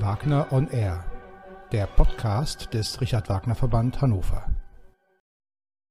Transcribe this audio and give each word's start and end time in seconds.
Wagner 0.00 0.46
on 0.52 0.68
Air, 0.68 1.04
der 1.72 1.86
Podcast 1.86 2.72
des 2.72 3.00
Richard 3.00 3.28
Wagner 3.28 3.54
Verband 3.54 4.00
Hannover. 4.00 4.46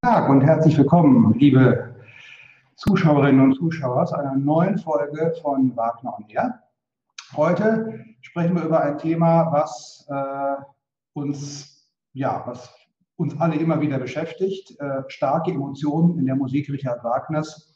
Tag 0.01 0.29
und 0.29 0.41
herzlich 0.41 0.78
willkommen, 0.78 1.33
liebe 1.37 1.96
Zuschauerinnen 2.76 3.41
und 3.41 3.55
Zuschauer, 3.55 4.05
zu 4.05 4.15
einer 4.15 4.35
neuen 4.35 4.78
Folge 4.78 5.33
von 5.41 5.76
Wagner 5.76 6.17
on 6.17 6.26
Air. 6.29 6.63
Heute 7.35 8.05
sprechen 8.22 8.55
wir 8.55 8.63
über 8.63 8.81
ein 8.81 8.97
Thema, 8.97 9.51
was 9.51 10.08
äh, 10.10 10.62
uns, 11.13 11.92
ja, 12.13 12.44
was 12.46 12.74
uns 13.17 13.39
alle 13.42 13.55
immer 13.55 13.81
wieder 13.81 13.99
beschäftigt, 13.99 14.79
äh, 14.79 15.03
starke 15.08 15.51
Emotionen 15.51 16.17
in 16.17 16.26
der 16.26 16.35
Musik 16.35 16.70
Richard 16.70 17.04
Wagners. 17.04 17.76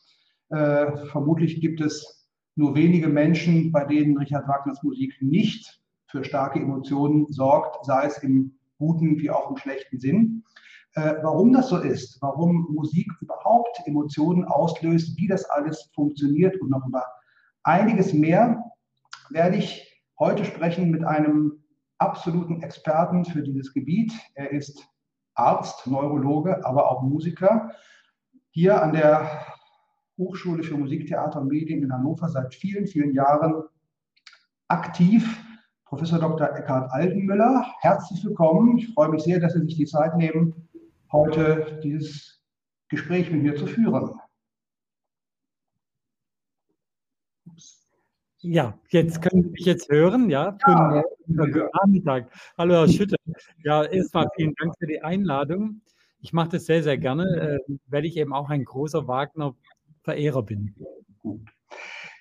Äh, 0.49 0.95
vermutlich 1.07 1.59
gibt 1.59 1.81
es 1.81 2.29
nur 2.55 2.75
wenige 2.75 3.09
Menschen, 3.09 3.71
bei 3.71 3.83
denen 3.83 4.17
Richard 4.17 4.47
Wagners 4.47 4.81
Musik 4.83 5.17
nicht 5.19 5.80
für 6.11 6.23
starke 6.23 6.59
Emotionen 6.59 7.25
sorgt, 7.31 7.85
sei 7.85 8.05
es 8.05 8.17
im 8.19 8.53
guten 8.77 9.17
wie 9.17 9.29
auch 9.29 9.49
im 9.49 9.57
schlechten 9.57 9.99
Sinn. 9.99 10.43
Äh, 10.93 11.15
warum 11.21 11.53
das 11.53 11.69
so 11.69 11.77
ist, 11.77 12.21
warum 12.21 12.67
Musik 12.73 13.09
überhaupt 13.21 13.81
Emotionen 13.85 14.43
auslöst, 14.43 15.17
wie 15.17 15.27
das 15.27 15.45
alles 15.45 15.89
funktioniert 15.95 16.59
und 16.59 16.69
noch 16.69 16.85
über 16.85 17.05
einiges 17.63 18.13
mehr 18.13 18.71
werde 19.29 19.57
ich 19.57 20.03
heute 20.19 20.43
sprechen 20.43 20.91
mit 20.91 21.03
einem 21.05 21.63
absoluten 21.97 22.61
Experten 22.61 23.23
für 23.23 23.41
dieses 23.41 23.73
Gebiet. 23.73 24.11
Er 24.33 24.51
ist 24.51 24.85
Arzt, 25.35 25.87
Neurologe, 25.87 26.65
aber 26.65 26.91
auch 26.91 27.03
Musiker. 27.03 27.71
Hier 28.49 28.81
an 28.81 28.93
der 28.93 29.45
Hochschule 30.17 30.63
für 30.63 30.77
Musik, 30.77 31.07
Theater 31.07 31.41
und 31.41 31.47
Medien 31.47 31.83
in 31.83 31.93
Hannover 31.93 32.27
seit 32.27 32.53
vielen, 32.53 32.85
vielen 32.85 33.13
Jahren 33.13 33.63
aktiv. 34.67 35.40
Professor 35.91 36.19
Dr. 36.19 36.55
Eckhard 36.55 36.89
Altenmüller, 36.93 37.65
herzlich 37.81 38.23
willkommen. 38.23 38.77
Ich 38.77 38.93
freue 38.93 39.09
mich 39.09 39.23
sehr, 39.23 39.41
dass 39.41 39.51
Sie 39.51 39.59
sich 39.59 39.75
die 39.75 39.85
Zeit 39.85 40.15
nehmen, 40.15 40.69
heute 41.11 41.81
dieses 41.83 42.41
Gespräch 42.87 43.29
mit 43.29 43.43
mir 43.43 43.57
zu 43.57 43.67
führen. 43.67 44.17
Ja, 48.39 48.79
jetzt 48.87 49.21
können 49.21 49.43
Sie 49.43 49.49
mich 49.49 49.65
jetzt 49.65 49.91
hören. 49.91 50.29
Ja, 50.29 50.57
ja. 50.65 51.03
Guten 51.27 51.69
Nachmittag. 51.73 52.31
Hallo, 52.57 52.75
Herr 52.75 52.87
Schütte. 52.87 53.17
Ja, 53.65 53.83
erstmal 53.83 54.29
vielen 54.37 54.55
Dank 54.61 54.73
für 54.79 54.87
die 54.87 55.01
Einladung. 55.01 55.81
Ich 56.21 56.31
mache 56.31 56.51
das 56.51 56.67
sehr, 56.67 56.83
sehr 56.83 56.97
gerne, 56.97 57.59
äh, 57.67 57.73
weil 57.87 58.05
ich 58.05 58.15
eben 58.15 58.33
auch 58.33 58.49
ein 58.49 58.63
großer 58.63 59.09
Wagner-Verehrer 59.09 60.43
bin. 60.43 60.73
Gut. 61.19 61.41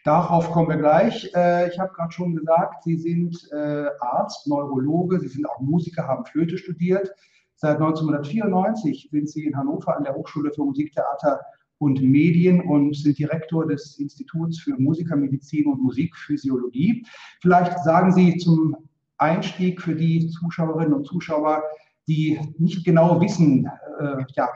Darauf 0.04 0.50
kommen 0.50 0.70
wir 0.70 0.76
gleich. 0.76 1.30
Äh, 1.34 1.68
ich 1.68 1.78
habe 1.78 1.92
gerade 1.92 2.12
schon 2.12 2.34
gesagt, 2.34 2.84
Sie 2.84 2.96
sind 2.96 3.36
äh, 3.52 3.86
Arzt, 4.00 4.46
Neurologe, 4.46 5.20
Sie 5.20 5.28
sind 5.28 5.48
auch 5.48 5.60
Musiker, 5.60 6.06
haben 6.06 6.24
Flöte 6.24 6.56
studiert. 6.56 7.10
Seit 7.56 7.76
1994 7.76 9.08
sind 9.10 9.28
Sie 9.28 9.44
in 9.44 9.56
Hannover 9.56 9.96
an 9.96 10.04
der 10.04 10.14
Hochschule 10.14 10.50
für 10.52 10.64
Musiktheater 10.64 11.40
und 11.76 12.00
Medien 12.00 12.62
und 12.62 12.96
sind 12.96 13.18
Direktor 13.18 13.66
des 13.66 13.98
Instituts 13.98 14.60
für 14.60 14.74
Musikermedizin 14.78 15.66
und 15.66 15.82
Musikphysiologie. 15.82 17.04
Vielleicht 17.42 17.78
sagen 17.80 18.12
Sie 18.12 18.38
zum 18.38 18.76
Einstieg 19.18 19.82
für 19.82 19.94
die 19.94 20.28
Zuschauerinnen 20.28 20.94
und 20.94 21.06
Zuschauer, 21.06 21.62
die 22.08 22.40
nicht 22.58 22.84
genau 22.84 23.20
wissen, 23.20 23.70
äh, 23.98 24.24
ja, 24.34 24.48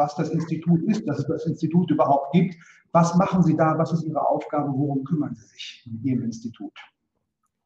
was 0.00 0.16
das 0.16 0.30
Institut 0.30 0.82
ist, 0.84 1.06
dass 1.06 1.18
es 1.18 1.26
das 1.26 1.46
Institut 1.46 1.90
überhaupt 1.90 2.32
gibt. 2.32 2.56
Was 2.92 3.14
machen 3.16 3.42
Sie 3.42 3.56
da? 3.56 3.78
Was 3.78 3.92
ist 3.92 4.04
Ihre 4.04 4.26
Aufgabe? 4.26 4.72
Worum 4.72 5.04
kümmern 5.04 5.34
Sie 5.34 5.46
sich 5.46 5.84
in 5.86 6.02
Ihrem 6.02 6.22
Institut? 6.24 6.72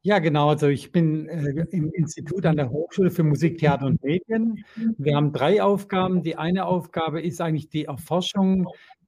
Ja, 0.01 0.19
genau. 0.19 0.49
Also 0.49 0.67
ich 0.67 0.91
bin 0.91 1.27
äh, 1.27 1.65
im 1.71 1.91
Institut 1.93 2.45
an 2.45 2.57
der 2.57 2.69
Hochschule 2.69 3.09
für 3.09 3.23
Musik, 3.23 3.57
Theater 3.57 3.87
und 3.87 4.03
Medien. 4.03 4.63
Wir 4.97 5.15
haben 5.15 5.33
drei 5.33 5.63
Aufgaben. 5.63 6.21
Die 6.21 6.35
eine 6.35 6.65
Aufgabe 6.65 7.21
ist 7.21 7.41
eigentlich 7.41 7.69
die 7.69 7.85
Erforschung 7.85 8.67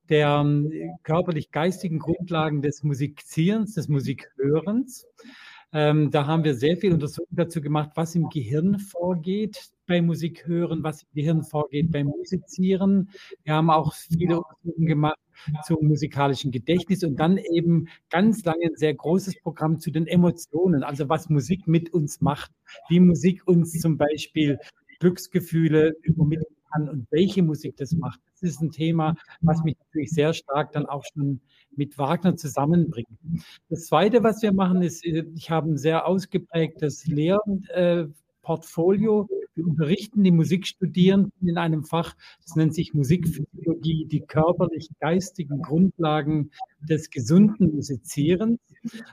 der 0.09 0.44
äh, 0.44 0.90
körperlich-geistigen 1.03 2.00
Grundlagen 2.00 2.63
des 2.63 2.81
Musizierens, 2.81 3.75
des 3.75 3.90
Musikhörens. 3.90 5.06
Ähm, 5.73 6.11
da 6.11 6.25
haben 6.25 6.44
wir 6.44 6.55
sehr 6.55 6.78
viel 6.78 6.94
Untersuchungen 6.94 7.35
dazu 7.35 7.61
gemacht, 7.61 7.91
was 7.95 8.16
im 8.16 8.29
Gehirn 8.29 8.79
vorgeht 8.79 9.69
beim 9.85 10.05
Musikhören, 10.05 10.83
was 10.83 11.03
im 11.03 11.09
Gehirn 11.13 11.44
vorgeht 11.44 11.91
beim 11.91 12.07
Musizieren. 12.07 13.09
Wir 13.44 13.53
haben 13.53 13.69
auch 13.69 13.94
viele 13.94 14.39
Untersuchungen 14.39 14.88
gemacht 14.88 15.17
zum 15.66 15.88
musikalischen 15.88 16.51
Gedächtnis 16.51 17.03
und 17.03 17.17
dann 17.17 17.38
eben 17.38 17.88
ganz 18.09 18.44
lange 18.44 18.66
ein 18.66 18.75
sehr 18.75 18.94
großes 18.94 19.41
Programm 19.41 19.79
zu 19.79 19.91
den 19.91 20.07
Emotionen, 20.07 20.83
also 20.83 21.09
was 21.09 21.29
Musik 21.29 21.67
mit 21.67 21.94
uns 21.94 22.22
macht, 22.22 22.51
wie 22.89 23.00
Musik 23.00 23.45
uns 23.45 23.73
zum 23.79 23.97
Beispiel 23.97 24.59
Glücksgefühle 25.00 25.95
übermitteln 26.01 26.56
kann 26.77 26.89
und 26.89 27.07
welche 27.11 27.43
Musik 27.43 27.75
das 27.77 27.91
macht. 27.93 28.19
Das 28.33 28.43
ist 28.51 28.61
ein 28.61 28.71
Thema, 28.71 29.15
was 29.41 29.63
mich 29.63 29.77
natürlich 29.79 30.11
sehr 30.11 30.33
stark 30.33 30.73
dann 30.73 30.85
auch 30.85 31.03
schon 31.13 31.39
mit 31.75 31.97
Wagner 31.97 32.35
zusammenbringt. 32.35 33.07
Das 33.69 33.88
Zweite, 33.88 34.23
was 34.23 34.41
wir 34.41 34.53
machen, 34.53 34.81
ist, 34.81 35.05
ich 35.05 35.49
habe 35.49 35.71
ein 35.71 35.77
sehr 35.77 36.07
ausgeprägtes 36.07 37.07
Lehrportfolio. 37.07 39.29
Wir 39.55 39.65
unterrichten 39.65 40.23
die 40.23 40.31
Musikstudierenden 40.31 41.47
in 41.47 41.57
einem 41.57 41.83
Fach, 41.83 42.15
das 42.43 42.55
nennt 42.55 42.75
sich 42.75 42.94
Musikphysiologie, 42.94 44.05
die 44.05 44.21
körperlich-geistigen 44.21 45.63
Grundlagen 45.63 46.51
des 46.81 47.09
gesunden 47.09 47.75
Musizierens. 47.75 48.59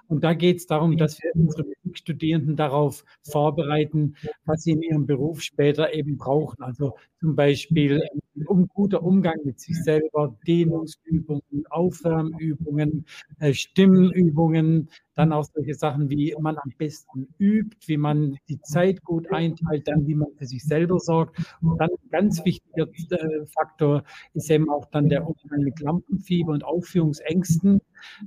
Und 0.08 0.25
da 0.25 0.34
geht 0.34 0.58
es 0.58 0.66
darum, 0.66 0.97
dass 0.97 1.20
wir 1.22 1.30
unsere 1.34 1.64
Musikstudierenden 1.82 2.56
darauf 2.56 3.04
vorbereiten, 3.22 4.16
was 4.44 4.62
sie 4.62 4.72
in 4.72 4.82
ihrem 4.82 5.06
Beruf 5.06 5.41
später 5.42 5.92
eben 5.92 6.16
brauchen. 6.16 6.62
Also 6.62 6.97
zum 7.20 7.36
Beispiel 7.36 8.02
um 8.47 8.69
guter 8.69 9.02
Umgang 9.02 9.38
mit 9.44 9.60
sich 9.60 9.76
selber, 9.82 10.36
Dehnungsübungen, 10.47 11.64
Aufwärmübungen, 11.70 13.06
äh, 13.38 13.54
Stimmenübungen, 13.54 14.91
dann 15.14 15.32
auch 15.32 15.44
solche 15.44 15.75
Sachen, 15.75 16.10
wie 16.10 16.34
man 16.38 16.58
am 16.58 16.72
besten 16.76 17.28
übt, 17.38 17.76
wie 17.86 17.96
man 17.96 18.36
die 18.48 18.60
Zeit 18.60 19.02
gut 19.04 19.31
einteilt, 19.32 19.86
dann 19.86 20.06
wie 20.06 20.14
man 20.14 20.28
für 20.36 20.46
sich 20.46 20.64
selber 20.64 20.98
sorgt. 20.98 21.38
Und 21.62 21.81
dann 21.81 21.91
ein 21.91 22.10
ganz 22.10 22.44
wichtiger 22.44 22.88
äh, 22.88 23.46
Faktor 23.46 24.02
ist 24.34 24.50
eben 24.50 24.69
auch 24.69 24.86
dann 24.86 25.08
der 25.08 25.26
Umgang 25.26 25.60
mit 25.60 25.78
Lampenfieber 25.81 26.52
und 26.52 26.64
Aufführungsängsten. 26.64 27.53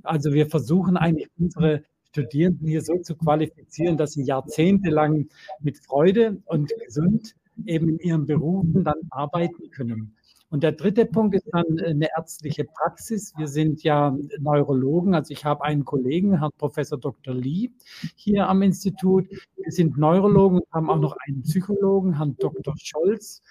Also 0.04 0.34
wir 0.34 0.48
versuchen 0.48 0.98
eigentlich 0.98 1.30
unsere 1.38 1.84
Studierenden 2.10 2.68
hier 2.68 2.82
so 2.82 2.98
zu 2.98 3.16
qualifizieren, 3.16 3.98
dass 3.98 4.14
sie 4.14 4.24
jahrzehntelang 4.24 5.28
mit 5.60 5.78
Freude 5.78 6.42
und 6.46 6.72
gesund 6.86 7.36
eben 7.66 7.90
in 7.90 8.00
ihren 8.00 8.26
Berufen 8.26 8.84
dann 8.84 9.02
arbeiten 9.10 9.70
können. 9.72 10.17
Und 10.50 10.64
der 10.64 10.72
dritte 10.72 11.06
Punkt 11.06 11.36
ist 11.36 11.48
dann 11.52 11.66
eine 11.80 12.08
ärztliche 12.16 12.64
Praxis. 12.64 13.34
Wir 13.38 13.48
sind 13.48 13.84
ja 13.84 14.16
Neurologen, 14.40 15.14
also 15.14 15.34
ich 15.34 15.44
habe 15.44 15.64
einen 15.64 15.84
Kollegen, 15.84 16.40
Herrn 16.40 16.52
Professor 16.58 16.98
Dr. 16.98 17.34
Lee, 17.34 17.72
hier 18.16 18.48
am 18.48 18.62
Institut. 18.62 19.28
Wir 19.30 19.72
sind 19.72 19.98
Neurologen, 19.98 20.62
haben 20.72 20.90
auch 20.90 21.00
noch 21.00 21.18
einen 21.28 21.42
Psychologen, 21.42 22.16
Herrn 22.16 22.38
Dr. 22.40 22.74
Scholz. 22.78 23.42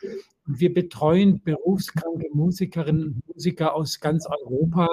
Und 0.46 0.60
wir 0.60 0.72
betreuen 0.72 1.42
berufskranke 1.42 2.28
Musikerinnen 2.32 3.04
und 3.06 3.34
Musiker 3.34 3.74
aus 3.74 4.00
ganz 4.00 4.26
Europa 4.26 4.88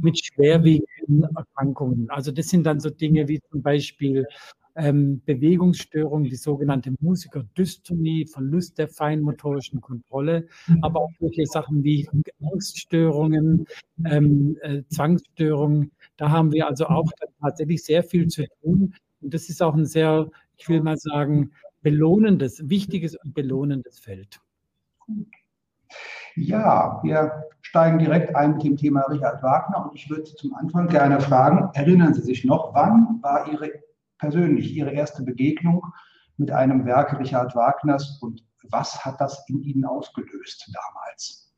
mit 0.00 0.24
schwerwiegenden 0.24 1.24
Erkrankungen. 1.34 2.08
Also 2.10 2.30
das 2.30 2.48
sind 2.48 2.64
dann 2.64 2.78
so 2.78 2.90
Dinge 2.90 3.26
wie 3.26 3.40
zum 3.50 3.62
Beispiel 3.62 4.26
ähm, 4.78 5.20
Bewegungsstörung, 5.26 6.24
die 6.24 6.36
sogenannte 6.36 6.94
Musikerdystomie, 7.00 8.26
Verlust 8.26 8.78
der 8.78 8.88
feinmotorischen 8.88 9.80
Kontrolle, 9.80 10.46
mhm. 10.66 10.84
aber 10.84 11.00
auch 11.00 11.10
solche 11.18 11.44
Sachen 11.46 11.82
wie 11.82 12.08
Angststörungen, 12.40 13.66
ähm, 14.04 14.56
äh, 14.62 14.82
Zwangsstörungen. 14.88 15.90
Da 16.16 16.30
haben 16.30 16.52
wir 16.52 16.66
also 16.66 16.86
auch 16.86 17.10
tatsächlich 17.40 17.84
sehr 17.84 18.02
viel 18.02 18.28
zu 18.28 18.44
tun. 18.62 18.94
Und 19.20 19.34
das 19.34 19.48
ist 19.48 19.62
auch 19.62 19.74
ein 19.74 19.86
sehr, 19.86 20.30
ich 20.56 20.68
will 20.68 20.80
mal 20.80 20.96
sagen, 20.96 21.50
belohnendes, 21.82 22.68
wichtiges 22.68 23.16
und 23.16 23.34
belohnendes 23.34 23.98
Feld. 23.98 24.40
Ja, 26.36 27.00
wir 27.02 27.44
steigen 27.62 27.98
direkt 27.98 28.36
ein 28.36 28.52
mit 28.52 28.62
dem 28.62 28.76
Thema 28.76 29.02
Richard 29.02 29.42
Wagner 29.42 29.86
und 29.86 29.96
ich 29.96 30.08
würde 30.08 30.24
Sie 30.24 30.36
zum 30.36 30.54
Anfang 30.54 30.86
gerne 30.86 31.20
fragen, 31.20 31.70
erinnern 31.74 32.14
Sie 32.14 32.22
sich 32.22 32.44
noch, 32.44 32.72
wann 32.74 33.18
war 33.22 33.50
Ihre 33.50 33.72
persönlich 34.18 34.74
Ihre 34.74 34.92
erste 34.92 35.22
Begegnung 35.22 35.82
mit 36.36 36.50
einem 36.50 36.84
Werk 36.84 37.18
Richard 37.18 37.54
Wagners 37.54 38.18
und 38.20 38.44
was 38.70 39.04
hat 39.04 39.20
das 39.20 39.44
in 39.48 39.62
Ihnen 39.62 39.84
ausgelöst 39.84 40.70
damals? 40.72 41.48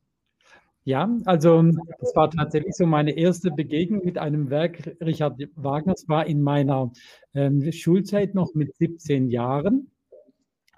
Ja, 0.84 1.08
also 1.26 1.62
das 2.00 2.16
war 2.16 2.30
tatsächlich 2.30 2.74
so 2.74 2.86
meine 2.86 3.12
erste 3.12 3.50
Begegnung 3.50 4.04
mit 4.04 4.16
einem 4.16 4.48
Werk 4.48 4.96
Richard 5.00 5.38
Wagners, 5.56 6.08
war 6.08 6.26
in 6.26 6.40
meiner 6.40 6.90
ähm, 7.34 7.70
Schulzeit 7.70 8.34
noch 8.34 8.54
mit 8.54 8.74
17 8.76 9.28
Jahren. 9.28 9.90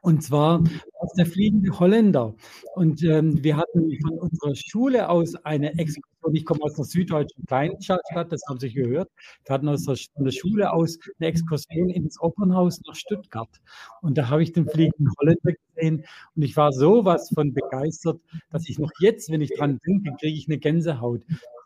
Und 0.02 0.20
zwar 0.24 0.64
aus 0.98 1.12
der 1.16 1.26
fliegende 1.26 1.78
Holländer. 1.78 2.34
Und 2.74 3.04
ähm, 3.04 3.42
wir 3.44 3.56
hatten 3.56 3.88
von 4.02 4.18
unserer 4.18 4.54
Schule 4.56 5.08
aus 5.08 5.36
eine 5.44 5.78
Exkursion. 5.78 6.34
Ich 6.34 6.44
komme 6.44 6.60
aus 6.62 6.76
einer 6.76 6.86
süddeutschen 6.86 7.46
Kleinstadt, 7.46 8.02
das 8.30 8.42
haben 8.48 8.58
Sie 8.58 8.72
gehört. 8.72 9.08
Wir 9.44 9.54
hatten 9.54 9.68
aus 9.68 9.84
der, 9.84 9.96
von 10.14 10.24
der 10.24 10.32
Schule 10.32 10.72
aus 10.72 10.98
eine 11.20 11.28
Exkursion 11.28 11.88
ins 11.90 12.20
Opernhaus 12.20 12.80
nach 12.84 12.96
Stuttgart. 12.96 13.60
Und 14.00 14.18
da 14.18 14.28
habe 14.28 14.42
ich 14.42 14.52
den 14.52 14.68
fliegenden 14.68 15.12
Holländer 15.20 15.52
gesehen. 15.74 16.04
Und 16.34 16.42
ich 16.42 16.56
war 16.56 16.72
sowas 16.72 17.30
von 17.32 17.54
begeistert, 17.54 18.20
dass 18.50 18.68
ich 18.68 18.80
noch 18.80 18.90
jetzt, 18.98 19.30
wenn 19.30 19.40
ich 19.40 19.52
dran 19.56 19.78
denke, 19.86 20.16
kriege 20.18 20.36
ich 20.36 20.48
eine 20.48 20.58
Gänsehaut 20.58 21.22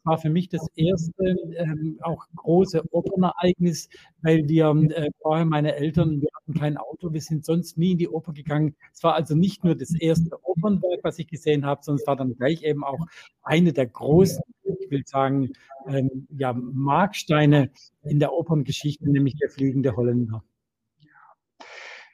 war 0.06 0.18
für 0.18 0.30
mich 0.30 0.48
das 0.48 0.66
erste 0.76 1.24
ähm, 1.56 1.98
auch 2.02 2.24
große 2.36 2.82
Opernereignis, 2.92 3.88
weil 4.22 4.48
wir 4.48 4.68
äh, 4.90 5.10
vorher 5.20 5.44
meine 5.44 5.74
Eltern, 5.74 6.20
wir 6.20 6.28
hatten 6.34 6.54
kein 6.54 6.76
Auto, 6.76 7.12
wir 7.12 7.20
sind 7.20 7.44
sonst 7.44 7.76
nie 7.76 7.92
in 7.92 7.98
die 7.98 8.08
Oper 8.08 8.32
gegangen. 8.32 8.76
Es 8.92 9.02
war 9.02 9.14
also 9.14 9.34
nicht 9.34 9.64
nur 9.64 9.74
das 9.74 9.94
erste 9.94 10.30
Opernwerk, 10.44 11.00
was 11.02 11.18
ich 11.18 11.26
gesehen 11.26 11.66
habe, 11.66 11.82
sondern 11.82 12.00
es 12.00 12.06
war 12.06 12.16
dann 12.16 12.36
gleich 12.36 12.62
eben 12.62 12.84
auch 12.84 13.06
eine 13.42 13.72
der 13.72 13.86
großen, 13.86 14.42
ich 14.80 14.90
will 14.90 15.02
sagen, 15.06 15.50
ähm, 15.88 16.26
ja, 16.30 16.52
Marksteine 16.52 17.70
in 18.04 18.20
der 18.20 18.32
Operngeschichte, 18.32 19.10
nämlich 19.10 19.34
der 19.36 19.50
fliegende 19.50 19.96
Holländer. 19.96 20.42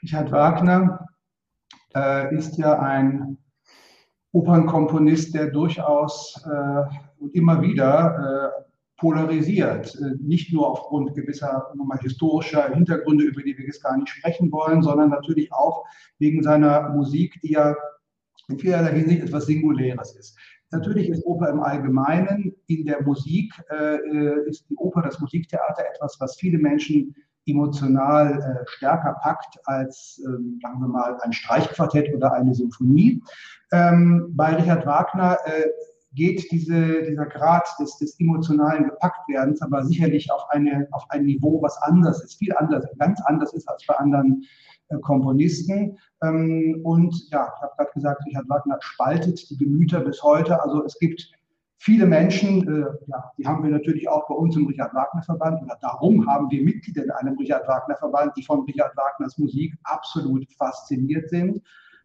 Richard 0.03 0.33
Wagner 0.33 1.07
äh, 1.95 2.35
ist 2.35 2.57
ja 2.59 2.79
ein 2.79 3.39
Opernkomponist, 4.33 5.35
der 5.35 5.51
durchaus 5.51 6.43
äh, 6.45 7.23
und 7.23 7.35
immer 7.35 7.63
wieder 7.63 8.53
äh, 8.57 8.63
polarisiert. 8.97 9.95
Äh, 9.97 10.17
nicht 10.21 10.53
nur 10.53 10.71
aufgrund 10.71 11.15
gewisser 11.15 11.71
nochmal, 11.75 11.99
historischer 11.99 12.73
Hintergründe, 12.75 13.25
über 13.25 13.43
die 13.43 13.57
wir 13.57 13.67
jetzt 13.67 13.83
gar 13.83 13.97
nicht 13.97 14.09
sprechen 14.09 14.51
wollen, 14.51 14.83
sondern 14.83 15.11
natürlich 15.11 15.53
auch 15.53 15.85
wegen 16.19 16.43
seiner 16.43 16.91
Musik, 16.91 17.39
die 17.43 17.53
ja 17.53 17.75
in 18.49 18.59
vielerlei 18.59 18.93
Hinsicht 18.93 19.23
etwas 19.23 19.47
Singuläres 19.47 20.17
ist. 20.17 20.39
Natürlich 20.71 21.11
ist 21.11 21.25
Oper 21.27 21.51
im 21.51 21.61
Allgemeinen 21.61 22.55
in 22.67 22.87
der 22.87 23.03
Musik, 23.03 23.53
äh, 23.71 24.49
ist 24.49 24.69
die 24.71 24.77
Oper, 24.77 25.03
das 25.03 25.21
Musiktheater 25.21 25.85
etwas, 25.95 26.17
was 26.19 26.37
viele 26.37 26.59
Menschen 26.59 27.15
emotional 27.47 28.39
äh, 28.39 28.67
stärker 28.69 29.15
packt 29.23 29.59
als, 29.65 30.21
ähm, 30.25 30.59
sagen 30.63 30.81
wir 30.81 30.89
mal, 30.89 31.19
ein 31.23 31.33
Streichquartett 31.33 32.15
oder 32.15 32.33
eine 32.33 32.55
Symphonie. 32.55 33.23
Ähm, 33.73 34.33
bei 34.35 34.55
Richard 34.55 34.87
Wagner 34.87 35.39
äh, 35.45 35.69
geht 36.15 36.51
diese, 36.53 37.03
dieser 37.03 37.27
Grad 37.27 37.67
des, 37.81 37.97
des 37.99 38.19
emotionalen 38.21 38.85
Gepacktwerdens 38.85 39.63
aber 39.63 39.85
sicherlich 39.85 40.31
auf, 40.31 40.43
eine, 40.51 40.87
auf 40.93 41.05
ein 41.09 41.25
Niveau, 41.25 41.61
was 41.63 41.77
anders 41.83 42.23
ist, 42.23 42.35
viel 42.35 42.55
anders, 42.57 42.85
ganz 42.99 43.21
anders 43.23 43.53
ist 43.55 43.69
als 43.69 43.85
bei 43.87 43.95
anderen 43.97 44.45
äh, 44.89 44.99
Komponisten. 44.99 45.99
Ähm, 46.23 46.81
und 46.85 47.15
ja, 47.31 47.53
ich 47.57 47.63
habe 47.63 47.73
gerade 47.77 47.91
gesagt, 47.95 48.27
Richard 48.27 48.49
Wagner 48.49 48.79
spaltet 48.81 49.49
die 49.51 49.57
Gemüter 49.57 50.01
bis 50.01 50.23
heute. 50.23 50.63
Also 50.63 50.85
es 50.85 50.99
gibt 50.99 51.33
viele 51.83 52.07
Menschen, 52.07 52.63
äh, 52.69 52.87
ja, 53.09 53.33
die 53.37 53.47
haben 53.47 53.65
wir 53.65 53.71
natürlich 53.71 54.09
auch 54.09 54.29
bei 54.29 54.35
uns 54.35 54.57
im 54.57 54.67
Richard 54.67 54.95
Wagner 54.95 55.23
Verband 55.23 55.63
oder 55.63 55.77
darum 55.81 56.27
haben 56.29 56.49
wir 56.51 56.63
Mitglieder 56.63 57.03
in 57.03 57.11
einem 57.11 57.37
Richard 57.37 57.67
Wagner 57.67 57.97
Verband, 57.97 58.37
die 58.37 58.45
von 58.45 58.61
Richard 58.61 58.97
Wagners 58.97 59.37
Musik 59.37 59.75
absolut 59.83 60.47
fasziniert 60.53 61.29
sind. 61.29 61.61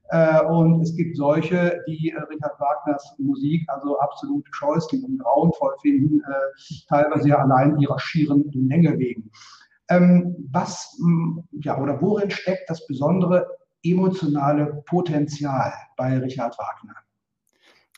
Äh, 0.09 0.41
und 0.45 0.81
es 0.81 0.95
gibt 0.95 1.15
solche, 1.15 1.83
die 1.87 2.09
äh, 2.09 2.19
Richard 2.21 2.59
Wagners 2.59 3.15
Musik 3.19 3.69
also 3.69 3.99
absolut 3.99 4.47
scheußlich 4.51 5.03
und 5.03 5.19
grauenvoll 5.19 5.75
finden, 5.81 6.21
äh, 6.21 6.83
teilweise 6.87 7.29
ja 7.29 7.37
allein 7.37 7.77
ihrer 7.77 7.99
schieren 7.99 8.49
Länge 8.53 8.97
wegen. 8.97 9.29
Ähm, 9.89 10.35
was, 10.51 10.99
ja, 11.51 11.79
oder 11.79 12.01
worin 12.01 12.31
steckt 12.31 12.69
das 12.69 12.85
besondere 12.87 13.47
emotionale 13.83 14.83
Potenzial 14.87 15.71
bei 15.95 16.17
Richard 16.17 16.57
Wagner? 16.57 16.95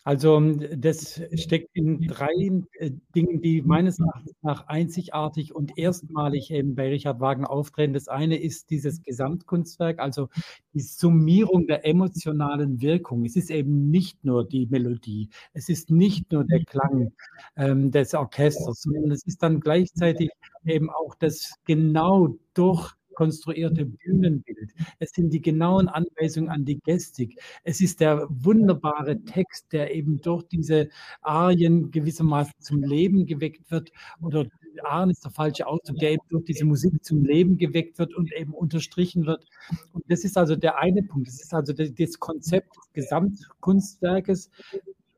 Also 0.10 0.42
das 0.76 1.22
steckt 1.36 1.70
in 1.76 2.02
drei 2.08 2.32
äh, 2.80 2.90
Dingen, 3.14 3.42
die 3.42 3.62
meines 3.62 4.00
Erachtens 4.00 4.34
nach 4.42 4.66
einzigartig 4.66 5.54
und 5.54 5.78
erstmalig 5.78 6.50
eben 6.50 6.74
bei 6.74 6.90
Richard 6.90 7.20
Wagner 7.20 7.52
auftreten. 7.52 7.94
Das 7.94 8.08
eine 8.08 8.42
ist 8.42 8.72
dieses 8.72 9.04
Gesamtkunstwerk, 9.04 10.00
also 10.00 10.30
die 10.74 10.80
Summierung 10.80 11.68
der 11.68 11.86
emotionalen 11.86 12.82
Wirkung. 12.82 13.24
Es 13.24 13.36
ist 13.36 13.52
eben 13.52 13.92
nicht 13.92 14.26
nur 14.26 14.48
die 14.48 14.66
Melodie, 14.66 15.30
es 15.54 15.70
ist 15.70 15.92
nicht 15.92 16.32
nur 16.32 16.44
der 16.44 16.66
Klang 16.66 17.14
ähm, 17.56 17.92
des 17.92 18.16
Orchesters, 18.16 18.82
sondern 18.82 19.12
es 19.12 19.24
ist 19.28 19.44
dann 19.44 19.60
gleichzeitig 19.60 20.32
eben 20.66 20.90
auch 20.90 21.14
das 21.20 21.54
genau 21.66 22.36
durch 22.56 22.96
konstruierte 23.20 23.86
Bühnenbild. 23.86 24.72
Es 24.98 25.12
sind 25.12 25.34
die 25.34 25.42
genauen 25.42 25.90
Anweisungen 25.90 26.48
an 26.48 26.64
die 26.64 26.80
Gestik. 26.80 27.38
Es 27.66 27.82
ist 27.82 28.00
der 28.00 28.26
wunderbare 28.30 29.22
Text, 29.26 29.74
der 29.74 29.94
eben 29.94 30.22
durch 30.22 30.44
diese 30.44 30.88
Arien 31.22 31.92
gewissermaßen 31.92 32.54
zum 32.62 32.82
Leben 32.82 33.26
geweckt 33.26 33.72
wird. 33.72 33.92
Oder 34.22 34.46
Arien 34.86 35.10
ist 35.10 35.26
der 35.26 35.32
falsche 35.32 35.68
Ausdruck, 35.68 35.98
der 35.98 36.14
eben 36.14 36.24
durch 36.30 36.46
diese 36.46 36.64
Musik 36.64 37.04
zum 37.04 37.26
Leben 37.26 37.58
geweckt 37.58 38.00
wird 38.00 38.16
und 38.16 38.32
eben 38.32 38.54
unterstrichen 38.54 39.26
wird. 39.26 39.44
Und 39.92 40.06
das 40.08 40.24
ist 40.24 40.38
also 40.38 40.56
der 40.56 40.78
eine 40.78 41.04
Punkt. 41.04 41.28
Das 41.28 41.42
ist 41.42 41.54
also 41.54 41.74
das 41.74 42.20
Konzept 42.20 42.74
des 42.78 42.90
Gesamtkunstwerkes, 42.94 44.50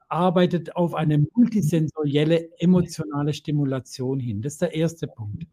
arbeitet 0.09 0.75
auf 0.75 0.95
eine 0.95 1.23
multisensorielle 1.35 2.49
emotionale 2.57 3.33
Stimulation 3.33 4.19
hin. 4.19 4.41
Das 4.41 4.53
ist 4.53 4.61
der 4.63 4.73
erste 4.73 5.05
Punkt. 5.05 5.45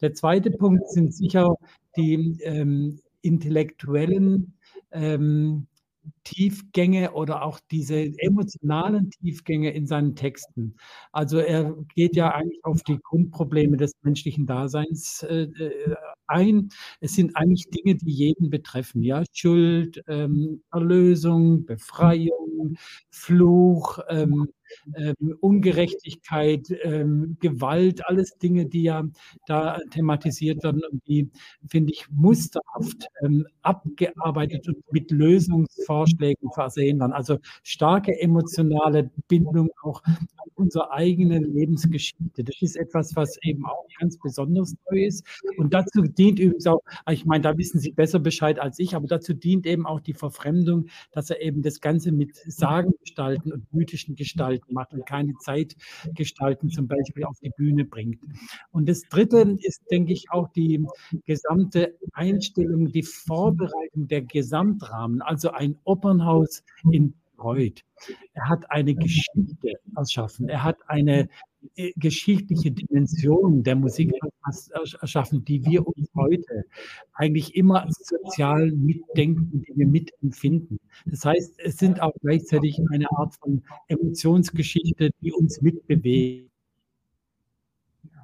Der 0.00 0.14
zweite 0.14 0.50
Punkt 0.50 0.88
sind 0.90 1.14
sicher 1.14 1.54
die 1.96 2.38
ähm, 2.42 3.00
intellektuellen 3.22 4.54
ähm, 4.90 5.66
Tiefgänge 6.24 7.12
oder 7.12 7.42
auch 7.42 7.60
diese 7.70 7.96
emotionalen 8.18 9.10
Tiefgänge 9.10 9.70
in 9.70 9.86
seinen 9.86 10.16
Texten. 10.16 10.76
Also 11.12 11.38
er 11.38 11.74
geht 11.94 12.16
ja 12.16 12.30
eigentlich 12.34 12.64
auf 12.64 12.82
die 12.82 12.98
Grundprobleme 12.98 13.76
des 13.76 13.92
menschlichen 14.02 14.46
Daseins 14.46 15.22
äh, 15.22 15.44
äh 15.44 15.96
ein. 16.26 16.70
Es 17.00 17.14
sind 17.14 17.36
eigentlich 17.36 17.68
Dinge, 17.68 17.96
die 17.96 18.10
jeden 18.10 18.50
betreffen. 18.50 19.02
Ja, 19.02 19.22
Schuld, 19.32 20.02
ähm, 20.08 20.62
Erlösung, 20.72 21.66
Befreiung, 21.66 22.76
Fluch, 23.10 23.98
ähm, 24.08 24.48
ähm, 24.96 25.36
Ungerechtigkeit, 25.40 26.66
ähm, 26.82 27.36
Gewalt, 27.40 28.06
alles 28.06 28.38
Dinge, 28.38 28.66
die 28.66 28.84
ja 28.84 29.04
da 29.46 29.78
thematisiert 29.90 30.62
werden 30.62 30.82
und 30.90 31.06
die, 31.06 31.30
finde 31.68 31.92
ich, 31.92 32.06
musterhaft 32.10 33.08
ähm, 33.22 33.46
abgearbeitet 33.62 34.68
und 34.68 34.92
mit 34.92 35.10
Lösungsvorschlägen 35.10 36.50
versehen 36.52 37.00
werden. 37.00 37.12
Also 37.12 37.38
starke 37.62 38.18
emotionale 38.20 39.10
Bindung 39.28 39.70
auch 39.82 40.02
unsere 40.54 40.90
eigene 40.92 41.38
Lebensgeschichte. 41.38 42.44
Das 42.44 42.56
ist 42.60 42.76
etwas, 42.76 43.14
was 43.16 43.38
eben 43.42 43.64
auch 43.66 43.86
ganz 43.98 44.18
besonders 44.18 44.74
neu 44.90 45.04
ist. 45.04 45.24
Und 45.56 45.74
dazu 45.74 46.02
dient 46.02 46.38
übrigens 46.38 46.66
auch, 46.66 46.80
ich 47.10 47.24
meine, 47.24 47.42
da 47.42 47.56
wissen 47.56 47.78
Sie 47.78 47.92
besser 47.92 48.18
Bescheid 48.18 48.58
als 48.58 48.78
ich, 48.78 48.94
aber 48.94 49.06
dazu 49.06 49.34
dient 49.34 49.66
eben 49.66 49.86
auch 49.86 50.00
die 50.00 50.14
Verfremdung, 50.14 50.86
dass 51.12 51.30
er 51.30 51.40
eben 51.40 51.62
das 51.62 51.80
Ganze 51.80 52.12
mit 52.12 52.36
Sagengestalten 52.36 53.52
und 53.52 53.72
mythischen 53.72 54.14
Gestalten 54.14 54.74
macht 54.74 54.92
und 54.92 55.06
keine 55.06 55.34
Zeitgestalten 55.40 56.70
zum 56.70 56.86
Beispiel 56.86 57.24
auf 57.24 57.38
die 57.40 57.50
Bühne 57.56 57.84
bringt. 57.84 58.20
Und 58.70 58.88
das 58.88 59.02
Dritte 59.02 59.56
ist, 59.60 59.82
denke 59.90 60.12
ich, 60.12 60.30
auch 60.30 60.48
die 60.52 60.84
gesamte 61.24 61.96
Einstellung, 62.12 62.90
die 62.92 63.02
Vorbereitung 63.02 64.08
der 64.08 64.22
Gesamtrahmen, 64.22 65.22
also 65.22 65.50
ein 65.50 65.76
Opernhaus 65.84 66.62
in 66.90 67.14
Freud. 67.44 67.82
Er 68.32 68.48
hat 68.48 68.70
eine 68.70 68.94
Geschichte 68.94 69.74
erschaffen. 69.94 70.48
Er 70.48 70.64
hat 70.64 70.78
eine 70.86 71.28
äh, 71.76 71.92
geschichtliche 71.96 72.70
Dimension 72.70 73.62
der 73.62 73.76
Musik 73.76 74.12
erschaffen, 75.00 75.44
die 75.44 75.62
wir 75.66 75.86
uns 75.86 76.08
heute 76.14 76.64
eigentlich 77.12 77.54
immer 77.54 77.86
sozial 77.90 78.70
mitdenken, 78.72 79.62
die 79.62 79.76
wir 79.76 79.86
mitempfinden. 79.86 80.80
Das 81.04 81.26
heißt, 81.26 81.58
es 81.58 81.76
sind 81.76 82.00
auch 82.00 82.14
gleichzeitig 82.22 82.80
eine 82.90 83.10
Art 83.10 83.34
von 83.34 83.62
Emotionsgeschichte, 83.88 85.10
die 85.20 85.32
uns 85.32 85.60
mitbewegt. 85.60 86.50
Äh, 88.04 88.16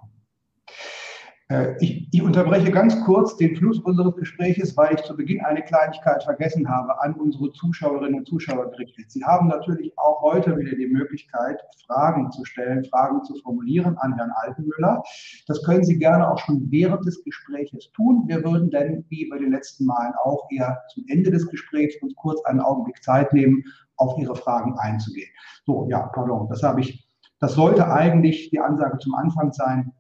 ich, 1.80 2.08
ich, 2.12 2.22
unterbreche 2.22 2.70
ganz 2.70 3.00
kurz 3.04 3.36
den 3.36 3.56
Fluss 3.56 3.80
unseres 3.80 4.14
Gespräches, 4.14 4.76
weil 4.76 4.94
ich 4.94 5.02
zu 5.02 5.16
Beginn 5.16 5.40
eine 5.40 5.62
Kleinigkeit 5.62 6.22
vergessen 6.22 6.68
habe, 6.68 7.00
an 7.02 7.14
unsere 7.14 7.50
Zuschauerinnen 7.50 8.20
und 8.20 8.28
Zuschauer 8.28 8.70
gerichtet. 8.70 9.10
Sie 9.10 9.24
haben 9.24 9.48
natürlich 9.48 9.92
auch 9.98 10.22
heute 10.22 10.56
wieder 10.56 10.76
die 10.76 10.86
Möglichkeit, 10.86 11.60
Fragen 11.86 12.30
zu 12.30 12.44
stellen, 12.44 12.84
Fragen 12.84 13.24
zu 13.24 13.34
formulieren 13.42 13.98
an 13.98 14.14
Herrn 14.14 14.30
Altenmüller. 14.30 15.02
Das 15.48 15.64
können 15.64 15.82
Sie 15.82 15.98
gerne 15.98 16.30
auch 16.30 16.38
schon 16.38 16.70
während 16.70 17.04
des 17.04 17.24
Gespräches 17.24 17.90
tun. 17.96 18.22
Wir 18.28 18.44
würden 18.44 18.70
dann, 18.70 19.04
wie 19.08 19.28
bei 19.28 19.38
den 19.38 19.50
letzten 19.50 19.86
Malen 19.86 20.12
auch, 20.22 20.46
eher 20.52 20.80
zum 20.94 21.04
Ende 21.08 21.32
des 21.32 21.48
Gesprächs 21.48 21.96
uns 22.00 22.14
kurz 22.14 22.40
einen 22.44 22.60
Augenblick 22.60 23.02
Zeit 23.02 23.32
nehmen, 23.32 23.64
auf 23.96 24.16
Ihre 24.18 24.36
Fragen 24.36 24.78
einzugehen. 24.78 25.30
So, 25.66 25.88
ja, 25.90 26.10
pardon, 26.14 26.48
das 26.48 26.62
habe 26.62 26.80
ich, 26.80 27.08
das 27.40 27.54
sollte 27.54 27.90
eigentlich 27.90 28.50
die 28.50 28.60
Ansage 28.60 28.98
zum 28.98 29.16
Anfang 29.16 29.52
sein. 29.52 29.92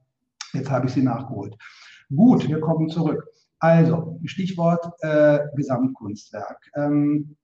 Jetzt 0.52 0.70
habe 0.70 0.86
ich 0.86 0.92
sie 0.92 1.02
nachgeholt. 1.02 1.56
Gut, 2.14 2.48
wir 2.48 2.60
kommen 2.60 2.88
zurück. 2.88 3.26
Also, 3.58 4.18
Stichwort 4.24 4.84
äh, 5.00 5.40
Gesamtkunstwerk. 5.54 6.70
Ähm, 6.74 7.36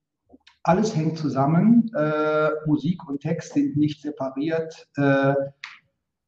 alles 0.63 0.95
hängt 0.95 1.17
zusammen. 1.17 1.89
Äh, 1.95 2.49
Musik 2.65 3.07
und 3.07 3.21
Text 3.21 3.53
sind 3.53 3.77
nicht 3.77 4.01
separiert 4.01 4.87
äh, 4.97 5.33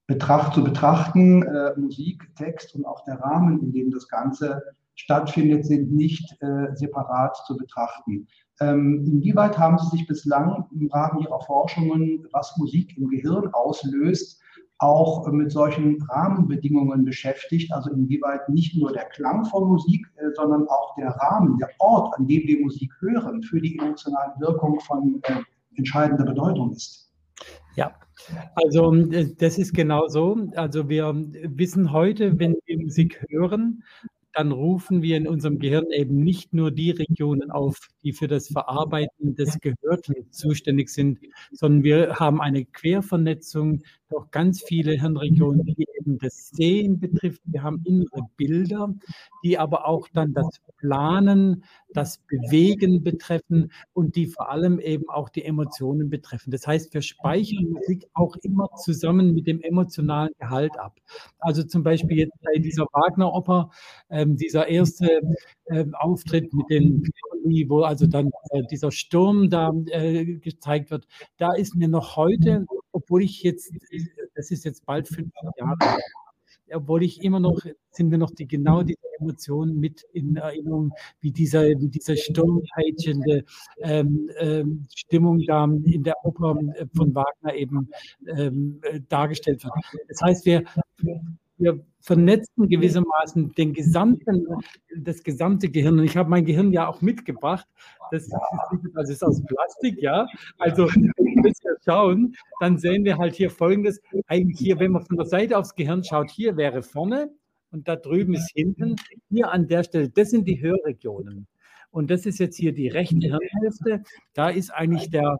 betracht, 0.07 0.53
zu 0.53 0.63
betrachten. 0.63 1.43
Äh, 1.43 1.73
Musik, 1.77 2.23
Text 2.35 2.75
und 2.75 2.85
auch 2.85 3.03
der 3.03 3.19
Rahmen, 3.19 3.59
in 3.61 3.73
dem 3.73 3.91
das 3.91 4.07
Ganze 4.07 4.61
stattfindet, 4.95 5.65
sind 5.65 5.91
nicht 5.91 6.41
äh, 6.41 6.75
separat 6.75 7.35
zu 7.47 7.57
betrachten. 7.57 8.27
Ähm, 8.61 9.05
inwieweit 9.05 9.57
haben 9.57 9.77
Sie 9.77 9.97
sich 9.97 10.07
bislang 10.07 10.65
im 10.71 10.87
Rahmen 10.87 11.21
Ihrer 11.21 11.41
Forschungen, 11.41 12.27
was 12.31 12.55
Musik 12.57 12.97
im 12.97 13.09
Gehirn 13.09 13.49
auslöst, 13.53 14.41
auch 14.79 15.27
mit 15.31 15.51
solchen 15.51 16.01
Rahmenbedingungen 16.03 17.05
beschäftigt? 17.05 17.71
Also 17.71 17.91
inwieweit 17.91 18.49
nicht 18.49 18.75
nur 18.77 18.91
der 18.91 19.05
Klang 19.05 19.45
von 19.45 19.69
Musik, 19.69 20.05
äh, 20.15 20.29
sondern 20.35 20.67
auch 20.67 20.95
der 20.95 21.09
Rahmen, 21.09 21.57
der 21.57 21.69
Ort, 21.79 22.17
an 22.17 22.27
dem 22.27 22.43
wir 22.47 22.61
Musik 22.61 22.91
hören, 22.99 23.43
für 23.43 23.61
die 23.61 23.77
emotionale 23.77 24.33
Wirkung 24.39 24.79
von 24.79 25.21
äh, 25.23 25.41
entscheidender 25.75 26.25
Bedeutung 26.25 26.71
ist? 26.71 27.11
Ja, 27.75 27.93
also 28.55 28.93
äh, 28.93 29.33
das 29.37 29.57
ist 29.57 29.73
genau 29.73 30.07
so. 30.07 30.37
Also 30.55 30.89
wir 30.89 31.13
wissen 31.13 31.91
heute, 31.91 32.39
wenn 32.39 32.55
wir 32.65 32.79
Musik 32.79 33.25
hören, 33.29 33.83
dann 34.33 34.51
rufen 34.51 35.01
wir 35.01 35.17
in 35.17 35.27
unserem 35.27 35.59
Gehirn 35.59 35.87
eben 35.91 36.23
nicht 36.23 36.53
nur 36.53 36.71
die 36.71 36.91
Regionen 36.91 37.51
auf, 37.51 37.77
die 38.03 38.13
für 38.13 38.27
das 38.27 38.47
Verarbeiten 38.47 39.35
des 39.35 39.59
Gehörten 39.59 40.31
zuständig 40.31 40.89
sind, 40.89 41.19
sondern 41.51 41.83
wir 41.83 42.15
haben 42.19 42.41
eine 42.41 42.65
Quervernetzung 42.65 43.81
durch 44.09 44.31
ganz 44.31 44.63
viele 44.63 44.93
Hirnregionen, 44.93 45.63
die 45.65 45.85
eben 45.99 46.17
das 46.17 46.49
Sehen 46.49 46.99
betrifft. 46.99 47.41
Wir 47.45 47.63
haben 47.63 47.81
innere 47.85 48.27
Bilder, 48.37 48.93
die 49.43 49.57
aber 49.57 49.87
auch 49.87 50.07
dann 50.13 50.33
das 50.33 50.59
Planen, 50.77 51.63
das 51.93 52.17
Bewegen 52.17 53.03
betreffen 53.03 53.71
und 53.93 54.15
die 54.15 54.27
vor 54.27 54.49
allem 54.49 54.79
eben 54.79 55.09
auch 55.09 55.29
die 55.29 55.45
Emotionen 55.45 56.09
betreffen. 56.09 56.51
Das 56.51 56.65
heißt, 56.65 56.93
wir 56.93 57.01
speichern 57.01 57.65
Musik 57.69 58.07
auch 58.13 58.35
immer 58.41 58.69
zusammen 58.83 59.33
mit 59.33 59.47
dem 59.47 59.61
emotionalen 59.61 60.33
Gehalt 60.39 60.77
ab. 60.79 60.97
Also 61.39 61.63
zum 61.63 61.83
Beispiel 61.83 62.17
jetzt 62.17 62.41
bei 62.41 62.59
dieser 62.59 62.85
Wagner-Oper, 62.91 63.71
ähm, 64.09 64.37
dieser 64.37 64.67
erste 64.67 65.21
äh, 65.69 65.85
Auftritt 65.93 66.53
mit 66.53 66.69
den 66.69 67.03
wo 67.67 67.81
also 67.81 68.05
dann 68.05 68.31
äh, 68.51 68.63
dieser 68.69 68.91
Sturm 68.91 69.49
da 69.49 69.73
äh, 69.87 70.25
gezeigt 70.25 70.91
wird, 70.91 71.07
da 71.37 71.53
ist 71.53 71.75
mir 71.75 71.87
noch 71.87 72.15
heute, 72.15 72.65
obwohl 72.91 73.23
ich 73.23 73.43
jetzt, 73.43 73.71
das 74.35 74.51
ist 74.51 74.65
jetzt 74.65 74.85
bald 74.85 75.07
50 75.07 75.31
Jahre, 75.57 75.77
obwohl 76.71 77.03
ich 77.03 77.23
immer 77.23 77.39
noch, 77.39 77.59
sind 77.91 78.11
wir 78.11 78.17
noch 78.17 78.31
die 78.31 78.47
genau 78.47 78.83
diese 78.83 78.99
Emotionen 79.19 79.79
mit 79.79 80.03
in 80.13 80.35
Erinnerung, 80.35 80.91
wie 81.21 81.31
dieser, 81.31 81.63
wie 81.63 81.89
dieser 81.89 82.15
sturmpeitschende 82.15 83.43
ähm, 83.79 84.29
ähm, 84.37 84.87
Stimmung 84.93 85.39
da 85.47 85.63
in 85.65 86.03
der 86.03 86.15
Oper 86.23 86.57
von 86.95 87.15
Wagner 87.15 87.55
eben 87.55 87.89
ähm, 88.27 88.81
dargestellt 89.09 89.63
wird. 89.63 89.73
Das 90.07 90.21
heißt, 90.21 90.45
wir, 90.45 90.63
wir 91.59 91.85
vernetzen 92.01 92.69
gewissermaßen 92.69 93.53
den 93.53 93.73
gesamten, 93.73 94.47
das 94.97 95.23
gesamte 95.23 95.69
Gehirn. 95.69 95.99
Und 95.99 96.05
ich 96.05 96.17
habe 96.17 96.29
mein 96.29 96.45
Gehirn 96.45 96.71
ja 96.71 96.87
auch 96.87 97.01
mitgebracht. 97.01 97.67
Das 98.11 98.23
ist, 98.23 98.35
das 98.95 99.09
ist 99.09 99.23
aus 99.23 99.43
Plastik, 99.43 100.01
ja. 100.01 100.25
Also, 100.57 100.87
wenn 100.87 101.43
wir 101.43 101.53
schauen, 101.85 102.35
dann 102.59 102.77
sehen 102.77 103.03
wir 103.03 103.17
halt 103.17 103.35
hier 103.35 103.51
folgendes. 103.51 104.01
Eigentlich 104.27 104.59
hier, 104.59 104.79
wenn 104.79 104.91
man 104.91 105.05
von 105.05 105.17
der 105.17 105.25
Seite 105.25 105.57
aufs 105.57 105.75
Gehirn 105.75 106.03
schaut, 106.03 106.31
hier 106.31 106.57
wäre 106.57 106.81
vorne 106.81 107.31
und 107.71 107.87
da 107.87 107.95
drüben 107.95 108.33
ist 108.33 108.51
hinten. 108.53 108.95
Hier 109.29 109.51
an 109.51 109.67
der 109.67 109.83
Stelle, 109.83 110.09
das 110.09 110.31
sind 110.31 110.47
die 110.47 110.61
Hörregionen. 110.61 111.47
Und 111.91 112.11
das 112.11 112.25
ist 112.25 112.39
jetzt 112.39 112.57
hier 112.57 112.71
die 112.71 112.87
rechte 112.87 113.17
Hirnhälfte. 113.17 114.03
Da 114.33 114.49
ist 114.49 114.69
eigentlich 114.71 115.09
der, 115.09 115.37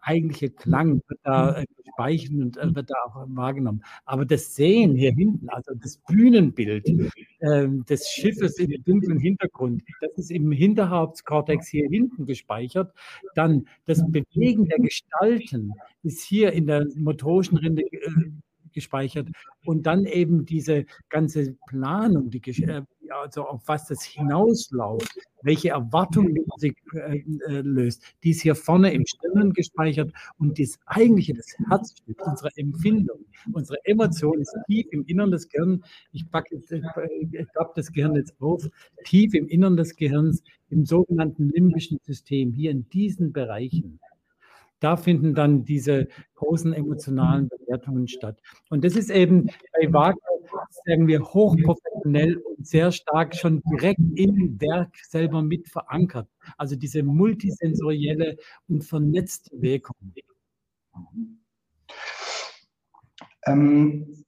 eigentliche 0.00 0.50
Klang 0.50 1.02
wird 1.08 1.20
da 1.22 1.60
äh, 1.60 1.66
gespeichert 1.76 2.32
und 2.32 2.56
äh, 2.56 2.74
wird 2.74 2.90
da 2.90 2.94
auch 3.06 3.26
wahrgenommen. 3.28 3.82
Aber 4.04 4.24
das 4.24 4.54
Sehen 4.54 4.94
hier 4.94 5.12
hinten, 5.12 5.48
also 5.48 5.72
das 5.74 5.96
Bühnenbild 5.98 6.88
äh, 7.40 7.68
des 7.88 8.08
Schiffes 8.08 8.58
im 8.58 8.72
dunklen 8.84 9.18
Hintergrund, 9.18 9.82
das 10.00 10.12
ist 10.16 10.30
im 10.30 10.52
Hinterhauptskortex 10.52 11.68
hier 11.68 11.88
hinten 11.88 12.26
gespeichert. 12.26 12.92
Dann 13.34 13.66
das 13.86 14.02
Bewegen 14.10 14.66
der 14.66 14.78
Gestalten 14.78 15.72
ist 16.02 16.22
hier 16.22 16.52
in 16.52 16.66
der 16.66 16.86
motorischen 16.96 17.58
Rinde 17.58 17.82
äh, 17.82 18.10
gespeichert. 18.72 19.28
Und 19.64 19.86
dann 19.86 20.06
eben 20.06 20.46
diese 20.46 20.86
ganze 21.08 21.56
Planung, 21.66 22.30
die, 22.30 22.40
äh, 22.62 22.82
also 23.10 23.46
auf 23.46 23.62
was 23.66 23.86
das 23.86 24.02
hinausläuft, 24.02 25.18
welche 25.42 25.70
Erwartungen 25.70 26.34
die 26.34 26.74
äh, 26.94 27.24
äh, 27.48 27.60
löst, 27.62 28.02
die 28.22 28.30
ist 28.30 28.42
hier 28.42 28.54
vorne 28.54 28.92
im 28.92 29.04
Stirn 29.06 29.52
gespeichert 29.52 30.12
und 30.38 30.58
das 30.58 30.78
eigentliche, 30.86 31.34
das 31.34 31.54
Herzstück 31.68 32.26
unserer 32.26 32.50
Empfindung, 32.56 33.24
unsere 33.52 33.78
Emotion 33.84 34.40
ist 34.40 34.56
tief 34.66 34.86
im 34.90 35.04
Innern 35.06 35.30
des 35.30 35.48
Gehirns. 35.48 35.84
Ich 36.12 36.30
packe 36.30 36.56
ich 36.56 37.48
klappe 37.52 37.72
das 37.76 37.92
Gehirn 37.92 38.16
jetzt 38.16 38.34
auf, 38.40 38.68
tief 39.04 39.34
im 39.34 39.48
Innern 39.48 39.76
des 39.76 39.96
Gehirns, 39.96 40.42
im 40.68 40.84
sogenannten 40.84 41.50
limbischen 41.50 41.98
System, 42.02 42.52
hier 42.52 42.70
in 42.70 42.88
diesen 42.90 43.32
Bereichen 43.32 43.98
da 44.80 44.96
finden 44.96 45.34
dann 45.34 45.64
diese 45.64 46.08
großen 46.34 46.72
emotionalen 46.72 47.48
Bewertungen 47.48 48.08
statt. 48.08 48.40
Und 48.70 48.84
das 48.84 48.96
ist 48.96 49.10
eben 49.10 49.46
bei 49.78 49.92
Wagner, 49.92 50.20
sagen 50.86 51.06
wir, 51.06 51.22
hochprofessionell 51.22 52.38
und 52.38 52.66
sehr 52.66 52.90
stark 52.90 53.34
schon 53.36 53.62
direkt 53.70 54.00
im 54.16 54.60
Werk 54.60 54.96
selber 55.08 55.42
mit 55.42 55.68
verankert. 55.68 56.28
Also 56.56 56.76
diese 56.76 57.02
multisensorielle 57.02 58.36
und 58.68 58.84
vernetzte 58.84 59.50
Wirkung. 59.60 59.96
Ähm, 63.46 64.24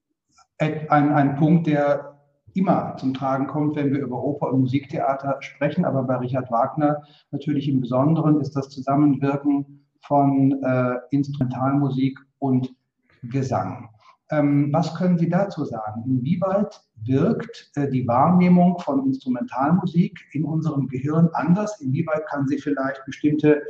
ein, 0.59 0.89
ein 0.89 1.37
Punkt, 1.37 1.67
der 1.67 2.13
immer 2.55 2.97
zum 2.99 3.15
Tragen 3.15 3.47
kommt, 3.47 3.77
wenn 3.77 3.93
wir 3.93 4.01
über 4.01 4.23
Oper 4.23 4.53
und 4.53 4.61
Musiktheater 4.61 5.41
sprechen, 5.41 5.85
aber 5.85 6.03
bei 6.03 6.17
Richard 6.17 6.51
Wagner 6.51 7.03
natürlich 7.31 7.69
im 7.69 7.81
Besonderen 7.81 8.41
ist 8.41 8.55
das 8.55 8.69
Zusammenwirken 8.69 9.82
von 10.03 10.63
äh, 10.63 10.95
Instrumentalmusik 11.11 12.19
und 12.39 12.75
Gesang. 13.23 13.89
Ähm, 14.31 14.73
was 14.73 14.95
können 14.95 15.19
Sie 15.19 15.29
dazu 15.29 15.65
sagen? 15.65 16.05
Inwieweit 16.07 16.81
wirkt 17.05 17.71
äh, 17.77 17.89
die 17.89 18.09
Wahrnehmung 18.09 18.79
von 18.79 19.05
Instrumentalmusik 19.07 20.19
in 20.33 20.45
unserem 20.45 20.89
Gehirn 20.89 21.29
anders? 21.35 21.81
Inwieweit 21.81 22.27
kann 22.27 22.49
sie 22.49 22.59
vielleicht 22.59 23.05
bestimmte 23.05 23.63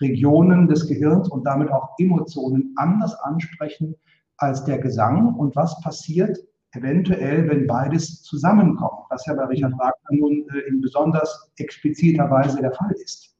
Regionen 0.00 0.66
des 0.66 0.88
Gehirns 0.88 1.28
und 1.28 1.44
damit 1.44 1.70
auch 1.70 1.90
Emotionen 1.98 2.72
anders 2.76 3.14
ansprechen 3.20 3.94
als 4.38 4.64
der 4.64 4.78
Gesang? 4.78 5.34
Und 5.36 5.54
was 5.54 5.80
passiert 5.82 6.36
eventuell, 6.72 7.48
wenn 7.48 7.66
beides 7.66 8.22
zusammenkommt, 8.22 9.06
was 9.10 9.24
ja 9.26 9.34
bei 9.34 9.44
Richard 9.44 9.72
Wagner 9.78 10.18
nun 10.18 10.44
äh, 10.52 10.68
in 10.68 10.80
besonders 10.80 11.50
expliziter 11.58 12.28
Weise 12.28 12.60
der 12.60 12.72
Fall 12.72 12.92
ist? 12.92 13.37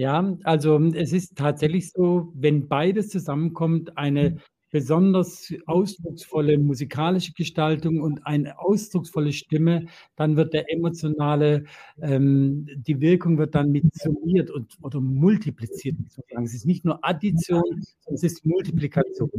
Ja, 0.00 0.34
also 0.44 0.78
es 0.94 1.12
ist 1.12 1.36
tatsächlich 1.36 1.90
so, 1.92 2.32
wenn 2.34 2.68
beides 2.68 3.10
zusammenkommt, 3.10 3.98
eine 3.98 4.38
besonders 4.70 5.52
ausdrucksvolle 5.66 6.56
musikalische 6.56 7.34
Gestaltung 7.34 8.00
und 8.00 8.26
eine 8.26 8.58
ausdrucksvolle 8.58 9.34
Stimme, 9.34 9.84
dann 10.16 10.36
wird 10.36 10.54
der 10.54 10.72
emotionale, 10.72 11.64
ähm, 12.00 12.66
die 12.76 12.98
Wirkung 13.02 13.36
wird 13.36 13.54
dann 13.54 13.72
mit 13.72 13.94
summiert 13.94 14.50
und, 14.50 14.74
oder 14.80 15.02
multipliziert 15.02 15.96
sozusagen. 16.08 16.46
Es 16.46 16.54
ist 16.54 16.64
nicht 16.64 16.86
nur 16.86 17.04
Addition, 17.04 17.60
sondern 17.60 18.14
es 18.14 18.22
ist 18.22 18.46
Multiplikation. 18.46 19.30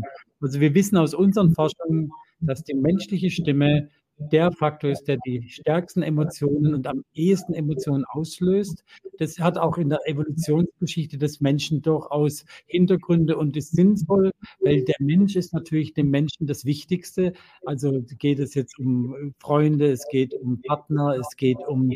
Also 0.42 0.60
wir 0.60 0.76
wissen 0.76 0.98
aus 0.98 1.16
unseren 1.16 1.56
Forschungen, 1.56 2.12
dass 2.40 2.64
die 2.64 2.76
menschliche 2.76 3.32
Stimme 3.32 3.90
der 4.32 4.52
Faktor 4.52 4.92
ist, 4.92 5.06
der 5.06 5.18
die 5.26 5.48
stärksten 5.50 6.04
Emotionen 6.04 6.74
und 6.74 6.88
am 6.88 7.04
ehesten 7.14 7.54
Emotionen 7.54 8.06
auslöst. 8.06 8.84
Das 9.18 9.40
hat 9.40 9.58
auch 9.58 9.78
in 9.78 9.90
der 9.90 10.00
Evolutionsgeschichte 10.06 11.18
des 11.18 11.42
Menschen 11.42 11.82
durchaus 11.82 12.46
Hintergründe 12.66 13.38
und 13.38 13.58
ist 13.58 13.72
sinnvoll, 13.72 14.32
weil 14.60 14.84
der 14.84 14.96
Mensch 15.00 15.36
ist 15.36 15.54
natürlich 15.54 15.94
dem 15.94 16.10
Menschen 16.10 16.48
das 16.48 16.66
Wichtigste. 16.66 17.34
Also 17.66 18.04
geht 18.20 18.40
es 18.40 18.54
jetzt 18.54 18.78
um 18.80 19.34
Freunde, 19.40 19.92
es 19.92 20.06
geht 20.10 20.34
um 20.34 20.62
Partner, 20.62 21.16
es 21.20 21.36
geht 21.38 21.60
um 21.68 21.92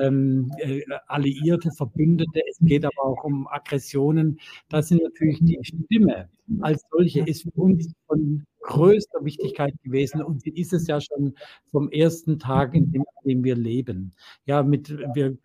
ähm, 0.00 0.50
äh, 0.58 0.82
Alliierte, 1.06 1.70
Verbündete, 1.70 2.42
es 2.50 2.58
geht 2.60 2.84
aber 2.84 3.04
auch 3.04 3.24
um 3.24 3.46
Aggressionen. 3.48 4.38
Das 4.68 4.88
sind 4.88 5.02
natürlich 5.02 5.38
die 5.40 5.58
Stimme 5.62 6.28
als 6.60 6.82
solche 6.90 7.20
ist 7.20 7.42
für 7.42 7.60
uns 7.60 7.92
von 8.06 8.44
größter 8.62 9.24
Wichtigkeit 9.24 9.74
gewesen 9.82 10.22
und 10.22 10.42
sie 10.42 10.50
ist 10.50 10.72
es 10.72 10.86
ja 10.86 11.00
schon 11.00 11.34
vom 11.70 11.90
ersten 11.90 12.38
Tag, 12.38 12.74
in 12.74 12.90
dem, 12.90 13.04
in 13.22 13.28
dem 13.28 13.44
wir 13.44 13.56
leben. 13.56 14.12
Ja, 14.46 14.62
mit, 14.62 14.90
wir 15.14 15.36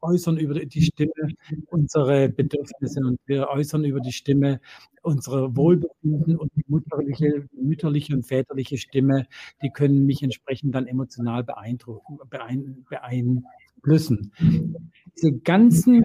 äußern 0.00 0.38
über 0.38 0.54
die 0.54 0.82
Stimme 0.82 1.34
unsere 1.66 2.30
Bedürfnisse 2.30 3.00
und 3.00 3.18
wir 3.26 3.48
äußern 3.48 3.84
über 3.84 4.00
die 4.00 4.12
Stimme 4.12 4.60
unsere 5.02 5.56
Wohlbefinden 5.56 6.36
und 6.36 6.50
die 6.56 6.64
mütterliche, 6.68 7.46
mütterliche 7.52 8.14
und 8.14 8.26
väterliche 8.26 8.78
Stimme, 8.78 9.26
die 9.62 9.70
können 9.70 10.04
mich 10.06 10.22
entsprechend 10.22 10.74
dann 10.74 10.86
emotional 10.86 11.44
beeindrucken, 11.44 12.18
beeinflussen. 13.80 14.32
Diese 15.16 15.32
ganzen 15.32 16.02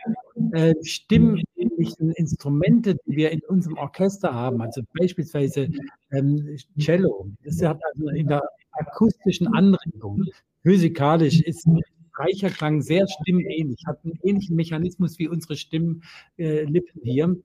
äh, 0.51 0.73
stimmähnlichen 0.83 2.11
Instrumente, 2.11 2.97
die 3.05 3.15
wir 3.15 3.31
in 3.31 3.41
unserem 3.47 3.77
Orchester 3.77 4.33
haben, 4.33 4.61
also 4.61 4.81
beispielsweise 4.97 5.69
ähm, 6.11 6.57
Cello, 6.79 7.29
das 7.43 7.61
hat 7.61 7.79
also 7.93 8.09
in 8.09 8.27
der 8.27 8.41
akustischen 8.71 9.47
Anregung, 9.53 10.23
physikalisch 10.63 11.41
ist 11.41 11.67
Streicherklang 12.15 12.81
sehr 12.81 13.07
stimmähnlich, 13.07 13.83
hat 13.85 13.99
einen 14.03 14.17
ähnlichen 14.23 14.55
Mechanismus 14.55 15.19
wie 15.19 15.27
unsere 15.27 15.55
Stimmlippen 15.55 16.01
äh, 16.37 17.03
hier. 17.03 17.35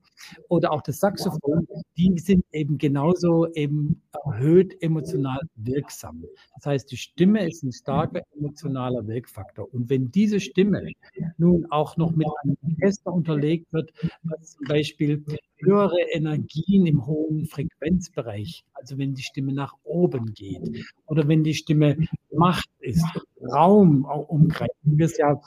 Oder 0.49 0.73
auch 0.73 0.83
das 0.83 1.01
Saxophon, 1.01 1.67
die 1.97 2.19
sind 2.19 2.45
eben 2.53 2.79
genauso 2.79 3.53
eben 3.55 4.03
erhöht 4.25 4.81
emotional 4.83 5.41
wirksam. 5.57 6.25
Das 6.57 6.67
heißt, 6.67 6.91
die 6.91 6.97
Stimme 6.97 7.49
ist 7.49 7.63
ein 7.63 7.73
starker 7.73 8.23
emotionaler 8.37 9.07
Wirkfaktor. 9.07 9.73
Und 9.73 9.91
wenn 9.91 10.11
diese 10.11 10.41
Stimme 10.41 10.93
nun 11.37 11.67
auch 11.71 11.97
noch 11.97 12.15
mit 12.15 12.29
einem 12.43 12.57
Orchester 12.63 13.13
unterlegt 13.13 13.73
wird, 13.73 13.93
was 14.23 14.53
zum 14.53 14.67
Beispiel 14.67 15.25
höhere 15.63 16.01
Energien 16.13 16.87
im 16.87 17.07
hohen 17.07 17.47
Frequenzbereich, 17.47 18.65
also 18.73 18.99
wenn 18.99 19.15
die 19.15 19.23
Stimme 19.23 19.53
nach 19.53 19.75
oben 19.85 20.33
geht 20.35 20.87
oder 21.07 21.27
wenn 21.29 21.45
die 21.45 21.55
Stimme 21.55 21.97
Macht 22.33 22.69
ist, 22.81 23.07
Raum 23.53 24.05
umgreift, 24.05 24.75
wie 24.83 24.99
wir 24.99 25.07
es 25.07 25.17
ja 25.17 25.41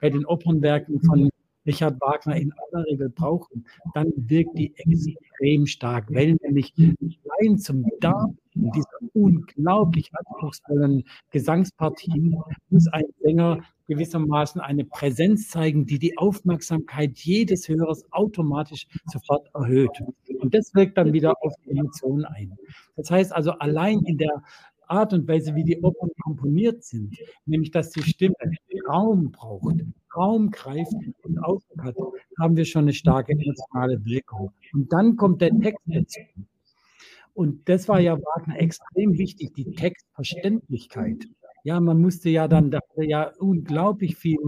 bei 0.00 0.10
den 0.10 0.26
Opernwerken 0.26 1.00
von 1.02 1.30
Richard 1.66 2.00
Wagner 2.00 2.36
in 2.36 2.52
aller 2.52 2.84
Regel 2.86 3.10
brauchen, 3.10 3.66
dann 3.94 4.12
wirkt 4.16 4.58
die 4.58 4.74
extrem 4.76 5.66
stark, 5.66 6.12
weil 6.12 6.36
nämlich 6.42 6.72
allein 6.78 7.58
zum 7.58 7.84
Darbieten 8.00 8.72
dieser 8.72 8.98
unglaublich 9.12 10.10
anspruchsvollen 10.12 11.04
Gesangspartien 11.30 12.36
muss 12.70 12.88
ein 12.88 13.04
Sänger 13.20 13.60
gewissermaßen 13.86 14.60
eine 14.60 14.84
Präsenz 14.84 15.48
zeigen, 15.48 15.86
die 15.86 15.98
die 15.98 16.16
Aufmerksamkeit 16.18 17.18
jedes 17.18 17.68
Hörers 17.68 18.04
automatisch 18.12 18.86
sofort 19.06 19.48
erhöht. 19.54 20.02
Und 20.40 20.54
das 20.54 20.74
wirkt 20.74 20.98
dann 20.98 21.12
wieder 21.12 21.34
auf 21.42 21.54
die 21.64 21.70
Emotionen 21.70 22.24
ein. 22.26 22.56
Das 22.96 23.10
heißt 23.10 23.32
also, 23.32 23.52
allein 23.52 24.00
in 24.04 24.18
der 24.18 24.42
Art 24.88 25.12
und 25.12 25.28
Weise, 25.28 25.54
wie 25.54 25.64
die 25.64 25.80
Opern 25.82 26.10
komponiert 26.22 26.82
sind, 26.82 27.16
nämlich 27.46 27.70
dass 27.70 27.90
die 27.90 28.02
Stimme 28.02 28.34
Raum 28.88 29.30
braucht, 29.30 29.76
Raum 30.16 30.50
greift 30.50 30.94
und 31.22 31.38
Ausdruck 31.38 31.82
hat, 31.82 31.96
haben 32.38 32.56
wir 32.56 32.64
schon 32.64 32.84
eine 32.84 32.94
starke 32.94 33.32
emotionale 33.32 34.04
Wirkung. 34.04 34.52
Und 34.72 34.92
dann 34.92 35.16
kommt 35.16 35.42
der 35.42 35.50
Text 35.60 35.82
dazu. 35.86 36.20
Und 37.34 37.68
das 37.68 37.88
war 37.88 38.00
ja 38.00 38.18
Wagner 38.18 38.58
extrem 38.58 39.16
wichtig, 39.16 39.52
die 39.54 39.70
Textverständlichkeit. 39.72 41.28
Ja, 41.64 41.80
man 41.80 42.00
musste 42.00 42.30
ja 42.30 42.48
dann 42.48 42.70
da 42.70 42.80
ja 42.96 43.30
unglaublich 43.38 44.16
viel 44.16 44.38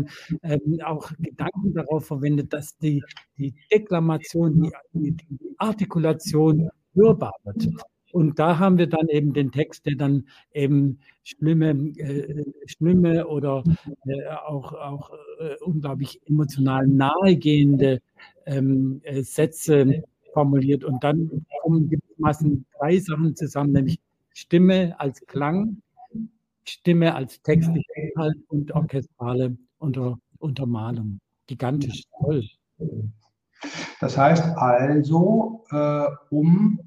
ähm, 0.42 0.80
auch 0.85 1.12
Gedanken 1.18 1.75
darauf 1.75 2.06
verwendet, 2.06 2.52
dass 2.52 2.78
die, 2.78 3.02
die 3.37 3.54
Deklamation, 3.70 4.73
die, 4.94 5.12
die 5.12 5.38
Artikulation 5.59 6.70
hörbar 6.94 7.35
wird. 7.44 7.68
Und 8.12 8.38
da 8.38 8.59
haben 8.59 8.79
wir 8.79 8.88
dann 8.88 9.09
eben 9.09 9.33
den 9.33 9.52
Text, 9.52 9.87
der 9.87 9.97
dann 9.97 10.26
eben 10.52 10.99
schlimme, 11.23 11.71
äh, 11.71 12.45
schlimme 12.67 13.26
oder 13.26 13.62
äh, 14.07 14.26
auch, 14.47 14.73
auch 14.73 15.11
äh, 15.38 15.57
unglaublich 15.62 16.21
emotional 16.26 16.87
nahegehende 16.87 18.00
ähm, 18.47 19.00
äh, 19.05 19.23
Sätze 19.23 20.02
formuliert. 20.33 20.85
Und 20.85 21.02
dann 21.05 21.47
kommen 21.62 21.88
gewissermaßen 21.88 22.64
drei 22.79 22.99
Sachen 22.99 23.37
zusammen, 23.37 23.73
nämlich 23.73 24.00
Stimme 24.33 24.99
als 24.99 25.21
Klang, 25.26 25.83
Stimme 26.64 27.14
als 27.14 27.40
textlicher 27.43 27.97
Inhalt 27.97 28.37
und 28.49 28.73
orchestrale 28.73 29.57
Unter 29.79 30.19
Untermalung. 30.38 31.21
Gigantisch 31.47 32.05
toll. 32.21 32.45
Das 34.00 34.17
heißt 34.17 34.57
also, 34.57 35.64
äh, 35.71 36.07
um 36.31 36.81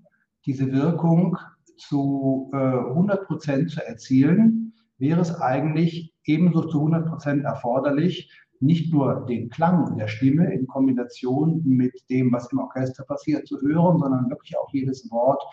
diese 0.45 0.71
Wirkung 0.71 1.37
zu 1.77 2.51
äh, 2.53 2.57
100 2.57 3.25
Prozent 3.27 3.71
zu 3.71 3.85
erzielen, 3.85 4.73
wäre 4.97 5.21
es 5.21 5.33
eigentlich 5.41 6.13
ebenso 6.25 6.63
zu 6.67 6.79
100 6.79 7.07
Prozent 7.07 7.43
erforderlich, 7.43 8.31
nicht 8.59 8.93
nur 8.93 9.25
den 9.25 9.49
Klang 9.49 9.97
der 9.97 10.07
Stimme 10.07 10.53
in 10.53 10.67
Kombination 10.67 11.61
mit 11.65 11.93
dem, 12.09 12.31
was 12.31 12.51
im 12.51 12.59
Orchester 12.59 13.03
passiert, 13.03 13.47
zu 13.47 13.59
hören, 13.59 13.99
sondern 13.99 14.29
wirklich 14.29 14.57
auch 14.57 14.71
jedes 14.71 15.09
Wort 15.11 15.43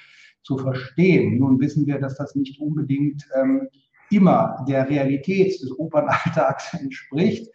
zu 0.42 0.56
verstehen. 0.56 1.38
Nun 1.38 1.60
wissen 1.60 1.86
wir, 1.86 1.98
dass 1.98 2.16
das 2.16 2.34
nicht 2.34 2.60
unbedingt 2.60 3.26
ähm, 3.34 3.68
immer 4.10 4.64
der 4.68 4.88
Realität 4.88 5.60
des 5.60 5.76
Opernalltags 5.78 6.74
entspricht. 6.80 7.50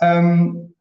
Ähm, 0.00 0.74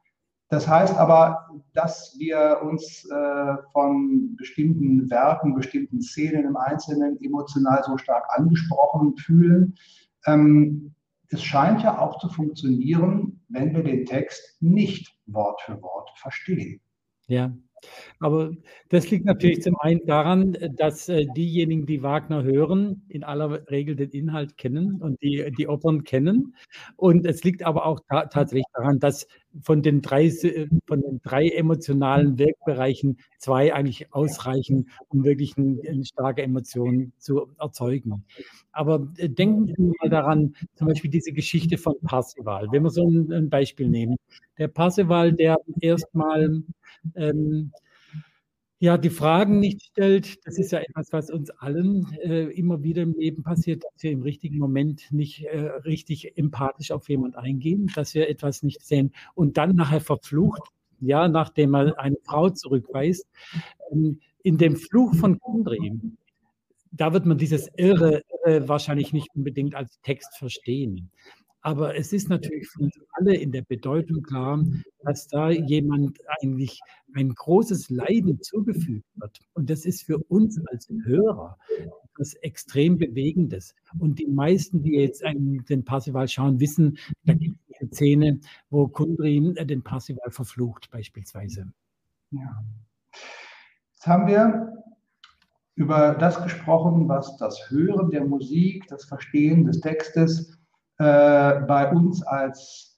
das 0.50 0.68
heißt 0.68 0.96
aber, 0.96 1.50
dass 1.74 2.16
wir 2.18 2.62
uns 2.64 3.06
äh, 3.10 3.56
von 3.74 4.36
bestimmten 4.38 5.10
Werken, 5.10 5.54
bestimmten 5.54 6.02
Szenen 6.02 6.46
im 6.46 6.56
Einzelnen 6.56 7.18
emotional 7.22 7.84
so 7.84 7.98
stark 7.98 8.26
angesprochen 8.30 9.18
fühlen. 9.18 9.76
Ähm, 10.26 10.94
es 11.30 11.44
scheint 11.44 11.84
ja 11.84 12.00
auch 12.00 12.20
zu 12.20 12.30
funktionieren, 12.30 13.42
wenn 13.50 13.76
wir 13.76 13.84
den 13.84 14.06
Text 14.06 14.62
nicht 14.62 15.18
Wort 15.26 15.62
für 15.62 15.82
Wort 15.82 16.10
verstehen. 16.16 16.80
Ja, 17.28 17.52
aber 18.20 18.52
das 18.90 19.10
liegt 19.12 19.26
natürlich 19.26 19.62
zum 19.62 19.78
einen 19.80 20.06
daran, 20.06 20.58
dass 20.76 21.10
äh, 21.10 21.26
diejenigen, 21.36 21.86
die 21.86 22.02
Wagner 22.02 22.44
hören, 22.44 23.04
in 23.10 23.24
aller 23.24 23.70
Regel 23.70 23.96
den 23.96 24.10
Inhalt 24.12 24.58
kennen 24.58 25.02
und 25.02 25.22
die, 25.22 25.52
die 25.58 25.68
Opern 25.68 26.04
kennen. 26.04 26.56
Und 26.96 27.26
es 27.26 27.44
liegt 27.44 27.64
aber 27.64 27.86
auch 27.86 28.00
ta 28.10 28.26
tatsächlich 28.26 28.66
daran, 28.74 29.00
dass 29.00 29.28
von 29.62 29.82
den, 29.82 30.02
drei, 30.02 30.30
von 30.86 31.02
den 31.02 31.20
drei 31.24 31.50
emotionalen 31.50 32.38
Wirkbereichen 32.38 33.18
zwei 33.40 33.74
eigentlich 33.74 34.14
ausreichen, 34.14 34.90
um 35.10 35.24
wirklich 35.24 35.58
eine, 35.58 36.06
starke 36.06 36.44
Emotion 36.44 37.14
zu 37.18 37.48
erzeugen. 37.60 38.24
Aber 38.72 39.08
äh, 39.18 39.30
denken 39.30 39.68
Sie 39.68 39.94
mal 40.00 40.10
daran, 40.10 40.56
zum 40.76 40.88
Beispiel 40.88 41.10
diese 41.12 41.32
Geschichte 41.32 41.78
von 41.78 41.96
Parsival. 42.04 42.68
Wenn 42.72 42.84
wir 42.84 42.92
so 42.92 43.08
ein, 43.08 43.32
ein 43.32 43.50
Beispiel 43.50 43.90
nehmen. 43.90 44.18
Der 44.58 44.68
Parsival, 44.68 45.34
der 45.34 45.58
erstmal 45.82 46.64
ähm, 47.16 47.72
ja, 48.80 48.98
die 48.98 49.10
Fragen 49.10 49.60
nicht 49.60 49.82
stellt, 49.82 50.46
das 50.46 50.60
ist 50.60 50.72
ja 50.72 50.80
etwas, 50.80 51.12
was 51.12 51.32
uns 51.32 51.50
allen 51.50 52.12
äh, 52.22 52.44
immer 52.52 52.84
wieder 52.84 53.02
im 53.02 53.14
Leben 53.14 53.42
passiert, 53.42 53.84
dass 53.84 54.04
wir 54.04 54.12
im 54.12 54.22
richtigen 54.22 54.60
Moment 54.60 55.12
nicht 55.12 55.46
äh, 55.46 55.70
richtig 55.86 56.38
empathisch 56.38 56.92
auf 56.92 57.10
jemand 57.10 57.36
eingehen, 57.36 57.92
dass 57.96 58.14
wir 58.14 58.30
etwas 58.30 58.62
nicht 58.62 58.86
sehen 58.86 59.14
und 59.34 59.58
dann 59.58 59.76
nachher 59.76 60.02
verflucht, 60.02 60.62
ja, 61.00 61.28
nachdem 61.28 61.74
er 61.76 62.00
eine 62.00 62.18
Frau 62.24 62.50
zurückweist. 62.50 63.26
Ähm, 63.92 64.20
in 64.44 64.58
dem 64.58 64.76
Fluch 64.76 65.16
von 65.16 65.40
Kundry, 65.40 66.00
da 66.92 67.14
wird 67.14 67.26
man 67.26 67.38
dieses 67.38 67.70
Irre, 67.76 68.22
Irre 68.46 68.68
wahrscheinlich 68.68 69.12
nicht 69.12 69.30
unbedingt 69.36 69.76
als 69.76 70.00
Text 70.02 70.38
verstehen. 70.38 71.10
Aber 71.68 71.98
es 71.98 72.14
ist 72.14 72.30
natürlich 72.30 72.70
für 72.70 72.84
uns 72.84 72.98
alle 73.12 73.36
in 73.36 73.52
der 73.52 73.62
Bedeutung 73.62 74.24
klar, 74.24 74.64
dass 75.04 75.28
da 75.28 75.50
jemand 75.50 76.18
eigentlich 76.40 76.80
ein 77.14 77.36
großes 77.36 77.90
Leiden 77.90 78.42
zugefügt 78.42 79.04
wird. 79.16 79.42
Und 79.52 79.70
das 79.70 79.84
ist 79.84 80.04
für 80.04 80.18
uns 80.18 80.66
als 80.68 80.88
Hörer 81.04 81.58
etwas 82.14 82.36
extrem 82.36 82.98
Bewegendes. 82.98 83.76
Und 84.00 84.18
die 84.18 84.28
meisten, 84.28 84.82
die 84.82 84.94
jetzt 84.94 85.22
den 85.26 85.84
Parsival 85.84 86.30
schauen, 86.30 86.62
wissen, 86.62 86.98
da 87.26 87.34
gibt 87.34 87.58
es 87.68 87.82
eine 87.82 87.90
Szene, 87.92 88.40
wo 88.70 88.88
Kundry 88.88 89.54
den 89.66 89.84
Parsival 89.84 90.32
verflucht, 90.32 90.90
beispielsweise. 90.90 91.70
Ja. 92.32 92.64
Jetzt 93.92 94.08
haben 94.08 94.26
wir 94.26 94.86
über 95.76 96.16
das 96.16 96.42
gesprochen, 96.42 97.10
was 97.10 97.36
das 97.36 97.70
Hören 97.70 98.10
der 98.10 98.24
Musik, 98.24 98.88
das 98.88 99.04
Verstehen 99.04 99.66
des 99.66 99.82
Textes 99.82 100.57
äh, 101.00 101.62
bei 101.62 101.92
uns 101.92 102.24
als 102.24 102.98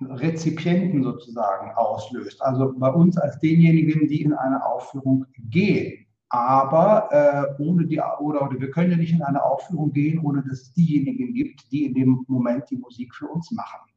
Rezipienten 0.00 1.02
sozusagen 1.02 1.72
auslöst. 1.76 2.42
Also 2.42 2.74
bei 2.76 2.90
uns 2.90 3.16
als 3.18 3.38
denjenigen, 3.38 4.08
die 4.08 4.22
in 4.22 4.32
eine 4.32 4.64
Aufführung 4.64 5.26
gehen. 5.50 6.06
Aber 6.30 7.08
äh, 7.12 7.62
ohne 7.62 7.86
die, 7.86 8.00
oder, 8.00 8.42
oder 8.42 8.58
wir 8.58 8.70
können 8.70 8.90
ja 8.90 8.96
nicht 8.96 9.12
in 9.12 9.22
eine 9.22 9.42
Aufführung 9.42 9.92
gehen, 9.92 10.18
ohne 10.24 10.42
dass 10.42 10.62
es 10.62 10.72
diejenigen 10.72 11.32
gibt, 11.32 11.70
die 11.70 11.84
in 11.84 11.94
dem 11.94 12.24
Moment 12.26 12.68
die 12.70 12.76
Musik 12.76 13.14
für 13.14 13.28
uns 13.28 13.52
machen. 13.52 13.88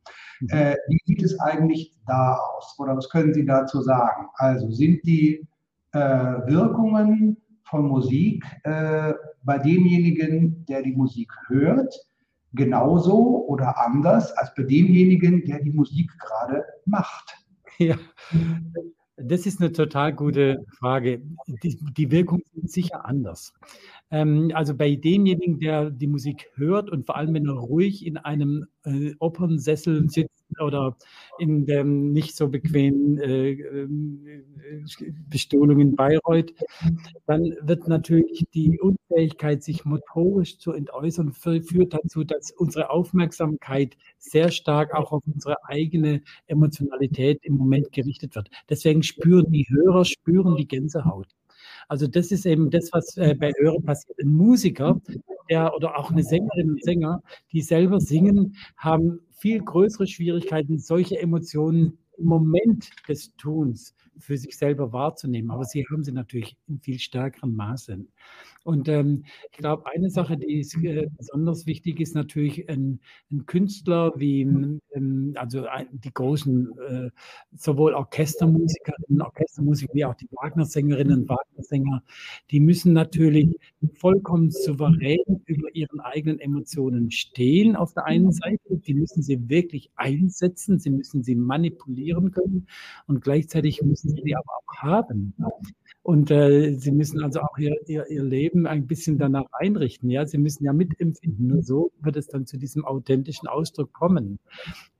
Mhm. 0.41 0.49
Äh, 0.49 0.75
wie 0.87 0.99
sieht 1.05 1.23
es 1.23 1.39
eigentlich 1.39 1.95
da 2.05 2.35
aus? 2.35 2.75
Oder 2.77 2.95
was 2.95 3.09
können 3.09 3.33
Sie 3.33 3.45
dazu 3.45 3.81
sagen? 3.81 4.27
Also 4.35 4.69
sind 4.69 5.03
die 5.03 5.47
äh, 5.93 5.99
Wirkungen 5.99 7.37
von 7.63 7.87
Musik 7.87 8.45
äh, 8.63 9.13
bei 9.43 9.57
demjenigen, 9.57 10.65
der 10.65 10.83
die 10.83 10.93
Musik 10.93 11.31
hört, 11.47 11.93
genauso 12.57 13.45
oder 13.47 13.81
anders 13.85 14.31
als 14.33 14.53
bei 14.55 14.63
demjenigen, 14.63 15.45
der 15.45 15.63
die 15.63 15.71
Musik 15.71 16.11
gerade 16.19 16.63
macht? 16.85 17.37
Ja, 17.79 17.95
das 19.17 19.45
ist 19.45 19.61
eine 19.61 19.71
total 19.71 20.13
gute 20.13 20.65
Frage. 20.79 21.21
Die, 21.63 21.77
die 21.97 22.11
Wirkungen 22.11 22.43
sind 22.53 22.71
sicher 22.71 23.05
anders. 23.05 23.53
Ähm, 24.11 24.51
also 24.53 24.75
bei 24.75 24.95
demjenigen, 24.95 25.59
der 25.59 25.89
die 25.89 26.07
Musik 26.07 26.49
hört 26.55 26.89
und 26.89 27.05
vor 27.05 27.17
allem, 27.17 27.33
wenn 27.33 27.47
er 27.47 27.53
ruhig 27.53 28.05
in 28.05 28.17
einem 28.17 28.65
äh, 28.83 29.13
Opernsessel 29.19 30.09
sitzt 30.09 30.36
oder 30.59 30.97
in 31.39 31.65
dem 31.65 32.11
nicht 32.11 32.35
so 32.35 32.47
bequemen 32.49 33.19
äh, 33.19 33.51
äh, 33.51 33.87
Bestuhlung 35.29 35.79
in 35.79 35.95
Bayreuth, 35.95 36.53
dann 37.25 37.55
wird 37.61 37.87
natürlich 37.87 38.45
die 38.53 38.79
Unfähigkeit, 38.79 39.63
sich 39.63 39.85
motorisch 39.85 40.57
zu 40.57 40.71
entäußern, 40.71 41.33
führt 41.33 41.93
dazu, 41.93 42.23
dass 42.23 42.51
unsere 42.51 42.89
Aufmerksamkeit 42.89 43.97
sehr 44.17 44.51
stark 44.51 44.93
auch 44.93 45.11
auf 45.11 45.23
unsere 45.27 45.63
eigene 45.65 46.21
Emotionalität 46.47 47.39
im 47.43 47.55
Moment 47.55 47.91
gerichtet 47.91 48.35
wird. 48.35 48.49
Deswegen 48.69 49.03
spüren 49.03 49.51
die 49.51 49.67
Hörer, 49.69 50.05
spüren 50.05 50.55
die 50.55 50.67
Gänsehaut. 50.67 51.27
Also 51.87 52.07
das 52.07 52.31
ist 52.31 52.45
eben 52.45 52.69
das, 52.69 52.89
was 52.91 53.17
äh, 53.17 53.35
bei 53.35 53.51
Hören 53.57 53.83
passiert. 53.83 54.19
Ein 54.19 54.33
Musiker 54.33 54.99
der, 55.49 55.73
oder 55.75 55.97
auch 55.97 56.11
eine 56.11 56.23
Sängerin 56.23 56.71
und 56.71 56.83
Sänger, 56.83 57.21
die 57.51 57.61
selber 57.61 57.99
singen, 57.99 58.55
haben 58.75 59.21
viel 59.31 59.61
größere 59.61 60.07
Schwierigkeiten, 60.07 60.79
solche 60.79 61.19
Emotionen 61.19 61.97
im 62.17 62.25
Moment 62.25 62.89
des 63.07 63.35
Tuns 63.37 63.95
für 64.17 64.37
sich 64.37 64.57
selber 64.57 64.91
wahrzunehmen. 64.91 65.51
Aber 65.51 65.63
sie 65.65 65.85
haben 65.91 66.03
sie 66.03 66.11
natürlich 66.11 66.57
in 66.67 66.79
viel 66.79 66.99
stärkerem 66.99 67.55
Maße. 67.55 67.99
Und 68.67 68.89
ähm, 68.89 69.23
ich 69.49 69.59
glaube, 69.59 69.85
eine 69.85 70.09
Sache, 70.09 70.35
die 70.35 70.59
ist, 70.59 70.75
äh, 70.83 71.07
besonders 71.17 71.65
wichtig 71.67 72.01
ist, 72.01 72.15
natürlich 72.15 72.67
ein, 72.67 72.99
ein 73.31 73.45
Künstler 73.45 74.11
wie, 74.17 74.41
ähm, 74.41 75.31
also 75.35 75.65
ein, 75.67 75.87
die 75.93 76.13
großen, 76.13 76.77
äh, 76.77 77.09
sowohl 77.55 77.93
Orchestermusikerinnen, 77.93 79.21
Orchestermusiker 79.21 79.93
wie 79.93 80.03
auch 80.03 80.15
die 80.15 80.27
Wagner-Sängerinnen 80.31 81.21
und 81.21 81.29
Wagner-Sänger, 81.29 82.03
die 82.51 82.59
müssen 82.59 82.91
natürlich 82.91 83.55
vollkommen 83.93 84.51
souverän 84.51 85.41
über 85.45 85.73
ihren 85.73 86.01
eigenen 86.01 86.41
Emotionen 86.41 87.09
stehen 87.09 87.77
auf 87.77 87.93
der 87.93 88.03
einen 88.03 88.33
Seite. 88.33 88.79
Die 88.85 88.95
müssen 88.95 89.23
sie 89.23 89.47
wirklich 89.47 89.91
einsetzen, 89.95 90.77
sie 90.77 90.89
müssen 90.89 91.23
sie 91.23 91.35
manipulieren 91.35 92.31
können 92.31 92.67
und 93.05 93.21
gleichzeitig 93.21 93.81
müssen 93.81 94.09
sie 94.09 94.23
die 94.23 94.35
aber 94.35 94.51
auch 94.57 94.75
haben. 94.81 95.33
Und 96.07 96.31
äh, 96.31 96.73
sie 96.75 96.93
müssen 96.93 97.21
also 97.21 97.41
auch 97.41 97.57
ihr, 97.57 97.75
ihr, 97.85 98.09
ihr 98.09 98.23
Leben 98.23 98.65
ein 98.65 98.87
bisschen 98.87 99.17
danach 99.17 99.43
einrichten. 99.51 100.09
Ja, 100.09 100.25
sie 100.25 100.37
müssen 100.37 100.63
ja 100.63 100.71
mitempfinden. 100.71 101.47
Nur 101.47 101.63
so 101.63 101.91
wird 101.99 102.15
es 102.15 102.27
dann 102.27 102.45
zu 102.45 102.57
diesem 102.57 102.85
authentischen 102.85 103.49
Ausdruck 103.49 103.91
kommen. 103.91 104.39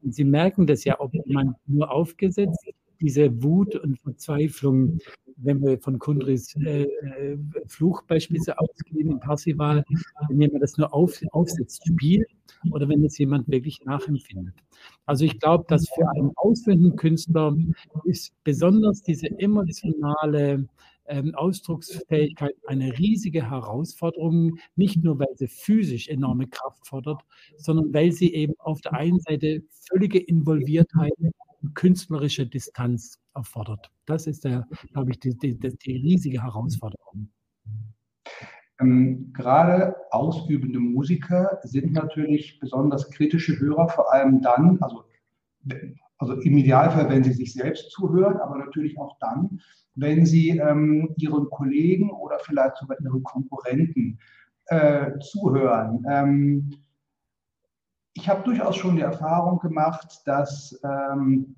Und 0.04 0.14
sie 0.14 0.26
merken 0.26 0.68
das 0.68 0.84
ja, 0.84 1.00
ob 1.00 1.14
man 1.26 1.56
nur 1.66 1.92
aufgesetzt 1.92 2.60
diese 3.00 3.42
Wut 3.42 3.76
und 3.78 3.98
Verzweiflung, 4.02 4.98
wenn 5.38 5.62
wir 5.62 5.80
von 5.80 5.98
Kundris 5.98 6.54
äh, 6.58 6.84
äh, 6.84 7.38
Fluch 7.68 8.02
beispielsweise 8.02 8.60
ausgehen 8.60 9.12
in 9.12 9.20
Parsival, 9.22 9.86
wenn 10.28 10.42
jemand 10.42 10.62
das 10.62 10.76
nur 10.76 10.94
auf, 10.94 11.18
aufsetzt, 11.32 11.88
spielt 11.88 12.28
oder 12.72 12.90
wenn 12.90 13.06
es 13.06 13.18
jemand 13.18 13.48
wirklich 13.48 13.80
nachempfindet. 13.86 14.56
Also 15.06 15.24
ich 15.24 15.40
glaube, 15.40 15.64
dass 15.70 15.88
für 15.88 16.10
einen 16.10 16.32
ausführenden 16.36 16.98
Künstler 16.98 17.56
ist 18.04 18.34
besonders 18.44 19.04
diese 19.04 19.28
emotionale 19.40 20.68
ähm, 21.08 21.34
Ausdrucksfähigkeit 21.36 22.56
eine 22.68 22.98
riesige 22.98 23.50
Herausforderung, 23.50 24.58
nicht 24.76 25.04
nur 25.04 25.20
weil 25.20 25.36
sie 25.36 25.48
physisch 25.48 26.08
enorme 26.08 26.48
Kraft 26.48 26.86
fordert, 26.88 27.22
sondern 27.58 27.94
weil 27.94 28.12
sie 28.12 28.34
eben 28.34 28.54
auf 28.60 28.82
der 28.82 28.94
einen 28.94 29.20
Seite 29.20 29.64
völlige 29.90 30.20
Involviertheit 30.20 31.14
und 31.62 31.76
künstlerische 31.76 32.46
Distanz 32.46 33.20
erfordert. 33.34 33.92
Das 34.06 34.28
ist, 34.28 34.44
glaube 34.44 35.12
ich, 35.12 35.20
die, 35.20 35.38
die, 35.38 35.58
die 35.58 35.98
riesige 35.98 36.44
Herausforderung. 36.44 37.30
Ähm, 38.80 39.32
gerade 39.34 39.96
ausübende 40.12 40.80
Musiker 40.80 41.60
sind 41.64 41.94
natürlich 41.94 42.60
besonders 42.60 43.10
kritische 43.10 43.60
Hörer, 43.60 43.90
vor 43.90 44.14
allem 44.14 44.42
dann, 44.42 44.78
also, 44.82 45.04
also 46.18 46.34
im 46.34 46.58
Idealfall, 46.58 47.10
wenn 47.10 47.24
sie 47.24 47.34
sich 47.34 47.54
selbst 47.54 47.92
zuhören, 47.92 48.38
aber 48.38 48.58
natürlich 48.58 48.98
auch 49.00 49.18
dann, 49.20 49.62
wenn 49.96 50.26
sie 50.26 50.58
ähm, 50.58 51.14
ihren 51.18 51.50
Kollegen 51.50 52.12
oder 52.12 52.40
vielleicht 52.40 52.78
sogar 52.78 53.00
ihren 53.02 53.24
Konkurrenten 53.24 54.20
äh, 54.68 55.18
zuhören. 55.20 56.06
Ähm, 56.10 56.72
ich 58.14 58.28
habe 58.28 58.44
durchaus 58.44 58.76
schon 58.76 58.96
die 58.96 59.04
Erfahrung 59.04 59.60
gemacht, 59.60 60.22
dass 60.26 60.80
ähm, 60.84 61.56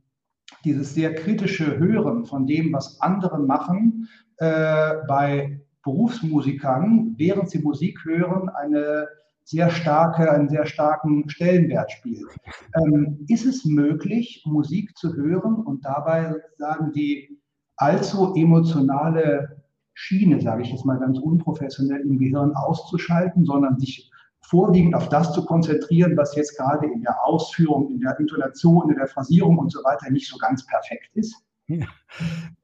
dieses 0.65 0.93
sehr 0.93 1.15
kritische 1.15 1.77
Hören 1.77 2.25
von 2.25 2.45
dem, 2.45 2.73
was 2.73 2.99
andere 3.01 3.39
machen, 3.39 4.09
äh, 4.37 4.95
bei 5.07 5.61
Berufsmusikern, 5.83 7.15
während 7.17 7.49
sie 7.49 7.59
Musik 7.59 8.03
hören, 8.03 8.49
eine 8.49 9.07
sehr 9.49 9.71
starke, 9.71 10.31
einen 10.31 10.47
sehr 10.47 10.67
starken 10.67 11.27
Stellenwert 11.27 11.91
spielt. 11.91 12.27
Ähm, 12.75 13.25
ist 13.27 13.47
es 13.47 13.65
möglich, 13.65 14.43
Musik 14.45 14.95
zu 14.95 15.15
hören 15.15 15.55
und 15.55 15.83
dabei 15.83 16.35
sagen 16.57 16.91
die 16.93 17.41
allzu 17.75 18.35
emotionale 18.35 19.63
Schiene, 19.95 20.39
sage 20.39 20.61
ich 20.61 20.71
jetzt 20.71 20.85
mal 20.85 20.99
ganz 20.99 21.17
unprofessionell, 21.17 22.01
im 22.01 22.19
Gehirn 22.19 22.53
auszuschalten, 22.53 23.43
sondern 23.43 23.79
sich 23.79 24.11
vorwiegend 24.41 24.93
auf 24.93 25.09
das 25.09 25.33
zu 25.33 25.43
konzentrieren, 25.45 26.15
was 26.15 26.35
jetzt 26.35 26.55
gerade 26.55 26.85
in 26.85 27.01
der 27.01 27.17
Ausführung, 27.25 27.89
in 27.89 28.01
der 28.01 28.19
Intonation, 28.19 28.91
in 28.91 28.97
der 28.97 29.07
Phrasierung 29.07 29.57
und 29.57 29.71
so 29.71 29.79
weiter 29.79 30.11
nicht 30.11 30.29
so 30.29 30.37
ganz 30.37 30.63
perfekt 30.67 31.09
ist? 31.15 31.35
Ja. 31.65 31.87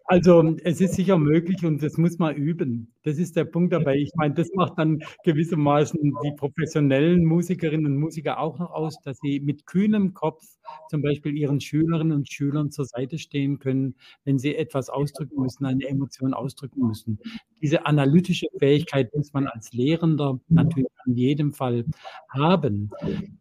Also 0.08 0.56
es 0.64 0.82
ist 0.82 0.94
sicher 0.94 1.18
möglich 1.18 1.66
und 1.66 1.82
das 1.82 1.98
muss 1.98 2.20
man 2.20 2.36
üben. 2.36 2.94
Das 3.04 3.18
ist 3.18 3.36
der 3.36 3.46
Punkt 3.46 3.74
dabei. 3.74 3.98
Ich 3.98 4.12
meine, 4.16 4.36
das 4.36 4.50
macht 4.54 4.78
dann 4.78 5.00
gewissermaßen 5.24 6.00
die 6.24 6.32
professionellen 6.38 7.26
Musikerinnen 7.26 7.88
und 7.88 7.98
Musiker 7.98 8.40
auch 8.40 8.60
noch 8.60 8.70
aus, 8.72 9.00
dass 9.04 9.18
sie 9.20 9.40
mit 9.40 9.66
kühnem 9.66 10.14
Kopf 10.14 10.44
zum 10.90 11.02
Beispiel 11.02 11.36
ihren 11.36 11.60
Schülerinnen 11.60 12.14
und 12.18 12.32
Schülern 12.32 12.70
zur 12.72 12.86
Seite 12.86 13.18
stehen 13.18 13.58
können, 13.58 13.96
wenn 14.26 14.38
sie 14.38 14.56
etwas 14.56 14.90
ausdrücken 14.90 15.42
müssen, 15.42 15.66
eine 15.66 15.86
Emotion 15.88 16.36
ausdrücken 16.36 16.86
müssen. 16.88 17.20
Diese 17.62 17.88
analytische 17.88 18.48
Fähigkeit 18.60 19.12
muss 19.16 19.34
man 19.34 19.48
als 19.48 19.74
Lehrender 19.74 20.40
natürlich 20.50 20.88
in 21.08 21.16
jedem 21.16 21.54
Fall 21.54 21.86
haben. 22.30 22.92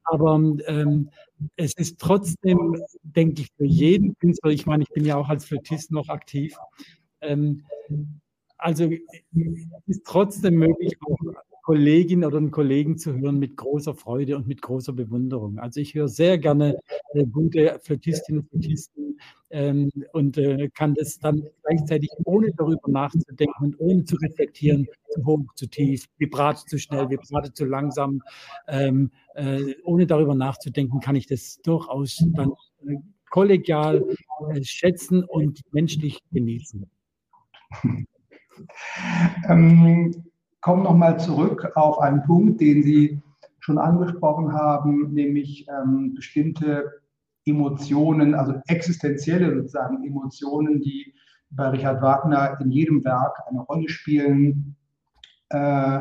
Aber 0.05 0.37
ähm, 0.67 1.11
es 1.57 1.75
ist 1.75 1.99
trotzdem, 1.99 2.77
denke 3.03 3.43
ich, 3.43 3.49
für 3.57 3.67
jeden 3.67 4.17
Künstler, 4.19 4.51
ich 4.51 4.67
meine, 4.67 4.85
ich 4.85 4.91
bin 4.91 5.05
ja 5.05 5.17
auch 5.17 5.29
als 5.29 5.45
Flötist 5.45 5.91
noch 5.93 6.09
aktiv, 6.09 6.54
ähm, 7.21 7.65
also 8.59 8.85
es 8.85 9.01
ist 9.87 10.05
trotzdem 10.07 10.55
möglich, 10.55 10.97
auch 11.07 11.19
Kolleginnen 11.65 12.25
oder 12.25 12.47
Kollegen 12.51 12.99
zu 12.99 13.15
hören 13.15 13.39
mit 13.39 13.57
großer 13.57 13.95
Freude 13.95 14.37
und 14.37 14.47
mit 14.47 14.61
großer 14.61 14.93
Bewunderung. 14.93 15.59
Also 15.59 15.81
ich 15.81 15.95
höre 15.95 16.09
sehr 16.09 16.37
gerne 16.37 16.79
äh, 17.15 17.25
gute 17.25 17.81
Flötistinnen 17.83 18.43
und 18.43 18.49
Flötisten 18.51 19.19
ähm, 19.49 19.91
und 20.13 20.37
äh, 20.37 20.69
kann 20.75 20.95
das 20.95 21.19
dann 21.19 21.43
gleichzeitig 21.63 22.11
ohne 22.27 22.51
darüber 22.55 22.91
nachzudenken 22.91 23.65
und 23.65 23.81
ohne 23.81 24.05
zu 24.05 24.17
reflektieren, 24.17 24.87
zu 25.15 25.25
hoch, 25.25 25.55
zu 25.55 25.67
tief, 25.67 26.05
Vibrato 26.19 26.67
zu 26.67 26.79
schnell, 26.79 27.09
Vibrato 27.09 27.51
zu 27.51 27.65
langsam, 27.65 28.21
ähm, 28.69 29.11
äh, 29.35 29.75
ohne 29.85 30.07
darüber 30.07 30.35
nachzudenken, 30.35 31.01
kann 31.01 31.17
ich 31.17 31.27
das 31.27 31.61
durchaus 31.63 32.23
dann 32.35 32.53
äh, 32.87 32.97
kollegial 33.35 34.05
äh, 34.51 34.63
schätzen 34.63 35.25
und 35.25 35.61
menschlich 35.73 36.21
genießen. 36.31 36.89
ähm, 39.49 40.31
komme 40.61 40.85
nochmal 40.85 41.19
zurück 41.19 41.69
auf 41.75 41.99
einen 41.99 42.23
Punkt, 42.23 42.61
den 42.61 42.85
Sie 42.85 43.21
schon 43.59 43.79
angesprochen 43.79 44.53
haben, 44.53 45.13
nämlich 45.13 45.67
ähm, 45.69 46.15
bestimmte 46.15 47.03
Emotionen, 47.45 48.37
also 48.37 48.55
existenzielle 48.69 49.53
sozusagen 49.57 50.07
Emotionen, 50.07 50.81
die 50.81 51.13
bei 51.51 51.71
Richard 51.71 52.03
Wagner 52.03 52.57
in 52.61 52.71
jedem 52.71 53.05
Werk 53.05 53.37
eine 53.49 53.63
Rolle 53.63 53.89
spielen. 53.89 54.77
Äh, 55.49 56.01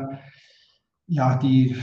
ja, 1.06 1.36
die, 1.42 1.76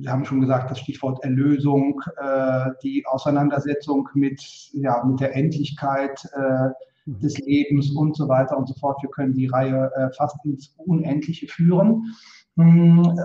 Sie 0.00 0.08
haben 0.08 0.24
schon 0.24 0.40
gesagt, 0.40 0.70
das 0.70 0.78
Stichwort 0.78 1.22
Erlösung, 1.22 2.00
äh, 2.16 2.70
die 2.82 3.04
Auseinandersetzung 3.06 4.08
mit, 4.14 4.42
ja, 4.72 5.04
mit 5.04 5.20
der 5.20 5.34
Endlichkeit. 5.36 6.24
Äh, 6.34 6.70
des 7.06 7.38
Lebens 7.38 7.90
und 7.90 8.16
so 8.16 8.28
weiter 8.28 8.56
und 8.56 8.66
so 8.66 8.74
fort. 8.74 9.02
Wir 9.02 9.10
können 9.10 9.34
die 9.34 9.46
Reihe 9.46 9.90
äh, 9.94 10.10
fast 10.16 10.36
ins 10.44 10.74
Unendliche 10.78 11.46
führen. 11.46 12.14
Hm, 12.56 13.18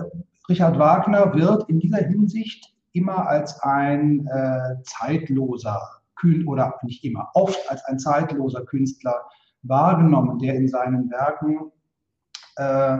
Richard 0.48 0.78
Wagner 0.78 1.34
wird 1.34 1.68
in 1.68 1.80
dieser 1.80 1.98
Hinsicht 1.98 2.74
immer 2.92 3.26
als 3.28 3.60
ein 3.62 4.26
äh, 4.26 4.82
zeitloser 4.82 5.80
Künstler 6.16 6.50
oder 6.50 6.74
nicht 6.82 7.04
immer, 7.04 7.30
oft 7.34 7.58
als 7.70 7.84
ein 7.84 7.98
zeitloser 7.98 8.64
Künstler 8.64 9.14
wahrgenommen, 9.62 10.38
der 10.38 10.54
in 10.54 10.68
seinen 10.68 11.10
Werken 11.10 11.70
äh, 12.56 12.98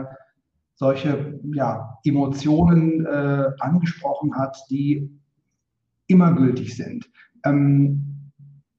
solche 0.81 1.39
ja, 1.53 1.99
Emotionen 2.03 3.05
äh, 3.05 3.51
angesprochen 3.59 4.35
hat, 4.35 4.57
die 4.71 5.07
immer 6.07 6.33
gültig 6.33 6.75
sind. 6.75 7.07
Ähm, 7.45 8.31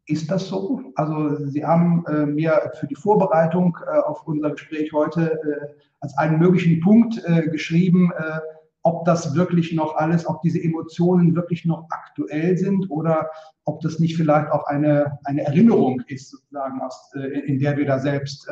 ist 0.07 0.29
das 0.29 0.49
so? 0.49 0.83
Also 0.97 1.47
Sie 1.47 1.65
haben 1.65 2.05
äh, 2.07 2.27
mir 2.27 2.73
für 2.81 2.88
die 2.88 2.97
Vorbereitung 2.97 3.79
äh, 3.87 4.01
auf 4.01 4.27
unser 4.27 4.51
Gespräch 4.51 4.93
heute 4.93 5.31
äh, 5.31 5.75
als 6.01 6.19
einen 6.19 6.41
möglichen 6.41 6.81
Punkt 6.81 7.23
äh, 7.25 7.47
geschrieben, 7.49 8.11
äh, 8.19 8.41
ob 8.83 9.05
das 9.05 9.37
wirklich 9.37 9.73
noch 9.73 9.95
alles, 9.95 10.27
ob 10.27 10.43
diese 10.43 10.61
Emotionen 10.61 11.37
wirklich 11.37 11.65
noch 11.65 11.87
aktuell 11.91 12.59
sind 12.59 12.91
oder 12.91 13.31
ob 13.65 13.81
das 13.81 14.01
nicht 14.01 14.17
vielleicht 14.17 14.51
auch 14.51 14.65
eine, 14.67 15.21
eine 15.23 15.43
Erinnerung 15.43 16.03
ist, 16.09 16.31
sozusagen, 16.31 16.81
aus, 16.81 17.12
in 17.15 17.61
der 17.61 17.77
wir 17.77 17.87
da 17.87 18.01
selbst 18.01 18.51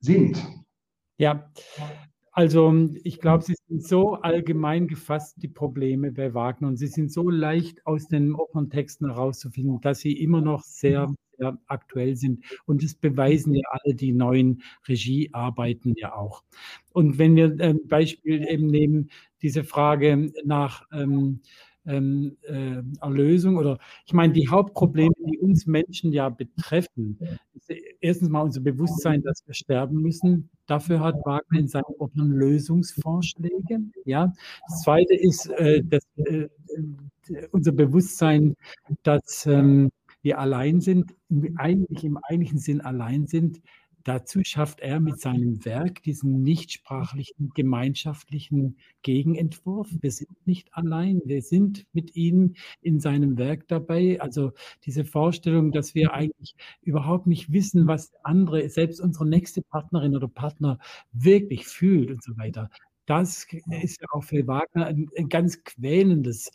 sind. 0.00 0.42
Ja, 1.18 1.50
also 2.38 2.72
ich 3.02 3.18
glaube, 3.18 3.42
sie 3.42 3.56
sind 3.66 3.84
so 3.84 4.14
allgemein 4.14 4.86
gefasst, 4.86 5.42
die 5.42 5.48
Probleme 5.48 6.12
bei 6.12 6.34
Wagner, 6.34 6.68
und 6.68 6.76
sie 6.76 6.86
sind 6.86 7.10
so 7.10 7.28
leicht 7.30 7.84
aus 7.84 8.06
den 8.06 8.32
Operntexten 8.32 9.08
herauszufinden, 9.08 9.80
dass 9.80 9.98
sie 9.98 10.12
immer 10.12 10.40
noch 10.40 10.62
sehr, 10.62 11.12
sehr 11.36 11.58
aktuell 11.66 12.14
sind. 12.14 12.44
Und 12.64 12.84
das 12.84 12.94
beweisen 12.94 13.54
ja 13.54 13.62
alle 13.70 13.96
die 13.96 14.12
neuen 14.12 14.62
Regiearbeiten 14.86 15.94
ja 15.96 16.14
auch. 16.14 16.44
Und 16.92 17.18
wenn 17.18 17.34
wir 17.34 17.56
ein 17.58 17.88
Beispiel 17.88 18.46
eben 18.48 18.68
nehmen, 18.68 19.10
diese 19.42 19.64
Frage 19.64 20.30
nach 20.44 20.84
ähm, 20.92 21.40
ähm, 21.88 22.36
äh, 22.42 22.82
Erlösung 23.00 23.56
oder 23.56 23.78
ich 24.06 24.12
meine, 24.12 24.32
die 24.32 24.48
Hauptprobleme, 24.48 25.14
die 25.26 25.38
uns 25.38 25.66
Menschen 25.66 26.12
ja 26.12 26.28
betreffen, 26.28 27.18
ist 27.54 27.70
erstens 28.00 28.28
mal 28.28 28.42
unser 28.42 28.60
Bewusstsein, 28.60 29.22
dass 29.22 29.42
wir 29.46 29.54
sterben 29.54 30.00
müssen. 30.00 30.50
Dafür 30.66 31.00
hat 31.00 31.16
Wagner 31.24 31.58
in 31.58 31.68
seinen 31.68 31.84
Opern 31.98 32.30
Lösungsvorschläge. 32.30 33.80
Ja. 34.04 34.32
Das 34.68 34.82
zweite 34.82 35.14
ist 35.14 35.48
äh, 35.50 35.82
das, 35.84 36.06
äh, 36.16 36.48
unser 37.50 37.72
Bewusstsein, 37.72 38.54
dass 39.02 39.46
ähm, 39.46 39.90
wir 40.22 40.38
allein 40.38 40.80
sind, 40.80 41.14
eigentlich 41.56 42.04
im 42.04 42.18
eigentlichen 42.22 42.58
Sinn 42.58 42.80
allein 42.80 43.26
sind, 43.26 43.60
Dazu 44.08 44.40
schafft 44.42 44.80
er 44.80 45.00
mit 45.00 45.20
seinem 45.20 45.66
Werk 45.66 46.02
diesen 46.02 46.42
nichtsprachlichen, 46.42 47.50
gemeinschaftlichen 47.54 48.78
Gegenentwurf. 49.02 49.90
Wir 50.00 50.10
sind 50.10 50.46
nicht 50.46 50.72
allein, 50.72 51.20
wir 51.26 51.42
sind 51.42 51.84
mit 51.92 52.16
ihm 52.16 52.54
in 52.80 53.00
seinem 53.00 53.36
Werk 53.36 53.68
dabei. 53.68 54.18
Also 54.18 54.52
diese 54.86 55.04
Vorstellung, 55.04 55.72
dass 55.72 55.94
wir 55.94 56.14
eigentlich 56.14 56.54
überhaupt 56.80 57.26
nicht 57.26 57.52
wissen, 57.52 57.86
was 57.86 58.14
andere, 58.22 58.70
selbst 58.70 58.98
unsere 59.02 59.28
nächste 59.28 59.60
Partnerin 59.60 60.16
oder 60.16 60.26
Partner 60.26 60.78
wirklich 61.12 61.66
fühlt 61.66 62.10
und 62.10 62.22
so 62.22 62.34
weiter. 62.38 62.70
Das 63.08 63.46
ist 63.70 64.02
ja 64.02 64.06
auch 64.10 64.22
für 64.22 64.46
Wagner 64.46 64.84
ein, 64.84 65.08
ein 65.16 65.30
ganz 65.30 65.64
quälendes 65.64 66.50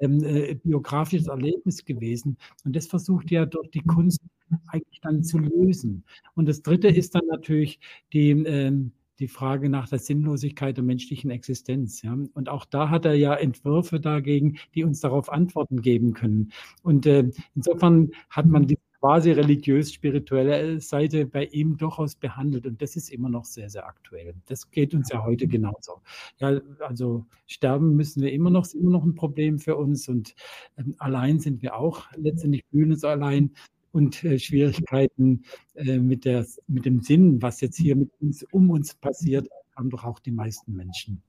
ähm, 0.00 0.24
äh, 0.24 0.54
biografisches 0.54 1.26
Erlebnis 1.26 1.84
gewesen. 1.84 2.38
Und 2.64 2.74
das 2.74 2.86
versucht 2.86 3.30
er 3.30 3.44
durch 3.44 3.70
die 3.70 3.82
Kunst 3.82 4.22
eigentlich 4.68 5.02
dann 5.02 5.22
zu 5.22 5.36
lösen. 5.36 6.04
Und 6.34 6.48
das 6.48 6.62
Dritte 6.62 6.88
ist 6.88 7.14
dann 7.14 7.26
natürlich 7.26 7.78
die, 8.14 8.30
ähm, 8.30 8.92
die 9.18 9.28
Frage 9.28 9.68
nach 9.68 9.86
der 9.86 9.98
Sinnlosigkeit 9.98 10.78
der 10.78 10.84
menschlichen 10.84 11.30
Existenz. 11.30 12.00
Ja? 12.00 12.16
Und 12.32 12.48
auch 12.48 12.64
da 12.64 12.88
hat 12.88 13.04
er 13.04 13.14
ja 13.14 13.34
Entwürfe 13.34 14.00
dagegen, 14.00 14.56
die 14.74 14.84
uns 14.84 15.00
darauf 15.00 15.30
Antworten 15.30 15.82
geben 15.82 16.14
können. 16.14 16.52
Und 16.82 17.04
äh, 17.04 17.30
insofern 17.54 18.12
hat 18.30 18.46
man 18.46 18.66
die 18.66 18.78
quasi 19.00 19.30
religiös-spirituelle 19.32 20.80
Seite 20.80 21.26
bei 21.26 21.44
ihm 21.46 21.76
durchaus 21.76 22.14
behandelt. 22.14 22.66
Und 22.66 22.82
das 22.82 22.96
ist 22.96 23.10
immer 23.10 23.28
noch 23.28 23.44
sehr, 23.44 23.70
sehr 23.70 23.86
aktuell. 23.86 24.34
Das 24.46 24.70
geht 24.70 24.94
uns 24.94 25.10
ja 25.10 25.24
heute 25.24 25.46
genauso. 25.46 26.00
Ja, 26.38 26.60
also 26.80 27.26
sterben 27.46 27.94
müssen 27.94 28.22
wir 28.22 28.32
immer 28.32 28.50
noch, 28.50 28.64
ist 28.64 28.74
immer 28.74 28.90
noch 28.90 29.04
ein 29.04 29.14
Problem 29.14 29.58
für 29.58 29.76
uns. 29.76 30.08
Und 30.08 30.34
ähm, 30.76 30.94
allein 30.98 31.38
sind 31.38 31.62
wir 31.62 31.76
auch 31.76 32.06
letztendlich 32.16 32.64
fühlen 32.70 32.92
uns 32.92 33.04
allein 33.04 33.52
und 33.92 34.22
äh, 34.24 34.38
Schwierigkeiten 34.38 35.44
äh, 35.74 35.98
mit, 35.98 36.24
der, 36.24 36.44
mit 36.66 36.84
dem 36.84 37.00
Sinn, 37.00 37.40
was 37.40 37.60
jetzt 37.60 37.76
hier 37.76 37.96
mit 37.96 38.10
uns, 38.20 38.42
um 38.52 38.70
uns 38.70 38.94
passiert, 38.94 39.48
haben 39.76 39.90
doch 39.90 40.04
auch 40.04 40.18
die 40.18 40.32
meisten 40.32 40.74
Menschen. 40.74 41.22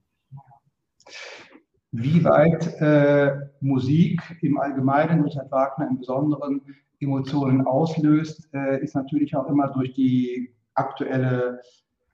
Wie 1.91 2.23
weit 2.23 2.67
äh, 2.82 3.36
Musik 3.62 4.21
im 4.41 4.60
Allgemeinen, 4.60 5.23
Richard 5.23 5.51
Wagner 5.51 5.88
im 5.89 5.97
Besonderen, 5.97 6.62
Emotionen 6.99 7.65
auslöst, 7.65 8.49
äh, 8.53 8.83
ist 8.83 8.95
natürlich 8.95 9.35
auch 9.35 9.47
immer 9.47 9.67
durch 9.69 9.93
die 9.93 10.53
aktuelle 10.73 11.62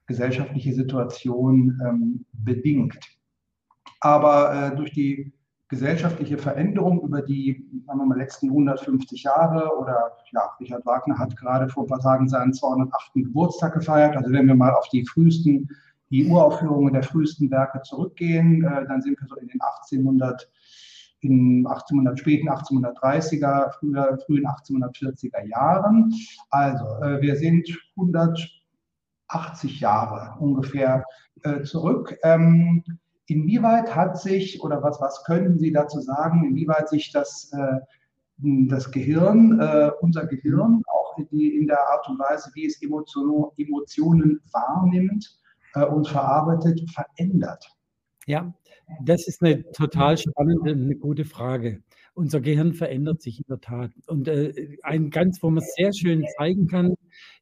gesellschaftliche 0.07 0.73
Situation 0.73 1.81
ähm, 1.85 2.25
bedingt. 2.33 2.97
Aber 3.99 4.53
äh, 4.53 4.75
durch 4.75 4.91
die 4.91 5.33
gesellschaftliche 5.67 6.37
Veränderung 6.37 7.01
über 7.01 7.21
die 7.21 7.65
sagen 7.85 7.99
wir 7.99 8.05
mal, 8.05 8.17
letzten 8.17 8.49
150 8.49 9.23
Jahre 9.23 9.75
oder 9.77 10.11
ja, 10.31 10.51
Richard 10.59 10.85
Wagner 10.85 11.17
hat 11.17 11.35
gerade 11.35 11.67
vor 11.69 11.83
ein 11.83 11.89
paar 11.89 11.99
Tagen 11.99 12.29
seinen 12.29 12.53
208. 12.53 13.13
Geburtstag 13.15 13.73
gefeiert. 13.73 14.15
Also 14.15 14.31
wenn 14.31 14.47
wir 14.47 14.55
mal 14.55 14.73
auf 14.73 14.87
die 14.89 15.05
frühesten, 15.05 15.69
die 16.11 16.27
Uraufführungen 16.27 16.93
der 16.93 17.03
frühesten 17.03 17.49
Werke 17.49 17.81
zurückgehen, 17.81 18.63
äh, 18.63 18.85
dann 18.87 19.01
sind 19.01 19.19
wir 19.19 19.27
so 19.27 19.35
in 19.37 19.47
den 19.47 19.59
1800 19.59 20.49
in 21.25 21.65
1800, 21.67 22.19
späten 22.19 22.49
1830er, 22.49 23.71
früher, 23.79 24.17
frühen 24.25 24.45
1840er 24.45 25.45
Jahren. 25.47 26.13
Also 26.49 26.85
äh, 27.01 27.21
wir 27.21 27.35
sind 27.35 27.69
180 27.97 29.79
Jahre 29.79 30.39
ungefähr 30.39 31.03
äh, 31.43 31.63
zurück. 31.63 32.17
Ähm, 32.23 32.83
Inwieweit 33.27 33.95
hat 33.95 34.19
sich 34.19 34.63
oder 34.63 34.83
was, 34.83 35.01
was 35.01 35.23
können 35.23 35.57
Sie 35.57 35.71
dazu 35.71 35.99
sagen, 35.99 36.45
inwieweit 36.45 36.89
sich 36.89 37.11
das, 37.11 37.51
äh, 37.53 37.79
das 38.37 38.91
Gehirn, 38.91 39.59
äh, 39.59 39.91
unser 40.01 40.27
Gehirn, 40.27 40.83
auch 40.87 41.15
die, 41.31 41.57
in 41.57 41.65
der 41.65 41.79
Art 41.89 42.07
und 42.07 42.19
Weise, 42.19 42.51
wie 42.53 42.67
es 42.67 42.81
Emotion, 42.83 43.49
Emotionen 43.57 44.41
wahrnimmt 44.51 45.39
äh, 45.73 45.85
und 45.85 46.07
verarbeitet, 46.07 46.81
verändert? 46.91 47.74
Ja, 48.25 48.53
das 49.03 49.27
ist 49.27 49.41
eine 49.43 49.69
total 49.71 50.17
spannende, 50.17 50.71
eine 50.71 50.95
gute 50.95 51.25
Frage. 51.25 51.81
Unser 52.15 52.41
Gehirn 52.41 52.73
verändert 52.73 53.21
sich 53.21 53.39
in 53.39 53.45
der 53.49 53.59
Tat. 53.61 53.91
Und 54.07 54.27
äh, 54.27 54.77
ein 54.83 55.09
ganz, 55.09 55.43
wo 55.43 55.49
man 55.49 55.63
es 55.63 55.75
sehr 55.75 55.93
schön 55.93 56.25
zeigen 56.37 56.67
kann, 56.67 56.95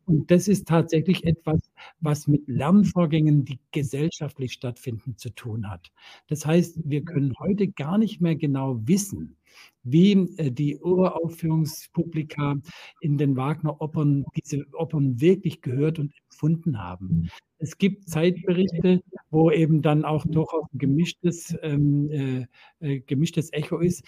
Und 0.06 0.30
das 0.30 0.48
ist 0.48 0.66
tatsächlich 0.66 1.24
etwas, 1.24 1.70
was 2.00 2.26
mit 2.26 2.48
Lernvorgängen, 2.48 3.44
die 3.44 3.60
gesellschaftlich 3.70 4.52
stattfinden, 4.52 5.16
zu 5.16 5.30
tun 5.30 5.70
hat. 5.70 5.92
Das 6.28 6.44
heißt, 6.46 6.80
wir 6.84 7.04
können 7.04 7.34
heute 7.38 7.68
gar 7.68 7.96
nicht 7.96 8.20
mehr 8.20 8.34
genau 8.34 8.80
wissen, 8.86 9.36
wie 9.82 10.12
äh, 10.36 10.50
die 10.50 10.78
Uraufführungspublika 10.78 12.56
in 13.00 13.18
den 13.18 13.36
Wagner-Opern 13.36 14.24
diese 14.36 14.64
Opern 14.72 15.20
wirklich 15.20 15.60
gehört 15.62 15.98
und 15.98 16.12
empfunden 16.30 16.82
haben. 16.82 17.28
Es 17.58 17.76
gibt 17.76 18.08
Zeitberichte, 18.08 19.02
wo 19.30 19.50
eben 19.50 19.82
dann 19.82 20.04
auch 20.04 20.24
durchaus 20.26 20.64
ein 20.72 20.78
gemischtes, 20.78 21.54
ähm, 21.62 22.10
äh, 22.10 22.46
äh, 22.80 23.00
gemischtes 23.00 23.52
Echo 23.52 23.78
ist. 23.78 24.04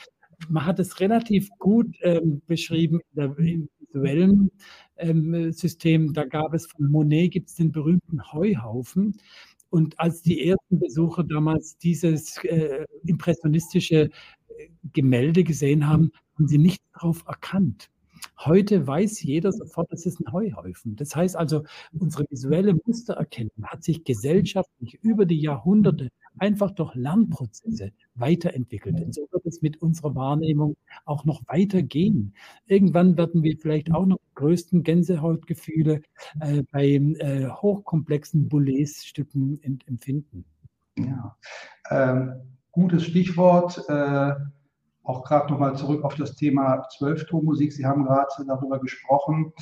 Man 0.49 0.67
hat 0.67 0.79
es 0.81 1.01
relativ 1.01 1.49
gut 1.59 1.95
ähm, 2.01 2.43
beschrieben 2.47 3.01
in 3.15 3.17
der, 3.17 3.39
im 3.39 3.69
visuellen 3.93 4.51
ähm, 4.97 5.53
System. 5.53 6.13
Da 6.13 6.25
gab 6.25 6.55
es 6.55 6.67
von 6.67 6.91
Monet 6.91 7.33
gibt 7.33 7.49
es 7.49 7.57
den 7.57 7.73
berühmten 7.73 8.33
Heuhaufen. 8.33 9.19
Und 9.73 9.99
als 9.99 10.21
die 10.21 10.47
ersten 10.49 10.79
Besucher 10.79 11.25
damals 11.25 11.79
dieses 11.79 12.37
äh, 12.45 12.85
impressionistische 13.07 14.11
Gemälde 14.93 15.45
gesehen 15.45 15.89
haben, 15.89 16.13
haben 16.35 16.47
sie 16.47 16.59
nicht 16.59 16.83
darauf 16.93 17.25
erkannt. 17.27 17.89
Heute 18.39 18.87
weiß 18.87 19.23
jeder 19.23 19.51
sofort, 19.51 19.91
es 19.91 20.05
ist 20.05 20.21
ein 20.21 20.31
Heuhaufen. 20.31 20.95
Das 20.97 21.17
heißt 21.17 21.37
also, 21.37 21.65
unsere 21.99 22.27
visuelle 22.29 22.75
Mustererkennung 22.85 23.65
hat 23.65 23.83
sich 23.83 24.05
gesellschaftlich 24.05 24.99
über 25.01 25.25
die 25.25 25.41
Jahrhunderte 25.41 26.11
einfach 26.39 26.71
durch 26.73 26.95
Lernprozesse 26.95 27.93
weiterentwickelt. 28.15 29.01
Und 29.01 29.15
so 29.15 29.27
wird 29.31 29.47
es 29.47 29.63
mit 29.63 29.81
unserer 29.83 30.15
Wahrnehmung 30.15 30.77
auch 31.05 31.25
noch 31.25 31.43
weitergehen. 31.47 32.35
Irgendwann 32.67 33.17
werden 33.17 33.43
wir 33.43 33.57
vielleicht 33.59 33.93
auch 33.93 34.07
noch 34.07 34.19
die 34.19 34.35
größten 34.35 34.83
Gänsehautgefühle 34.83 36.03
äh, 36.41 36.63
bei 36.71 36.87
äh, 36.87 37.49
hochkomplexen 37.49 38.49
Boulez-Stücken 38.49 39.61
empfinden. 39.87 40.45
Ja, 40.99 41.37
ähm, 41.91 42.35
gutes 42.71 43.05
Stichwort. 43.05 43.83
Äh 43.89 44.35
auch 45.05 45.25
gerade 45.25 45.53
nochmal 45.53 45.77
zurück 45.77 46.05
auf 46.05 46.15
das 46.15 46.37
Thema 46.37 46.87
Zwölftonmusik. 46.97 47.73
Sie 47.73 47.85
haben 47.85 48.05
gerade 48.05 48.29
darüber 48.47 48.79
gesprochen. 48.79 49.53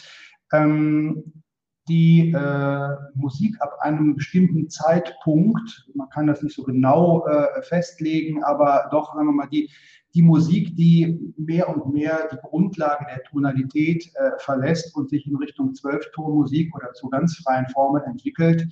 Ähm, 0.53 1.43
die 1.89 2.33
äh, 2.33 2.89
Musik 3.15 3.57
ab 3.61 3.77
einem 3.81 4.15
bestimmten 4.17 4.69
Zeitpunkt, 4.69 5.89
man 5.95 6.09
kann 6.11 6.27
das 6.27 6.43
nicht 6.43 6.55
so 6.55 6.63
genau 6.63 7.27
äh, 7.27 7.63
festlegen, 7.63 8.45
aber 8.45 8.89
doch, 8.91 9.15
sagen 9.15 9.27
wir 9.29 9.33
mal, 9.33 9.49
die, 9.49 9.71
die 10.15 10.23
Musik, 10.23 10.77
die 10.77 11.33
mehr 11.37 11.69
und 11.69 11.93
mehr 11.93 12.29
die 12.33 12.37
Grundlage 12.37 13.07
der 13.09 13.23
Tonalität 13.25 14.11
äh, 14.15 14.33
verlässt 14.39 14.95
und 14.97 15.09
sich 15.09 15.27
in 15.27 15.37
Richtung 15.37 15.75
Zwölftonmusik 15.75 16.75
oder 16.75 16.93
zu 16.93 17.09
ganz 17.09 17.37
freien 17.37 17.67
Formen 17.69 18.03
entwickelt, 18.03 18.67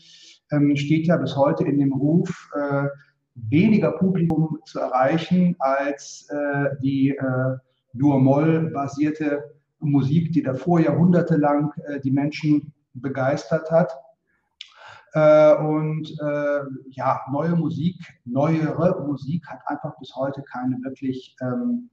ähm, 0.50 0.76
steht 0.76 1.06
ja 1.06 1.16
bis 1.16 1.36
heute 1.36 1.64
in 1.64 1.78
dem 1.78 1.92
Ruf, 1.92 2.50
äh, 2.54 2.86
weniger 3.34 3.92
Publikum 3.92 4.58
zu 4.64 4.80
erreichen 4.80 5.54
als 5.58 6.28
äh, 6.30 6.76
die 6.82 7.10
äh, 7.10 7.56
Dur-Moll-basierte 7.94 9.44
Musik, 9.80 10.32
die 10.32 10.42
davor 10.42 10.80
jahrhundertelang 10.80 11.72
äh, 11.86 12.00
die 12.00 12.10
Menschen 12.10 12.72
begeistert 13.00 13.70
hat. 13.70 13.92
Äh, 15.14 15.54
und 15.56 16.10
äh, 16.20 16.60
ja, 16.90 17.20
neue 17.30 17.56
Musik, 17.56 17.96
neuere 18.24 19.06
Musik 19.06 19.46
hat 19.46 19.60
einfach 19.66 19.96
bis 19.98 20.14
heute 20.14 20.42
keine 20.42 20.76
wirklich 20.82 21.36
ähm, 21.40 21.90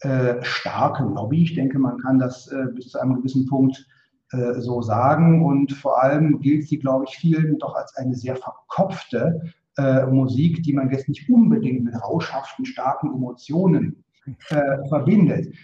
äh, 0.00 0.42
starke 0.42 1.02
Lobby. 1.04 1.42
Ich 1.42 1.54
denke, 1.54 1.78
man 1.78 1.98
kann 1.98 2.18
das 2.18 2.50
bis 2.74 2.90
zu 2.90 3.00
einem 3.00 3.16
gewissen 3.16 3.46
Punkt 3.46 3.86
so 4.58 4.82
sagen. 4.82 5.44
Und 5.44 5.72
vor 5.72 6.02
allem 6.02 6.40
gilt 6.40 6.66
sie, 6.66 6.78
glaube 6.78 7.04
ich, 7.06 7.16
vielen 7.16 7.56
doch 7.58 7.76
als 7.76 7.94
eine 7.96 8.16
sehr 8.16 8.34
verkopfte 8.34 9.40
äh, 9.76 10.06
Musik, 10.06 10.62
die 10.62 10.72
man 10.72 10.90
jetzt 10.90 11.08
nicht 11.08 11.28
unbedingt 11.28 11.84
mit 11.84 11.94
rauschhaften, 11.94 12.64
starken 12.64 13.14
Emotionen 13.14 14.04
äh, 14.48 14.88
verbindet. 14.88 15.54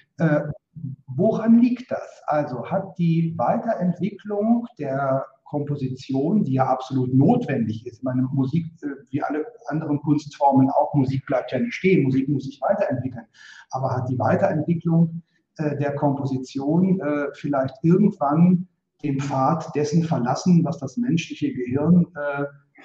Woran 1.07 1.61
liegt 1.61 1.91
das? 1.91 2.23
Also 2.27 2.67
hat 2.67 2.99
die 2.99 3.35
Weiterentwicklung 3.37 4.67
der 4.79 5.27
Komposition, 5.51 6.45
die 6.45 6.55
ja 6.55 6.67
absolut 6.67 7.13
notwendig 7.13 7.85
ist. 7.85 8.05
Meine 8.05 8.23
Musik, 8.33 8.67
äh, 8.83 8.87
wie 9.11 9.21
alle 9.23 9.45
anderen 9.67 10.01
Kunstformen 10.01 10.71
auch, 10.71 10.95
Musik 10.95 11.27
bleibt 11.27 11.51
ja 11.51 11.59
nicht 11.59 11.75
stehen, 11.75 12.05
Musik 12.05 12.29
muss 12.29 12.45
sich 12.45 12.61
weiterentwickeln. 12.61 13.27
Aber 13.71 13.91
hat 13.91 14.09
die 14.09 14.19
Weiterentwicklung 14.19 15.23
äh, 15.57 15.77
der 15.77 15.97
Komposition 15.97 17.01
äh, 17.01 17.27
vielleicht 17.35 17.75
irgendwann 17.83 18.69
den 19.03 19.19
Pfad 19.19 19.75
dessen 19.75 20.05
verlassen, 20.05 20.65
was 20.65 20.79
das 20.79 20.99
menschliche 20.99 21.53
Gehirn 21.55 22.07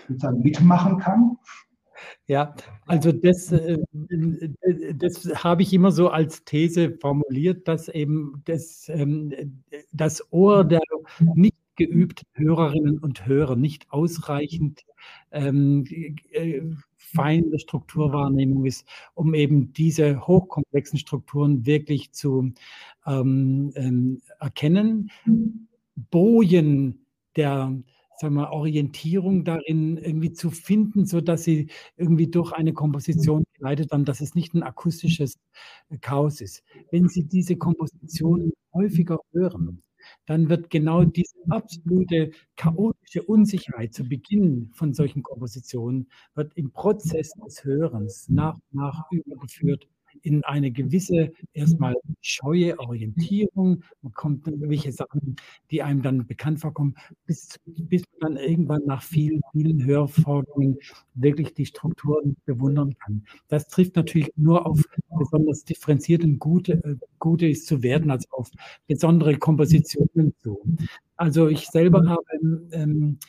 sozusagen 0.07 0.39
mitmachen 0.39 0.97
kann? 0.97 1.37
Ja, 2.27 2.55
also 2.85 3.11
das, 3.11 3.51
äh, 3.51 3.77
das 4.95 5.25
habe 5.43 5.61
ich 5.61 5.73
immer 5.73 5.91
so 5.91 6.09
als 6.09 6.43
These 6.43 6.97
formuliert, 6.99 7.67
dass 7.67 7.87
eben 7.87 8.41
das, 8.45 8.89
ähm, 8.89 9.63
das 9.91 10.31
Ohr 10.31 10.63
der 10.63 10.81
nicht 11.35 11.55
geübten 11.75 12.25
Hörerinnen 12.33 12.99
und 12.99 13.25
Hörer 13.25 13.55
nicht 13.55 13.91
ausreichend 13.91 14.85
ähm, 15.31 15.85
äh, 16.31 16.61
feine 16.97 17.59
Strukturwahrnehmung 17.59 18.65
ist, 18.65 18.87
um 19.13 19.33
eben 19.33 19.73
diese 19.73 20.25
hochkomplexen 20.25 20.99
Strukturen 20.99 21.65
wirklich 21.65 22.11
zu 22.11 22.51
ähm, 23.05 23.71
ähm 23.75 24.21
erkennen. 24.39 25.11
Bojen 25.95 27.05
der 27.35 27.77
sagen 28.17 28.35
wir, 28.35 28.51
Orientierung 28.51 29.43
darin 29.43 29.97
irgendwie 29.97 30.31
zu 30.33 30.49
finden, 30.51 31.05
so 31.05 31.21
dass 31.21 31.43
sie 31.43 31.69
irgendwie 31.97 32.27
durch 32.27 32.51
eine 32.53 32.73
Komposition 32.73 33.45
geleitet 33.53 33.91
dann, 33.91 34.05
dass 34.05 34.21
es 34.21 34.35
nicht 34.35 34.53
ein 34.53 34.63
akustisches 34.63 35.37
äh, 35.89 35.97
Chaos 35.97 36.41
ist. 36.41 36.63
Wenn 36.91 37.07
Sie 37.07 37.27
diese 37.27 37.55
Komposition 37.57 38.51
häufiger 38.73 39.19
hören, 39.31 39.83
dann 40.25 40.49
wird 40.49 40.69
genau 40.69 41.03
diese 41.03 41.35
absolute 41.49 42.31
chaotische 42.55 43.23
Unsicherheit 43.23 43.93
zu 43.93 44.07
Beginn 44.07 44.69
von 44.73 44.93
solchen 44.93 45.23
Kompositionen 45.23 46.09
wird 46.35 46.53
im 46.55 46.71
Prozess 46.71 47.31
des 47.45 47.63
Hörens 47.63 48.29
nach 48.29 48.55
und 48.55 48.73
nach 48.73 49.11
übergeführt 49.11 49.87
in 50.21 50.43
eine 50.43 50.71
gewisse 50.71 51.31
erstmal 51.53 51.95
scheue 52.21 52.77
Orientierung. 52.79 53.83
Man 54.01 54.13
kommt 54.13 54.47
dann 54.47 54.55
irgendwelche 54.55 54.91
Sachen, 54.91 55.35
die 55.71 55.81
einem 55.81 56.01
dann 56.01 56.25
bekannt 56.27 56.59
vorkommen, 56.59 56.95
bis, 57.25 57.59
bis 57.65 58.03
man 58.19 58.35
dann 58.35 58.43
irgendwann 58.43 58.85
nach 58.85 59.03
vielen, 59.03 59.41
vielen 59.51 59.83
Hörvorgängen 59.83 60.77
wirklich 61.13 61.53
die 61.53 61.65
Strukturen 61.65 62.35
bewundern 62.45 62.95
kann. 62.97 63.23
Das 63.47 63.67
trifft 63.67 63.95
natürlich 63.95 64.31
nur 64.35 64.65
auf 64.65 64.83
besonders 65.17 65.63
differenzierte 65.63 66.25
und 66.25 66.39
gute, 66.39 66.73
äh, 66.83 66.95
gute 67.19 67.47
ist 67.47 67.67
zu 67.67 67.83
werden, 67.83 68.11
als 68.11 68.29
auf 68.31 68.49
besondere 68.87 69.37
Kompositionen 69.37 70.33
zu. 70.43 70.59
Also 71.17 71.47
ich 71.47 71.67
selber 71.67 72.09
habe 72.09 72.25
ähm, 72.71 73.19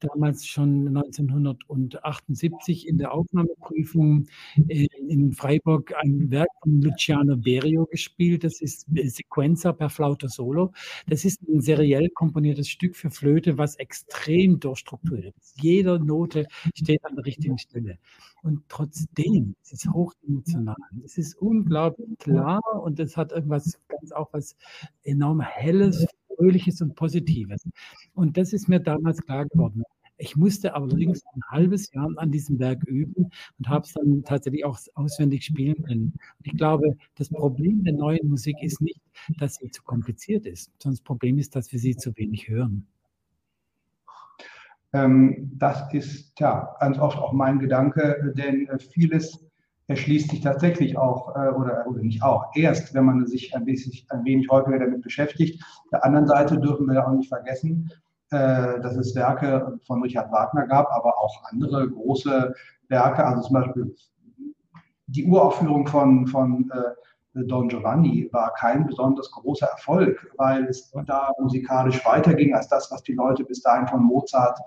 damals 0.00 0.46
schon 0.46 0.88
1978 0.88 2.88
in 2.88 2.98
der 2.98 3.12
Aufnahmeprüfung 3.12 4.26
äh, 4.68 4.88
in 5.08 5.32
Freiburg 5.32 5.94
ein 6.02 6.28
Werk 6.30 6.48
von 6.62 6.82
Luciano 6.82 7.36
Berio 7.36 7.86
gespielt. 7.86 8.42
Das 8.42 8.60
ist 8.60 8.86
äh, 8.94 9.08
Sequenza 9.08 9.72
per 9.72 9.90
Flauta 9.90 10.28
Solo. 10.28 10.72
Das 11.06 11.24
ist 11.24 11.40
ein 11.42 11.60
seriell 11.60 12.08
komponiertes 12.10 12.68
Stück 12.68 12.96
für 12.96 13.10
Flöte, 13.10 13.58
was 13.58 13.76
extrem 13.76 14.58
durchstrukturiert 14.58 15.36
ist. 15.38 15.62
Jede 15.62 16.00
Note 16.00 16.46
steht 16.74 17.04
an 17.04 17.14
der 17.14 17.26
richtigen 17.26 17.58
Stelle. 17.58 17.98
Und 18.42 18.62
trotzdem 18.68 19.54
es 19.62 19.72
ist 19.72 19.86
es 19.86 19.92
hochemotional. 19.92 20.76
Es 21.04 21.18
ist 21.18 21.36
unglaublich 21.36 22.18
klar 22.18 22.60
und 22.82 23.00
es 23.00 23.16
hat 23.16 23.32
irgendwas 23.32 23.78
ganz 23.88 24.12
auch 24.12 24.32
was 24.32 24.56
enorm 25.02 25.40
Helles, 25.40 26.06
Fröhliches 26.36 26.80
und 26.80 26.94
Positives. 26.94 27.66
Und 28.14 28.36
das 28.36 28.52
ist 28.52 28.68
mir 28.68 28.80
damals 28.80 29.20
klar 29.22 29.46
geworden. 29.46 29.82
Ich 30.18 30.34
musste 30.34 30.74
allerdings 30.74 31.22
ein 31.34 31.42
halbes 31.50 31.92
Jahr 31.92 32.08
an 32.16 32.30
diesem 32.30 32.58
Werk 32.58 32.82
üben 32.84 33.30
und 33.58 33.68
habe 33.68 33.84
es 33.84 33.92
dann 33.92 34.24
tatsächlich 34.24 34.64
auch 34.64 34.78
auswendig 34.94 35.44
spielen 35.44 35.82
können. 35.82 36.12
Und 36.38 36.46
ich 36.46 36.56
glaube, 36.56 36.96
das 37.16 37.28
Problem 37.28 37.84
der 37.84 37.92
neuen 37.92 38.28
Musik 38.28 38.56
ist 38.62 38.80
nicht, 38.80 39.00
dass 39.38 39.56
sie 39.56 39.70
zu 39.70 39.82
kompliziert 39.82 40.46
ist, 40.46 40.70
sondern 40.78 40.96
das 40.96 41.04
Problem 41.04 41.38
ist, 41.38 41.54
dass 41.54 41.70
wir 41.70 41.78
sie 41.78 41.96
zu 41.96 42.16
wenig 42.16 42.48
hören. 42.48 42.86
Ähm, 44.94 45.52
das 45.54 45.92
ist 45.92 46.38
ja 46.40 46.74
ganz 46.80 46.98
oft 46.98 47.18
auch 47.18 47.32
mein 47.32 47.58
Gedanke, 47.58 48.32
denn 48.36 48.68
vieles 48.78 49.45
erschließt 49.88 50.30
sich 50.30 50.40
tatsächlich 50.40 50.96
auch, 50.98 51.34
äh, 51.36 51.48
oder, 51.50 51.86
oder 51.86 52.02
nicht 52.02 52.22
auch, 52.22 52.50
erst, 52.54 52.94
wenn 52.94 53.04
man 53.04 53.26
sich 53.26 53.54
ein, 53.54 53.64
bisschen, 53.64 53.92
ein 54.10 54.24
wenig 54.24 54.48
häufiger 54.50 54.78
damit 54.78 55.02
beschäftigt. 55.02 55.62
Auf 55.84 55.90
der 55.90 56.04
anderen 56.04 56.26
Seite 56.26 56.58
dürfen 56.58 56.86
wir 56.86 57.06
auch 57.06 57.12
nicht 57.12 57.28
vergessen, 57.28 57.90
äh, 58.30 58.80
dass 58.80 58.96
es 58.96 59.14
Werke 59.14 59.78
von 59.86 60.02
Richard 60.02 60.32
Wagner 60.32 60.66
gab, 60.66 60.90
aber 60.90 61.16
auch 61.18 61.42
andere 61.50 61.88
große 61.88 62.54
Werke, 62.88 63.24
also 63.24 63.42
zum 63.42 63.54
Beispiel 63.54 63.94
die 65.08 65.24
Uraufführung 65.24 65.86
von, 65.86 66.26
von 66.26 66.70
äh, 66.72 66.90
Don 67.44 67.68
Giovanni 67.68 68.28
war 68.32 68.52
kein 68.54 68.86
besonders 68.86 69.30
großer 69.30 69.66
Erfolg, 69.66 70.32
weil 70.38 70.64
es 70.64 70.92
da 71.06 71.30
musikalisch 71.38 72.04
weiterging 72.04 72.54
als 72.54 72.68
das, 72.68 72.90
was 72.90 73.02
die 73.02 73.14
Leute 73.14 73.44
bis 73.44 73.62
dahin 73.62 73.86
von 73.86 74.02
Mozart 74.02 74.58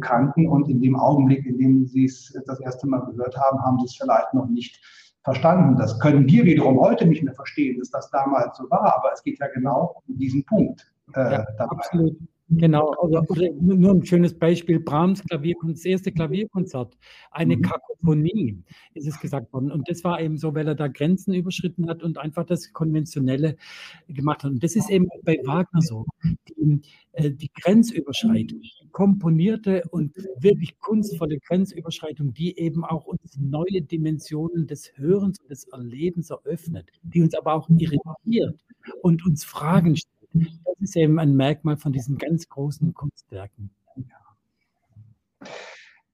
kannten. 0.00 0.48
Und 0.48 0.68
in 0.68 0.80
dem 0.80 0.96
Augenblick, 0.96 1.46
in 1.46 1.58
dem 1.58 1.86
sie 1.86 2.04
es 2.04 2.32
das 2.46 2.60
erste 2.60 2.86
Mal 2.86 3.00
gehört 3.06 3.36
haben, 3.36 3.62
haben 3.62 3.78
sie 3.80 3.86
es 3.86 3.96
vielleicht 3.96 4.34
noch 4.34 4.46
nicht 4.46 4.80
verstanden. 5.22 5.76
Das 5.76 5.98
können 5.98 6.26
wir 6.26 6.44
wiederum 6.44 6.78
heute 6.80 7.06
nicht 7.06 7.22
mehr 7.22 7.34
verstehen, 7.34 7.78
dass 7.78 7.90
das 7.90 8.10
damals 8.10 8.56
so 8.56 8.64
war, 8.70 8.96
aber 8.96 9.12
es 9.12 9.22
geht 9.22 9.38
ja 9.38 9.48
genau 9.48 10.02
um 10.06 10.18
diesen 10.18 10.44
Punkt. 10.44 10.90
Äh, 11.14 11.32
ja, 11.32 11.46
absolut. 11.58 12.16
Genau, 12.52 12.92
oder, 13.00 13.22
oder, 13.30 13.48
nur 13.60 13.92
ein 13.92 14.04
schönes 14.04 14.36
Beispiel, 14.36 14.80
Brahms 14.80 15.22
Klavierkonzert, 15.22 15.78
das 15.78 15.84
erste 15.84 16.10
Klavierkonzert, 16.10 16.98
eine 17.30 17.56
mhm. 17.56 17.62
Kakophonie, 17.62 18.64
ist 18.94 19.06
es 19.06 19.20
gesagt 19.20 19.52
worden. 19.52 19.70
Und 19.70 19.88
das 19.88 20.02
war 20.02 20.20
eben 20.20 20.36
so, 20.36 20.52
weil 20.52 20.66
er 20.66 20.74
da 20.74 20.88
Grenzen 20.88 21.32
überschritten 21.32 21.88
hat 21.88 22.02
und 22.02 22.18
einfach 22.18 22.44
das 22.44 22.72
Konventionelle 22.72 23.56
gemacht 24.08 24.42
hat. 24.42 24.50
Und 24.50 24.64
das 24.64 24.74
ist 24.74 24.90
eben 24.90 25.08
bei 25.22 25.38
Wagner 25.44 25.80
so. 25.80 26.04
Die, 26.24 26.80
äh, 27.12 27.30
die 27.30 27.52
Grenzüberschreitung, 27.52 28.60
die 28.60 28.88
komponierte 28.90 29.84
und 29.90 30.16
wirklich 30.36 30.76
kunstvolle 30.80 31.38
Grenzüberschreitung, 31.38 32.34
die 32.34 32.58
eben 32.58 32.84
auch 32.84 33.04
uns 33.04 33.38
neue 33.38 33.82
Dimensionen 33.82 34.66
des 34.66 34.90
Hörens 34.96 35.38
und 35.38 35.50
des 35.50 35.68
Erlebens 35.68 36.30
eröffnet, 36.30 36.90
die 37.02 37.22
uns 37.22 37.34
aber 37.34 37.54
auch 37.54 37.68
irritiert 37.68 38.58
und 39.02 39.24
uns 39.24 39.44
Fragen 39.44 39.94
stellt 39.94 40.19
das 40.32 40.76
ist 40.80 40.96
eben 40.96 41.18
ein 41.18 41.34
Merkmal 41.34 41.76
von 41.76 41.92
diesen 41.92 42.18
ganz 42.18 42.48
großen 42.48 42.94
Kunstwerken. 42.94 43.70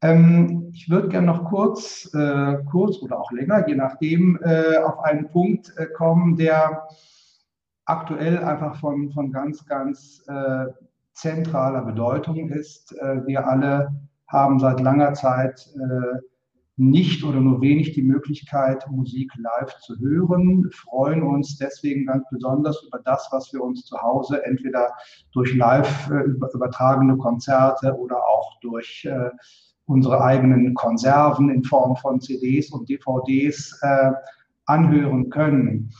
Ähm, 0.02 0.70
ich 0.72 0.90
würde 0.90 1.08
gerne 1.08 1.26
noch 1.26 1.44
kurz, 1.44 2.12
äh, 2.14 2.58
kurz 2.70 2.98
oder 3.02 3.18
auch 3.18 3.32
länger, 3.32 3.66
je 3.66 3.74
nachdem, 3.74 4.38
äh, 4.42 4.76
auf 4.78 4.98
einen 5.00 5.28
Punkt 5.30 5.72
äh, 5.78 5.86
kommen, 5.86 6.36
der 6.36 6.86
aktuell 7.86 8.38
einfach 8.38 8.78
von, 8.78 9.10
von 9.12 9.32
ganz, 9.32 9.64
ganz 9.64 10.22
äh, 10.28 10.66
zentraler 11.12 11.82
Bedeutung 11.82 12.50
ist. 12.50 12.92
Äh, 12.98 13.26
wir 13.26 13.46
alle 13.46 13.94
haben 14.28 14.58
seit 14.58 14.80
langer 14.80 15.14
Zeit 15.14 15.66
äh, 15.76 16.18
nicht 16.76 17.24
oder 17.24 17.40
nur 17.40 17.62
wenig 17.62 17.94
die 17.94 18.02
Möglichkeit, 18.02 18.86
Musik 18.90 19.32
live 19.36 19.78
zu 19.78 19.98
hören, 19.98 20.70
freuen 20.72 21.22
uns 21.22 21.56
deswegen 21.56 22.06
ganz 22.06 22.24
besonders 22.30 22.82
über 22.86 23.00
das, 23.04 23.28
was 23.32 23.52
wir 23.52 23.62
uns 23.62 23.84
zu 23.84 23.96
Hause 24.00 24.44
entweder 24.44 24.92
durch 25.32 25.54
live 25.54 26.10
äh, 26.10 26.24
übertragene 26.54 27.16
Konzerte 27.16 27.96
oder 27.96 28.18
auch 28.18 28.60
durch 28.60 29.06
äh, 29.10 29.30
unsere 29.86 30.22
eigenen 30.22 30.74
Konserven 30.74 31.48
in 31.48 31.64
Form 31.64 31.96
von 31.96 32.20
CDs 32.20 32.70
und 32.72 32.88
DVDs 32.88 33.78
äh, 33.82 34.12
anhören 34.66 35.30
können. 35.30 35.92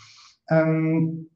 Ähm, 0.51 1.31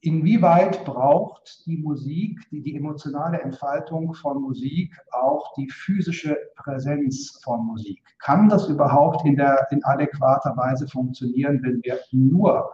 Inwieweit 0.00 0.84
braucht 0.84 1.66
die 1.66 1.76
Musik, 1.76 2.40
die, 2.50 2.62
die 2.62 2.76
emotionale 2.76 3.40
Entfaltung 3.40 4.14
von 4.14 4.40
Musik 4.40 4.96
auch 5.10 5.52
die 5.54 5.68
physische 5.68 6.36
Präsenz 6.54 7.40
von 7.42 7.66
Musik? 7.66 8.00
Kann 8.20 8.48
das 8.48 8.68
überhaupt 8.68 9.26
in, 9.26 9.36
der, 9.36 9.66
in 9.72 9.82
adäquater 9.84 10.56
Weise 10.56 10.86
funktionieren, 10.86 11.60
wenn 11.64 11.82
wir 11.82 11.98
nur 12.12 12.70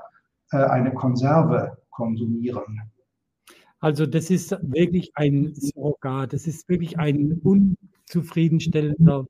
äh, 0.53 0.59
eine 0.59 0.93
Konserve 0.93 1.79
konsumieren? 1.91 2.83
Also 3.81 4.05
das 4.05 4.31
ist 4.31 4.57
wirklich 4.62 5.11
ein 5.14 5.55
Surrogat, 5.55 6.35
das 6.35 6.47
ist 6.47 6.68
wirklich 6.68 6.99
ein 6.99 7.41
unzufriedenstellender 7.43 9.27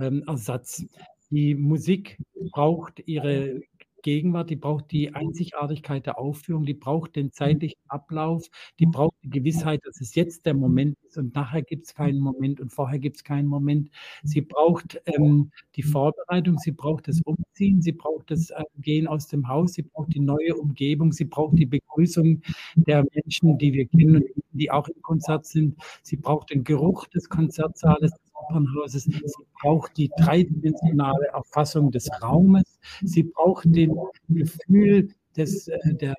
ähm, 0.00 0.22
Ersatz. 0.26 0.84
Die 1.30 1.54
Musik 1.54 2.18
braucht 2.52 3.00
ihre 3.06 3.62
Gegenwart, 4.02 4.50
die 4.50 4.56
braucht 4.56 4.90
die 4.90 5.14
Einzigartigkeit 5.14 6.06
der 6.06 6.18
Aufführung, 6.18 6.64
die 6.64 6.74
braucht 6.74 7.16
den 7.16 7.32
zeitlichen 7.32 7.80
Ablauf, 7.88 8.46
die 8.78 8.86
braucht 8.86 9.14
die 9.22 9.30
Gewissheit, 9.30 9.80
dass 9.84 10.00
es 10.00 10.14
jetzt 10.14 10.46
der 10.46 10.54
Moment 10.54 10.96
ist 11.06 11.18
und 11.18 11.34
nachher 11.34 11.62
gibt 11.62 11.86
es 11.86 11.94
keinen 11.94 12.20
Moment 12.20 12.60
und 12.60 12.72
vorher 12.72 12.98
gibt 12.98 13.16
es 13.16 13.24
keinen 13.24 13.48
Moment. 13.48 13.90
Sie 14.22 14.40
braucht 14.40 15.00
ähm, 15.06 15.50
die 15.76 15.82
Vorbereitung, 15.82 16.58
sie 16.58 16.72
braucht 16.72 17.08
das 17.08 17.20
Umziehen, 17.22 17.82
sie 17.82 17.92
braucht 17.92 18.30
das 18.30 18.50
äh, 18.50 18.62
Gehen 18.78 19.06
aus 19.06 19.26
dem 19.28 19.48
Haus, 19.48 19.74
sie 19.74 19.82
braucht 19.82 20.14
die 20.14 20.20
neue 20.20 20.54
Umgebung, 20.54 21.12
sie 21.12 21.24
braucht 21.24 21.58
die 21.58 21.66
Begrüßung 21.66 22.42
der 22.74 23.04
Menschen, 23.14 23.58
die 23.58 23.72
wir 23.72 23.86
kennen 23.86 24.22
und 24.22 24.44
die 24.52 24.70
auch 24.70 24.88
im 24.88 25.02
Konzert 25.02 25.46
sind. 25.46 25.76
Sie 26.02 26.16
braucht 26.16 26.50
den 26.50 26.64
Geruch 26.64 27.06
des 27.08 27.28
Konzertsaales, 27.28 28.12
Opernhauses. 28.40 29.04
Sie 29.04 29.44
braucht 29.60 29.96
die 29.96 30.10
dreidimensionale 30.18 31.26
Erfassung 31.28 31.90
des 31.90 32.08
Raumes. 32.22 32.78
Sie 33.02 33.24
braucht 33.24 33.64
den 33.66 33.94
Gefühl 34.28 35.08
des, 35.38 35.68
äh, 35.68 35.78
der, 35.94 36.14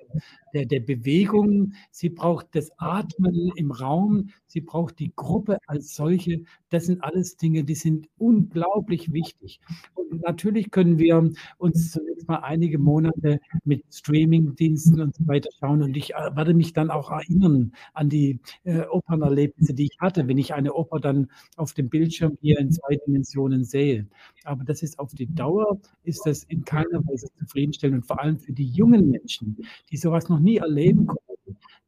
der, 0.54 0.66
der 0.66 0.80
Bewegung, 0.80 1.74
sie 1.90 2.08
braucht 2.08 2.48
das 2.52 2.70
Atmen 2.78 3.52
im 3.54 3.70
Raum, 3.70 4.30
sie 4.46 4.60
braucht 4.62 4.98
die 4.98 5.12
Gruppe 5.14 5.58
als 5.66 5.94
solche. 5.94 6.42
Das 6.70 6.86
sind 6.86 7.02
alles 7.02 7.36
Dinge, 7.36 7.64
die 7.64 7.74
sind 7.74 8.08
unglaublich 8.16 9.12
wichtig. 9.12 9.60
Und 9.94 10.22
natürlich 10.22 10.70
können 10.70 10.98
wir 10.98 11.30
uns 11.58 11.92
zunächst 11.92 12.28
mal 12.28 12.36
einige 12.36 12.78
Monate 12.78 13.40
mit 13.64 13.84
Streaming-Diensten 13.92 15.00
und 15.00 15.14
so 15.14 15.26
weiter 15.26 15.50
schauen. 15.58 15.82
Und 15.82 15.96
ich 15.96 16.14
äh, 16.14 16.34
werde 16.34 16.54
mich 16.54 16.72
dann 16.72 16.90
auch 16.90 17.10
erinnern 17.10 17.72
an 17.92 18.08
die 18.08 18.40
äh, 18.64 18.82
Opernerlebnisse, 18.86 19.74
die 19.74 19.84
ich 19.86 19.98
hatte, 20.00 20.28
wenn 20.28 20.38
ich 20.38 20.54
eine 20.54 20.72
Oper 20.74 21.00
dann 21.00 21.28
auf 21.56 21.72
dem 21.74 21.88
Bildschirm 21.88 22.38
hier 22.40 22.58
in 22.58 22.70
zwei 22.70 22.96
Dimensionen 23.06 23.64
sehe. 23.64 24.06
Aber 24.44 24.64
das 24.64 24.82
ist 24.82 24.98
auf 24.98 25.12
die 25.12 25.26
Dauer, 25.26 25.80
ist 26.04 26.24
das 26.24 26.44
in 26.44 26.64
keiner 26.64 27.04
Weise 27.06 27.26
zufriedenstellend. 27.38 28.02
Und 28.02 28.06
vor 28.06 28.20
allem 28.20 28.38
für 28.38 28.52
die 28.52 28.68
jungen 28.68 29.10
Menschen, 29.10 29.56
die 29.90 29.96
sowas 29.96 30.28
noch 30.28 30.40
nie 30.40 30.58
erleben 30.58 31.06
konnten, 31.06 31.29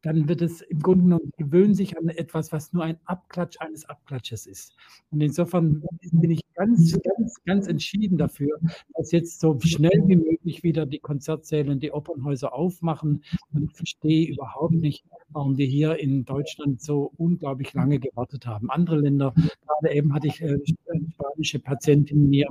dann 0.03 0.29
wird 0.29 0.43
es 0.43 0.61
im 0.63 0.81
Grunde 0.81 1.05
genommen 1.05 1.33
gewöhnen 1.37 1.75
sich 1.75 1.97
an 1.97 2.09
etwas, 2.09 2.53
was 2.53 2.73
nur 2.73 2.85
ein 2.85 2.99
Abklatsch 3.05 3.57
eines 3.61 3.85
Abklatsches 3.89 4.47
ist. 4.47 4.75
Und 5.11 5.21
insofern 5.21 5.83
bin 6.13 6.31
ich 6.31 6.43
ganz, 6.55 6.99
ganz, 7.03 7.43
ganz 7.45 7.67
entschieden 7.69 8.19
dafür, 8.19 8.59
dass 8.95 9.13
jetzt 9.13 9.41
so 9.41 9.59
schnell 9.61 10.03
wie 10.07 10.17
möglich 10.17 10.63
wieder 10.63 10.87
die 10.87 10.99
Konzertsäle 10.99 11.71
und 11.71 11.83
die 11.83 11.93
Opernhäuser 11.93 12.53
aufmachen. 12.53 13.23
Und 13.53 13.65
ich 13.65 13.73
verstehe 13.73 14.29
überhaupt 14.29 14.75
nicht, 14.75 15.05
warum 15.29 15.57
wir 15.57 15.67
hier 15.67 15.99
in 15.99 16.25
Deutschland 16.25 16.83
so 16.83 17.13
unglaublich 17.17 17.73
lange 17.73 17.99
gewartet 17.99 18.47
haben. 18.47 18.71
Andere 18.71 18.99
Länder, 18.99 19.33
gerade 19.35 19.95
eben 19.95 20.13
hatte 20.13 20.27
ich 20.27 20.41
äh, 20.43 20.59
spanische 21.15 21.59
Patientinnen 21.61 22.29
mir, 22.29 22.49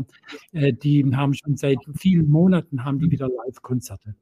äh, 0.54 0.74
die 0.74 1.04
haben 1.16 1.34
schon 1.34 1.58
seit 1.58 1.80
vielen 1.97 2.30
Monaten 2.30 2.84
haben 2.84 2.99
die 2.99 3.12
wieder 3.12 3.28
Live-Konzerte. 3.28 4.16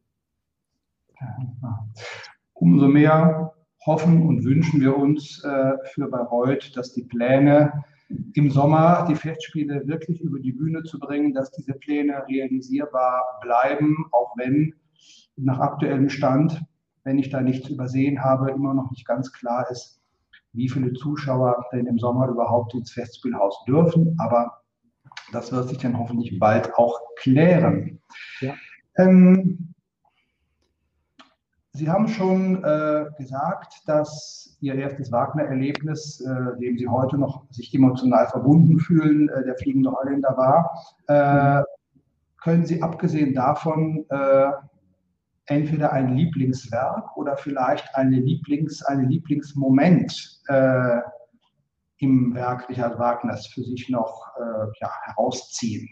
Umso 2.59 2.87
mehr 2.87 3.53
hoffen 3.85 4.27
und 4.27 4.43
wünschen 4.43 4.81
wir 4.81 4.97
uns 4.97 5.43
äh, 5.43 5.73
für 5.93 6.09
Bayreuth, 6.09 6.75
dass 6.75 6.93
die 6.93 7.03
Pläne 7.03 7.83
im 8.33 8.49
Sommer 8.49 9.05
die 9.07 9.15
Festspiele 9.15 9.87
wirklich 9.87 10.21
über 10.21 10.39
die 10.39 10.51
Bühne 10.51 10.83
zu 10.83 10.99
bringen, 10.99 11.33
dass 11.33 11.51
diese 11.51 11.73
Pläne 11.73 12.23
realisierbar 12.27 13.23
bleiben, 13.41 13.95
auch 14.11 14.35
wenn 14.35 14.73
nach 15.37 15.59
aktuellem 15.59 16.09
Stand, 16.09 16.61
wenn 17.03 17.19
ich 17.19 17.29
da 17.29 17.41
nichts 17.41 17.69
übersehen 17.69 18.23
habe, 18.23 18.51
immer 18.51 18.73
noch 18.73 18.91
nicht 18.91 19.07
ganz 19.07 19.31
klar 19.31 19.69
ist, 19.71 20.01
wie 20.53 20.67
viele 20.67 20.93
Zuschauer 20.93 21.65
denn 21.71 21.85
im 21.85 21.99
Sommer 21.99 22.27
überhaupt 22.27 22.73
ins 22.73 22.91
Festspielhaus 22.91 23.63
dürfen. 23.65 24.15
Aber 24.19 24.61
das 25.31 25.51
wird 25.51 25.69
sich 25.69 25.77
dann 25.77 25.97
hoffentlich 25.97 26.39
bald 26.39 26.73
auch 26.75 26.99
klären. 27.17 28.01
Ja. 28.41 28.55
Ähm, 28.97 29.68
Sie 31.79 31.89
haben 31.89 32.09
schon 32.09 32.61
äh, 32.65 33.05
gesagt, 33.17 33.83
dass 33.85 34.57
Ihr 34.59 34.75
erstes 34.75 35.13
Wagner-Erlebnis, 35.13 36.19
äh, 36.19 36.59
dem 36.59 36.77
Sie 36.77 36.89
heute 36.89 37.17
noch 37.17 37.45
sich 37.51 37.73
emotional 37.73 38.27
verbunden 38.27 38.79
fühlen, 38.79 39.29
äh, 39.29 39.45
der 39.45 39.55
fliegende 39.55 39.89
Holländer 39.89 40.35
war. 40.35 40.69
Äh, 41.07 41.63
können 42.43 42.65
Sie 42.65 42.83
abgesehen 42.83 43.33
davon 43.33 44.05
äh, 44.09 44.51
entweder 45.45 45.93
ein 45.93 46.17
Lieblingswerk 46.17 47.15
oder 47.15 47.37
vielleicht 47.37 47.95
eine 47.95 48.17
Lieblings, 48.17 48.83
einen 48.83 49.09
Lieblingsmoment 49.09 50.41
äh, 50.49 50.99
im 51.99 52.35
Werk 52.35 52.67
Richard 52.67 52.99
Wagners 52.99 53.47
für 53.47 53.63
sich 53.63 53.89
noch 53.89 54.27
ja, 54.79 54.89
herausziehen? 55.03 55.89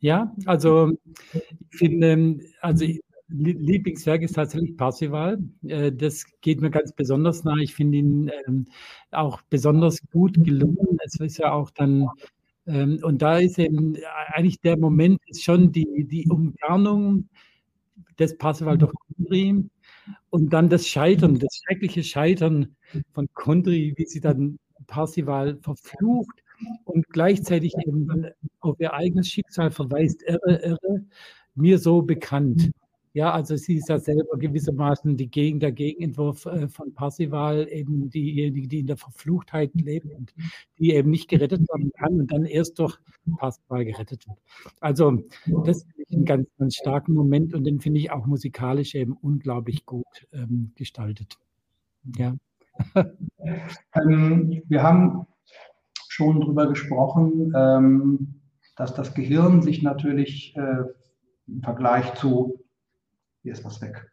Ja, 0.00 0.32
also 0.46 0.92
ich 1.32 1.78
finde, 1.78 2.38
also 2.62 2.86
Lieblingswerk 3.28 4.22
ist 4.22 4.34
tatsächlich 4.34 4.76
Parzival. 4.76 5.38
Äh, 5.64 5.92
das 5.92 6.24
geht 6.42 6.60
mir 6.60 6.70
ganz 6.70 6.92
besonders 6.92 7.44
nah. 7.44 7.56
Ich 7.56 7.74
finde 7.74 7.98
ihn 7.98 8.30
ähm, 8.46 8.66
auch 9.10 9.42
besonders 9.50 10.00
gut 10.12 10.34
gelungen. 10.44 10.98
Es 11.04 11.18
ist 11.20 11.38
ja 11.38 11.52
auch 11.52 11.70
dann 11.70 12.08
Ähm, 12.66 13.00
und 13.02 13.22
da 13.22 13.38
ist 13.38 13.58
eben 13.58 13.96
eigentlich 14.28 14.60
der 14.60 14.78
Moment 14.78 15.20
ist 15.28 15.44
schon 15.44 15.72
die, 15.72 16.06
die 16.10 16.28
Umgarnung 16.30 17.28
des 18.18 18.36
Parsival 18.38 18.78
durch 18.78 18.92
Kundry 19.16 19.64
und 20.30 20.52
dann 20.52 20.68
das 20.68 20.86
Scheitern, 20.88 21.38
das 21.38 21.60
schreckliche 21.64 22.02
Scheitern 22.04 22.76
von 23.12 23.28
Kundry, 23.34 23.94
wie 23.96 24.06
sie 24.06 24.20
dann 24.20 24.58
Parsival 24.86 25.58
verflucht 25.62 26.42
und 26.84 27.08
gleichzeitig 27.10 27.74
eben 27.86 28.08
auf 28.60 28.80
ihr 28.80 28.94
eigenes 28.94 29.28
Schicksal 29.28 29.70
verweist, 29.70 30.22
irre, 30.22 30.56
irre, 30.62 31.04
mir 31.54 31.78
so 31.78 32.02
bekannt. 32.02 32.70
Ja, 33.16 33.32
also 33.32 33.56
sie 33.56 33.76
ist 33.76 33.88
ja 33.88 33.98
selber 33.98 34.36
gewissermaßen 34.36 35.16
die 35.16 35.30
Gegen, 35.30 35.58
der 35.58 35.72
Gegenentwurf 35.72 36.44
äh, 36.44 36.68
von 36.68 36.92
Parsival, 36.92 37.66
eben 37.70 38.10
diejenige, 38.10 38.68
die 38.68 38.80
in 38.80 38.88
der 38.88 38.98
Verfluchtheit 38.98 39.70
lebt 39.72 40.12
und 40.12 40.34
die 40.78 40.92
eben 40.92 41.08
nicht 41.08 41.26
gerettet 41.26 41.62
werden 41.62 41.92
kann 41.98 42.20
und 42.20 42.30
dann 42.30 42.44
erst 42.44 42.78
durch 42.78 42.98
Parsival 43.38 43.86
gerettet 43.86 44.28
wird. 44.28 44.36
Also 44.80 45.24
das 45.64 45.84
finde 45.84 46.02
ich 46.06 46.14
einen 46.14 46.24
ganz, 46.26 46.48
ganz 46.58 46.74
starken 46.74 47.14
Moment 47.14 47.54
und 47.54 47.64
den 47.64 47.80
finde 47.80 48.00
ich 48.00 48.10
auch 48.10 48.26
musikalisch 48.26 48.94
eben 48.94 49.14
unglaublich 49.14 49.86
gut 49.86 50.26
ähm, 50.34 50.72
gestaltet. 50.74 51.38
Ja. 52.18 52.36
ähm, 53.94 54.62
wir 54.68 54.82
haben 54.82 55.26
schon 56.06 56.38
darüber 56.38 56.68
gesprochen, 56.68 57.50
ähm, 57.56 58.42
dass 58.76 58.92
das 58.92 59.14
Gehirn 59.14 59.62
sich 59.62 59.82
natürlich 59.82 60.54
äh, 60.54 60.84
im 61.46 61.62
Vergleich 61.62 62.12
zu 62.16 62.65
hier 63.46 63.52
ist 63.52 63.64
was 63.64 63.80
weg. 63.80 64.10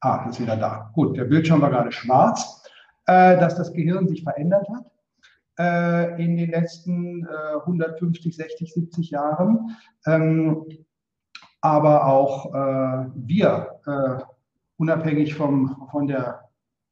Ah, 0.00 0.26
ist 0.28 0.40
wieder 0.40 0.56
da. 0.56 0.90
Gut, 0.94 1.16
der 1.16 1.24
Bildschirm 1.24 1.62
war 1.62 1.70
gerade 1.70 1.92
schwarz, 1.92 2.64
äh, 3.06 3.38
dass 3.38 3.54
das 3.54 3.72
Gehirn 3.72 4.08
sich 4.08 4.24
verändert 4.24 4.66
hat 4.68 4.90
äh, 5.60 6.24
in 6.24 6.36
den 6.36 6.50
letzten 6.50 7.24
äh, 7.24 7.60
150, 7.60 8.34
60, 8.34 8.74
70 8.74 9.10
Jahren. 9.12 9.76
Ähm, 10.04 10.66
aber 11.60 12.06
auch 12.06 12.52
äh, 12.52 13.06
wir, 13.14 13.78
äh, 13.86 14.24
unabhängig 14.78 15.36
vom, 15.36 15.86
von 15.92 16.08
der 16.08 16.48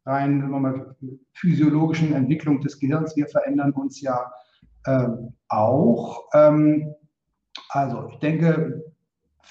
rein 0.07 0.49
mal, 0.49 0.95
physiologischen 1.32 2.12
Entwicklung 2.14 2.61
des 2.61 2.78
Gehirns, 2.78 3.16
wir 3.16 3.26
verändern 3.26 3.72
uns 3.72 4.01
ja 4.01 4.30
äh, 4.84 5.09
auch. 5.49 6.28
Ähm, 6.34 6.95
also 7.70 8.07
ich 8.12 8.18
denke, 8.20 8.84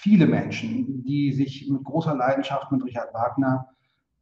viele 0.02 0.28
Menschen, 0.28 1.04
die 1.04 1.34
sich 1.34 1.70
mit 1.70 1.84
großer 1.84 2.16
Leidenschaft 2.16 2.72
mit 2.72 2.84
Richard 2.84 3.14
Wagner 3.14 3.68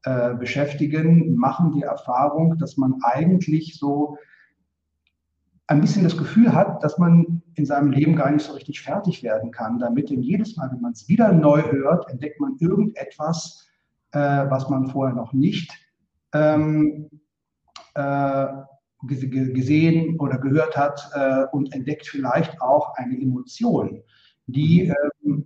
äh, 0.04 0.34
beschäftigen, 0.36 1.36
machen 1.36 1.72
die 1.72 1.84
Erfahrung, 1.84 2.58
dass 2.58 2.78
man 2.78 2.96
eigentlich 3.04 3.78
so 3.78 4.18
ein 5.68 5.82
bisschen 5.82 6.04
das 6.04 6.18
Gefühl 6.18 6.54
hat, 6.54 6.84
dass 6.84 6.98
man 6.98 7.44
in 7.56 7.66
seinem 7.66 7.92
Leben 7.92 8.16
gar 8.16 8.32
nicht 8.32 8.46
so 8.46 8.54
richtig 8.54 8.82
fertig 8.82 9.22
werden 9.22 9.52
kann 9.52 9.80
damit. 9.80 10.10
Denn 10.10 10.24
jedes 10.24 10.56
Mal, 10.56 10.72
wenn 10.72 10.82
man 10.82 10.94
es 10.94 11.08
wieder 11.10 11.32
neu 11.34 11.62
hört, 11.62 12.10
entdeckt 12.10 12.40
man 12.40 12.56
irgendetwas, 12.60 13.68
äh, 14.12 14.20
was 14.20 14.70
man 14.70 14.88
vorher 14.88 15.16
noch 15.16 15.34
nicht 15.34 15.72
ähm, 16.34 17.10
äh, 17.96 18.48
gesehen 19.04 20.20
oder 20.20 20.38
gehört 20.40 20.76
hat 20.78 21.10
äh, 21.14 21.46
und 21.52 21.74
entdeckt 21.74 22.08
vielleicht 22.08 22.62
auch 22.62 22.96
eine 22.96 23.20
Emotion, 23.22 24.02
die 24.48 24.94
ähm, 25.24 25.46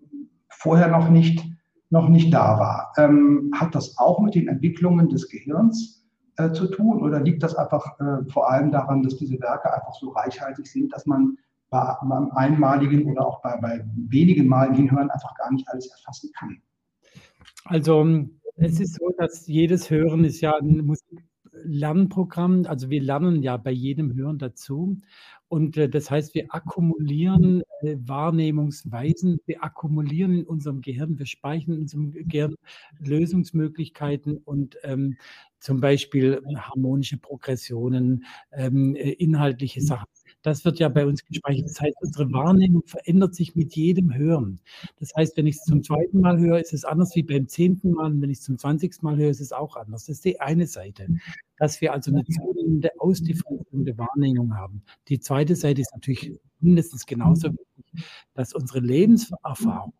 vorher 0.61 0.87
noch 0.87 1.09
nicht, 1.09 1.43
noch 1.89 2.07
nicht 2.07 2.33
da 2.33 2.59
war. 2.59 2.93
Ähm, 2.97 3.51
hat 3.53 3.75
das 3.75 3.97
auch 3.97 4.19
mit 4.19 4.35
den 4.35 4.47
Entwicklungen 4.47 5.09
des 5.09 5.27
Gehirns 5.29 6.05
äh, 6.37 6.51
zu 6.51 6.67
tun 6.67 7.01
oder 7.01 7.19
liegt 7.19 7.43
das 7.43 7.55
einfach 7.55 7.99
äh, 7.99 8.29
vor 8.29 8.49
allem 8.49 8.71
daran, 8.71 9.03
dass 9.03 9.17
diese 9.17 9.39
Werke 9.39 9.73
einfach 9.73 9.93
so 9.95 10.09
reichhaltig 10.09 10.67
sind, 10.67 10.93
dass 10.93 11.05
man 11.05 11.37
bei, 11.69 11.95
beim 12.03 12.29
einmaligen 12.31 13.09
oder 13.09 13.25
auch 13.25 13.41
bei, 13.41 13.57
bei 13.57 13.83
wenigen 14.09 14.47
Malen 14.47 14.75
hinhören 14.75 15.09
einfach 15.09 15.33
gar 15.35 15.51
nicht 15.51 15.67
alles 15.69 15.87
erfassen 15.87 16.31
kann? 16.37 16.61
Also 17.65 18.25
es 18.55 18.79
ist 18.79 18.95
so, 18.95 19.11
dass 19.17 19.47
jedes 19.47 19.89
Hören 19.89 20.23
ist 20.23 20.41
ja 20.41 20.53
ein 20.57 20.85
Musiklernprogramm. 21.65 22.65
Also 22.65 22.89
wir 22.89 23.01
lernen 23.01 23.41
ja 23.41 23.57
bei 23.57 23.71
jedem 23.71 24.15
Hören 24.15 24.37
dazu. 24.37 24.97
Und 25.47 25.75
äh, 25.77 25.89
das 25.89 26.09
heißt, 26.09 26.33
wir 26.33 26.45
akkumulieren 26.49 27.63
äh, 27.81 27.97
Wahrnehmungsweisen, 27.99 29.39
wir 29.45 29.63
akkumulieren 29.63 30.33
in 30.33 30.45
unserem 30.45 30.81
Gehirn, 30.81 31.19
wir 31.19 31.25
speichern 31.25 31.73
in 31.75 31.81
unserem 31.81 32.11
Gehirn 32.11 32.55
Lösungsmöglichkeiten 32.99 34.37
und 34.37 34.77
ähm, 34.83 35.17
zum 35.59 35.81
Beispiel 35.81 36.41
harmonische 36.55 37.17
Progressionen, 37.17 38.25
ähm, 38.51 38.95
äh, 38.95 39.11
inhaltliche 39.11 39.81
Sachen. 39.81 40.07
Das 40.43 40.65
wird 40.65 40.79
ja 40.79 40.89
bei 40.89 41.05
uns 41.05 41.23
gespeichert. 41.23 41.69
Das 41.69 41.79
heißt, 41.79 41.95
unsere 42.01 42.31
Wahrnehmung 42.31 42.83
verändert 42.85 43.35
sich 43.35 43.55
mit 43.55 43.75
jedem 43.75 44.13
Hören. 44.13 44.59
Das 44.99 45.11
heißt, 45.15 45.37
wenn 45.37 45.47
ich 45.47 45.57
es 45.57 45.63
zum 45.63 45.83
zweiten 45.83 46.19
Mal 46.19 46.39
höre, 46.39 46.59
ist 46.59 46.73
es 46.73 46.83
anders 46.83 47.15
wie 47.15 47.23
beim 47.23 47.47
zehnten 47.47 47.91
Mal. 47.91 48.11
Und 48.11 48.21
wenn 48.21 48.29
ich 48.29 48.39
es 48.39 48.43
zum 48.43 48.57
zwanzigsten 48.57 49.05
Mal 49.05 49.17
höre, 49.17 49.29
ist 49.29 49.41
es 49.41 49.51
auch 49.51 49.75
anders. 49.75 50.05
Das 50.05 50.17
ist 50.17 50.25
die 50.25 50.39
eine 50.39 50.65
Seite, 50.67 51.07
dass 51.57 51.79
wir 51.81 51.93
also 51.93 52.11
eine 52.11 52.25
zunehmende 52.25 52.89
Ausdifferenzierung 52.99 53.85
der 53.85 53.97
Wahrnehmung 53.97 54.55
haben. 54.55 54.81
Die 55.09 55.19
zweite 55.19 55.55
Seite 55.55 55.81
ist 55.81 55.93
natürlich 55.93 56.39
mindestens 56.59 57.05
genauso 57.05 57.49
wichtig, 57.49 58.05
dass 58.33 58.53
unsere 58.53 58.79
Lebenserfahrung 58.79 59.93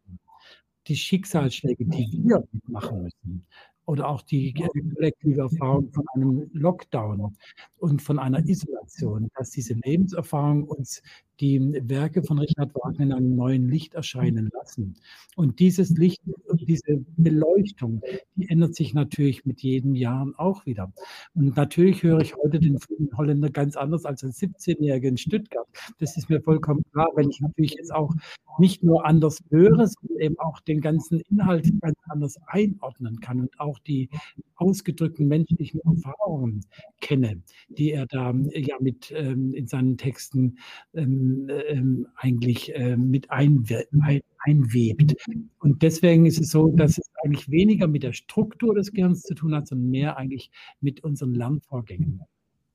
die 0.88 0.96
Schicksalsschläge, 0.96 1.86
die 1.86 2.22
wir 2.24 2.44
mitmachen 2.52 3.04
müssen, 3.04 3.46
oder 3.86 4.08
auch 4.08 4.22
die 4.22 4.54
kollektive 4.54 5.42
Erfahrung 5.42 5.92
von 5.92 6.06
einem 6.14 6.50
Lockdown 6.54 7.36
und 7.78 8.02
von 8.02 8.20
einer 8.20 8.40
Isolation, 8.48 9.30
dass 9.36 9.52
diese 9.52 9.74
Lebenserfahrung 9.74 10.64
uns 10.64 11.02
die 11.42 11.60
Werke 11.90 12.22
von 12.22 12.38
Richard 12.38 12.74
Wagner 12.76 13.06
in 13.06 13.14
einem 13.14 13.36
neuen 13.36 13.68
Licht 13.68 13.96
erscheinen 13.96 14.52
lassen. 14.54 14.96
Und 15.36 15.60
dieses 15.60 15.90
Licht, 15.90 16.22
diese 16.54 17.04
Beleuchtung, 17.18 18.02
die 18.36 18.48
ändert 18.48 18.76
sich 18.76 18.94
natürlich 18.94 19.44
mit 19.44 19.62
jedem 19.62 19.96
Jahr 19.96 20.32
auch 20.38 20.66
wieder. 20.68 20.94
Und 21.34 21.58
natürlich 21.58 22.04
höre 22.04 22.22
ich 22.22 22.36
heute 22.36 22.60
den 22.60 22.78
Holländer 23.18 23.50
ganz 23.50 23.76
anders 23.76 24.06
als 24.06 24.24
ein 24.24 24.32
17-Jähriger 24.32 25.08
in 25.08 25.18
Stuttgart. 25.18 25.68
Das 26.00 26.16
ist 26.16 26.30
mir 26.30 26.42
vollkommen 26.42 26.84
klar, 26.94 27.10
weil 27.16 27.28
ich 27.28 27.42
natürlich 27.42 27.74
jetzt 27.74 27.94
auch 27.94 28.14
nicht 28.60 28.84
nur 28.84 29.06
anders 29.06 29.40
höre, 29.50 29.88
sondern 29.88 30.20
eben 30.20 30.40
auch 30.40 30.60
den 30.60 30.82
ganzen 30.82 31.20
Inhalt 31.22 31.72
ganz 31.82 31.98
anders 32.10 32.38
einordnen 32.48 33.20
kann 33.20 33.40
und 33.42 33.60
auch 33.60 33.80
die 33.80 34.10
ausgedrückten 34.56 35.28
menschlichen 35.28 35.82
Erfahrungen 35.82 36.66
kenne, 37.00 37.42
die 37.70 37.92
er 37.92 38.06
da 38.06 38.34
ja 38.54 38.76
mit 38.80 39.12
ähm, 39.16 39.54
in 39.54 39.68
seinen 39.68 39.98
Texten 39.98 40.58
ähm, 40.94 41.50
ähm, 41.68 42.08
eigentlich 42.16 42.74
äh, 42.76 42.98
mit 42.98 43.32
einwe 43.32 43.86
ein, 44.02 44.22
einwebt. 44.40 45.16
Und 45.60 45.82
deswegen 45.82 46.26
ist 46.26 46.40
es 46.40 46.52
so, 46.52 46.72
dass 46.76 46.98
es 46.98 47.12
eigentlich 47.24 47.50
weniger 47.50 47.88
mit 47.88 48.04
der 48.04 48.14
Struktur 48.14 48.76
des 48.76 48.92
Gehirns 48.92 49.24
zu 49.24 49.36
tun 49.36 49.56
hat, 49.56 49.68
sondern 49.68 49.90
mehr 49.90 50.18
eigentlich 50.18 50.52
mit 50.80 51.04
unseren 51.04 51.34
Lernvorgängen. 51.34 52.22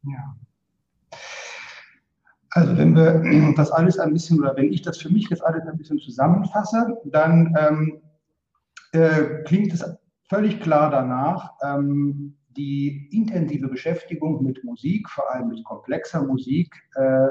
Ja. 0.05 0.37
Also 2.57 2.75
wenn 2.79 2.97
wir 2.97 3.23
das 3.57 3.71
alles 3.71 3.99
ein 3.99 4.13
bisschen, 4.13 4.41
oder 4.41 4.57
wenn 4.57 4.73
ich 4.73 4.83
das 4.83 4.99
für 4.99 5.11
mich 5.11 5.29
jetzt 5.29 5.45
alles 5.45 5.67
ein 5.67 5.77
bisschen 5.77 5.99
zusammenfasse, 5.99 6.99
dann 7.05 7.55
ähm, 7.59 8.01
äh, 8.93 9.43
klingt 9.45 9.75
es 9.75 9.85
völlig 10.29 10.61
klar 10.61 10.91
danach, 10.91 11.53
ähm, 11.63 12.37
die 12.57 13.11
intensive 13.13 13.69
Beschäftigung 13.69 14.43
mit 14.43 14.65
Musik, 14.65 15.09
vor 15.11 15.31
allem 15.31 15.49
mit 15.49 15.63
komplexer 15.65 16.25
Musik, 16.25 16.75
äh, 16.95 17.29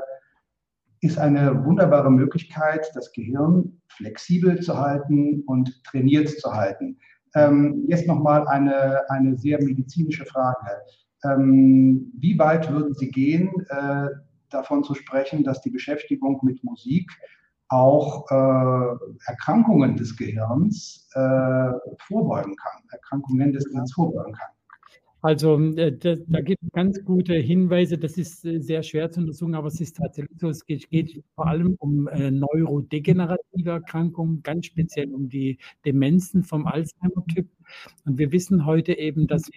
ist 1.02 1.18
eine 1.18 1.66
wunderbare 1.66 2.12
Möglichkeit, 2.12 2.92
das 2.94 3.12
Gehirn 3.12 3.82
flexibel 3.88 4.60
zu 4.60 4.78
halten 4.78 5.42
und 5.48 5.84
trainiert 5.84 6.30
zu 6.30 6.54
halten. 6.54 7.00
Ähm, 7.34 7.86
jetzt 7.88 8.08
nochmal 8.08 8.48
eine, 8.48 9.10
eine 9.10 9.36
sehr 9.38 9.62
medizinische 9.62 10.26
Frage. 10.26 10.82
Ähm, 11.24 12.12
wie 12.18 12.38
weit 12.38 12.72
würden 12.72 12.94
Sie 12.94 13.10
gehen, 13.10 13.50
äh, 13.70 14.08
davon 14.50 14.84
zu 14.84 14.94
sprechen, 14.94 15.44
dass 15.44 15.62
die 15.62 15.70
Beschäftigung 15.70 16.40
mit 16.44 16.64
Musik 16.64 17.12
auch 17.70 18.30
äh, 18.30 18.96
Erkrankungen 19.26 19.96
des 19.96 20.16
Gehirns 20.16 21.10
äh, 21.14 21.72
vorbeugen 22.08 22.56
kann, 22.56 22.84
Erkrankungen 22.92 23.54
des 23.54 23.66
Gehirns 23.66 23.94
vorbeugen 23.94 24.34
kann? 24.34 24.50
Also 25.26 25.60
äh, 25.76 25.92
da, 25.92 26.14
da, 26.28 26.42
gibt 26.42 26.62
es 26.62 26.72
ganz 26.72 27.04
gute 27.04 27.34
Hinweise. 27.34 27.98
Das 27.98 28.16
ist 28.16 28.46
äh, 28.46 28.60
sehr 28.60 28.84
schwer 28.84 29.10
zu 29.10 29.22
untersuchen, 29.22 29.56
aber 29.56 29.70
es 29.70 29.82
ist 29.82 29.98
tatsächlich 29.98 30.38
so. 30.40 30.50
Es 30.50 30.64
geht, 30.68 30.88
geht 30.92 31.24
vor 31.34 31.48
allem 31.48 31.76
um 31.80 32.08
äh, 32.10 32.30
neurodegenerative 32.30 33.72
Erkrankungen, 33.72 34.44
ganz 34.44 34.68
speziell 34.68 35.12
um 35.12 35.28
die 35.28 35.58
Demenzen 35.84 36.44
vom 36.44 36.68
Alzheimer-Typ. 36.68 37.50
Und 38.06 38.20
wir 38.20 38.32
wissen 38.32 38.68
heute 38.68 38.96
eben, 39.00 39.26
dass 39.26 39.50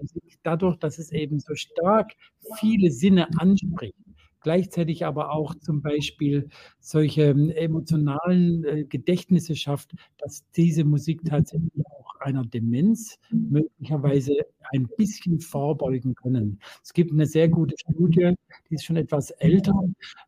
dadurch, 0.42 0.78
dass 0.78 0.98
es 0.98 1.12
eben 1.12 1.38
so 1.38 1.54
stark 1.54 2.12
viele 2.58 2.90
Sinne 2.90 3.28
anspricht, 3.36 4.07
gleichzeitig 4.40 5.04
aber 5.04 5.32
auch 5.32 5.54
zum 5.54 5.82
Beispiel 5.82 6.48
solche 6.80 7.22
ähm, 7.22 7.50
emotionalen 7.50 8.64
äh, 8.64 8.84
Gedächtnisse 8.84 9.56
schafft, 9.56 9.94
dass 10.18 10.44
diese 10.56 10.84
Musik 10.84 11.24
tatsächlich 11.24 11.72
auch 11.86 12.20
einer 12.20 12.44
Demenz 12.44 13.18
möglicherweise 13.30 14.34
ein 14.72 14.88
bisschen 14.96 15.40
vorbeugen 15.40 16.14
können. 16.14 16.60
Es 16.82 16.92
gibt 16.92 17.12
eine 17.12 17.26
sehr 17.26 17.48
gute 17.48 17.74
Studie, 17.78 18.34
die 18.68 18.74
ist 18.74 18.84
schon 18.84 18.96
etwas 18.96 19.30
älter, 19.30 19.74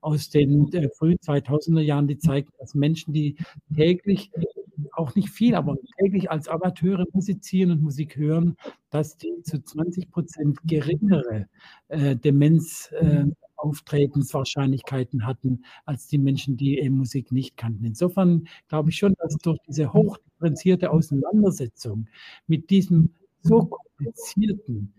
aus 0.00 0.30
den 0.30 0.72
äh, 0.72 0.88
frühen 0.90 1.18
2000er 1.18 1.80
Jahren, 1.80 2.08
die 2.08 2.18
zeigt, 2.18 2.50
dass 2.58 2.74
Menschen, 2.74 3.12
die 3.12 3.36
täglich 3.74 4.30
auch 4.92 5.14
nicht 5.14 5.30
viel, 5.30 5.54
aber 5.54 5.76
täglich 5.98 6.30
als 6.30 6.48
Amateure 6.48 7.04
musizieren 7.12 7.72
und 7.72 7.82
Musik 7.82 8.16
hören, 8.16 8.56
dass 8.90 9.16
die 9.16 9.42
zu 9.42 9.62
20 9.62 10.11
Prozent 10.11 10.58
geringere 10.64 11.48
äh, 11.88 12.16
Demenz 12.16 12.90
äh, 12.92 13.26
Auftretenswahrscheinlichkeiten 13.61 15.26
hatten 15.26 15.64
als 15.84 16.06
die 16.06 16.18
Menschen, 16.18 16.56
die 16.56 16.78
eben 16.78 16.96
Musik 16.96 17.32
nicht 17.32 17.56
kannten. 17.56 17.84
Insofern 17.84 18.48
glaube 18.68 18.90
ich 18.90 18.96
schon, 18.96 19.14
dass 19.18 19.36
durch 19.36 19.58
diese 19.68 19.92
hochdifferenzierte 19.92 20.90
Auseinandersetzung 20.90 22.06
mit 22.46 22.70
diesem 22.70 23.14
so 23.42 23.66
komplizierten, 23.66 24.94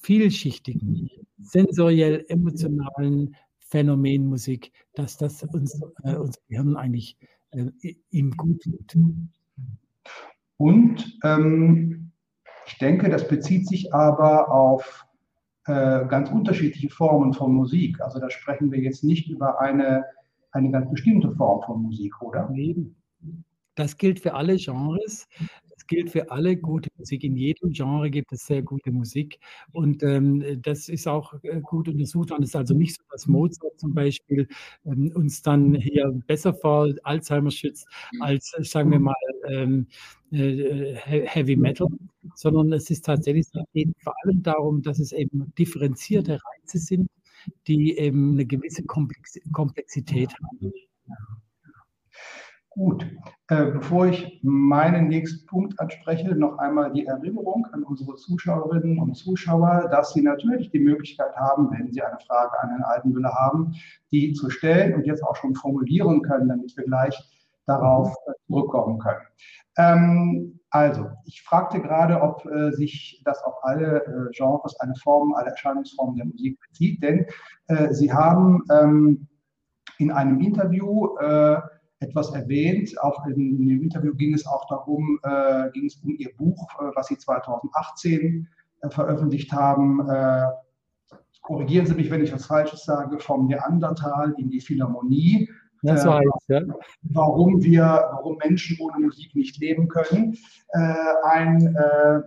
vielschichtigen, 0.00 1.10
sensoriell 1.38 2.24
emotionalen 2.28 3.36
Phänomen 3.58 4.26
Musik, 4.26 4.72
dass 4.94 5.16
das 5.16 5.42
uns, 5.44 5.80
äh, 6.04 6.16
unser 6.16 6.40
Gehirn 6.48 6.76
eigentlich 6.76 7.16
äh, 7.52 7.70
ihm 8.10 8.32
gut 8.32 8.62
tut. 8.62 8.96
Und 10.58 11.18
ähm, 11.24 12.12
ich 12.66 12.78
denke, 12.78 13.08
das 13.08 13.26
bezieht 13.26 13.66
sich 13.66 13.92
aber 13.94 14.50
auf 14.50 15.06
äh, 15.66 16.06
ganz 16.06 16.30
unterschiedliche 16.30 16.88
Formen 16.88 17.32
von 17.32 17.52
Musik. 17.52 18.00
Also 18.00 18.18
da 18.18 18.30
sprechen 18.30 18.70
wir 18.72 18.80
jetzt 18.80 19.04
nicht 19.04 19.28
über 19.28 19.60
eine, 19.60 20.04
eine 20.50 20.70
ganz 20.70 20.90
bestimmte 20.90 21.30
Form 21.30 21.62
von 21.62 21.82
Musik, 21.82 22.20
oder? 22.20 22.48
Das 23.74 23.96
gilt 23.96 24.20
für 24.20 24.34
alle 24.34 24.56
Genres. 24.56 25.28
Das 25.82 25.88
gilt 25.88 26.10
für 26.10 26.30
alle 26.30 26.56
gute 26.56 26.90
Musik. 26.96 27.24
In 27.24 27.36
jedem 27.36 27.72
Genre 27.72 28.08
gibt 28.08 28.32
es 28.32 28.46
sehr 28.46 28.62
gute 28.62 28.92
Musik. 28.92 29.40
Und 29.72 30.04
ähm, 30.04 30.62
das 30.62 30.88
ist 30.88 31.08
auch 31.08 31.34
äh, 31.42 31.60
gut 31.60 31.88
untersucht 31.88 32.30
worden. 32.30 32.44
Es 32.44 32.50
ist 32.50 32.56
also 32.56 32.72
nicht 32.72 32.94
so, 32.94 33.02
dass 33.10 33.26
Mozart 33.26 33.80
zum 33.80 33.92
Beispiel 33.92 34.46
ähm, 34.84 35.10
uns 35.16 35.42
dann 35.42 35.74
hier 35.74 36.12
besser 36.28 36.54
vor 36.54 36.88
Alzheimer 37.02 37.50
schützt, 37.50 37.88
mhm. 38.12 38.22
als, 38.22 38.54
äh, 38.56 38.62
sagen 38.62 38.92
wir 38.92 39.00
mal, 39.00 39.14
ähm, 39.48 39.88
äh, 40.30 40.94
Heavy 40.94 41.56
Metal, 41.56 41.88
sondern 42.36 42.72
es 42.72 42.88
ist 42.88 43.04
tatsächlich, 43.04 43.46
es 43.52 43.64
geht 43.72 43.88
vor 44.04 44.14
allem 44.22 44.40
darum, 44.40 44.82
dass 44.82 45.00
es 45.00 45.10
eben 45.10 45.52
differenzierte 45.58 46.34
Reize 46.34 46.78
sind, 46.78 47.10
die 47.66 47.98
eben 47.98 48.34
eine 48.34 48.46
gewisse 48.46 48.84
Komplexität 48.84 50.30
haben. 50.32 50.72
Gut, 52.74 53.06
äh, 53.48 53.66
bevor 53.66 54.06
ich 54.06 54.40
meinen 54.42 55.08
nächsten 55.08 55.46
Punkt 55.46 55.78
anspreche, 55.78 56.34
noch 56.34 56.56
einmal 56.56 56.90
die 56.92 57.04
Erinnerung 57.04 57.66
an 57.72 57.82
unsere 57.82 58.14
Zuschauerinnen 58.14 58.98
und 58.98 59.14
Zuschauer, 59.14 59.88
dass 59.90 60.14
sie 60.14 60.22
natürlich 60.22 60.70
die 60.70 60.78
Möglichkeit 60.78 61.36
haben, 61.36 61.70
wenn 61.70 61.92
sie 61.92 62.02
eine 62.02 62.18
Frage 62.26 62.58
an 62.60 62.70
Herrn 62.70 62.84
Altenmüller 62.84 63.34
haben, 63.34 63.74
die 64.10 64.32
zu 64.32 64.48
stellen 64.48 64.94
und 64.94 65.04
jetzt 65.04 65.22
auch 65.22 65.36
schon 65.36 65.54
formulieren 65.54 66.22
können, 66.22 66.48
damit 66.48 66.74
wir 66.74 66.84
gleich 66.84 67.18
darauf 67.66 68.14
zurückkommen 68.46 68.98
können. 68.98 69.20
Ähm, 69.76 70.60
also, 70.70 71.10
ich 71.26 71.42
fragte 71.42 71.80
gerade, 71.80 72.22
ob 72.22 72.46
äh, 72.46 72.72
sich 72.72 73.20
das 73.26 73.42
auf 73.42 73.56
alle 73.62 74.02
äh, 74.04 74.30
Genres, 74.32 74.80
alle 74.80 74.94
Formen, 74.94 75.34
alle 75.34 75.50
Erscheinungsformen 75.50 76.16
der 76.16 76.26
Musik 76.26 76.58
bezieht, 76.60 77.02
denn 77.02 77.26
Sie 77.90 78.12
haben 78.12 78.64
ähm, 78.70 79.28
in 79.98 80.10
einem 80.10 80.40
Interview 80.40 81.16
etwas 82.02 82.34
erwähnt. 82.34 83.00
Auch 83.00 83.26
in, 83.26 83.60
in, 83.60 83.68
dem 83.68 83.82
Interview 83.82 84.14
ging 84.14 84.34
es 84.34 84.46
auch 84.46 84.66
darum, 84.68 85.18
äh, 85.22 85.70
ging 85.70 85.86
es 85.86 85.96
um 85.96 86.14
Ihr 86.16 86.34
Buch, 86.36 86.68
äh, 86.80 86.90
was 86.94 87.08
Sie 87.08 87.16
2018 87.16 88.48
äh, 88.80 88.90
veröffentlicht 88.90 89.52
haben. 89.52 90.08
Äh, 90.08 90.46
korrigieren 91.42 91.86
Sie 91.86 91.94
mich, 91.94 92.10
wenn 92.10 92.22
ich 92.22 92.32
was 92.32 92.46
Falsches 92.46 92.84
sage, 92.84 93.18
vom 93.18 93.46
Neandertal 93.46 94.34
in 94.38 94.50
die 94.50 94.60
Philharmonie. 94.60 95.48
Das 95.82 96.06
war 96.06 96.18
heißt, 96.20 96.48
ja. 96.48 96.60
Warum 97.02 97.62
wir, 97.62 97.82
warum 97.82 98.38
Menschen 98.44 98.76
ohne 98.80 99.06
Musik 99.06 99.34
nicht 99.34 99.58
leben 99.58 99.88
können. 99.88 100.36
Äh, 100.68 100.94
ein 101.24 101.74
äh, 101.74 102.20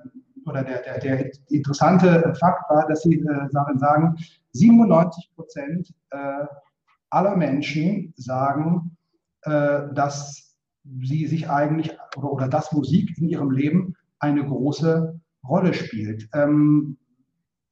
oder 0.46 0.64
der, 0.64 0.82
der, 0.82 1.00
der, 1.00 1.32
interessante 1.50 2.34
Fakt 2.40 2.70
war, 2.70 2.86
dass 2.88 3.02
Sie 3.02 3.26
sagen, 3.50 4.16
97 4.52 5.32
Prozent 5.34 5.92
aller 7.10 7.36
Menschen 7.36 8.14
sagen, 8.18 8.92
äh, 8.92 8.95
dass 9.46 10.58
sie 10.84 11.28
sich 11.28 11.50
eigentlich 11.50 11.98
oder, 12.18 12.32
oder 12.32 12.48
dass 12.48 12.72
Musik 12.72 13.18
in 13.18 13.28
ihrem 13.28 13.52
Leben 13.52 13.96
eine 14.20 14.46
große 14.46 15.20
Rolle 15.48 15.74
spielt. 15.74 16.30
Ähm, 16.34 16.98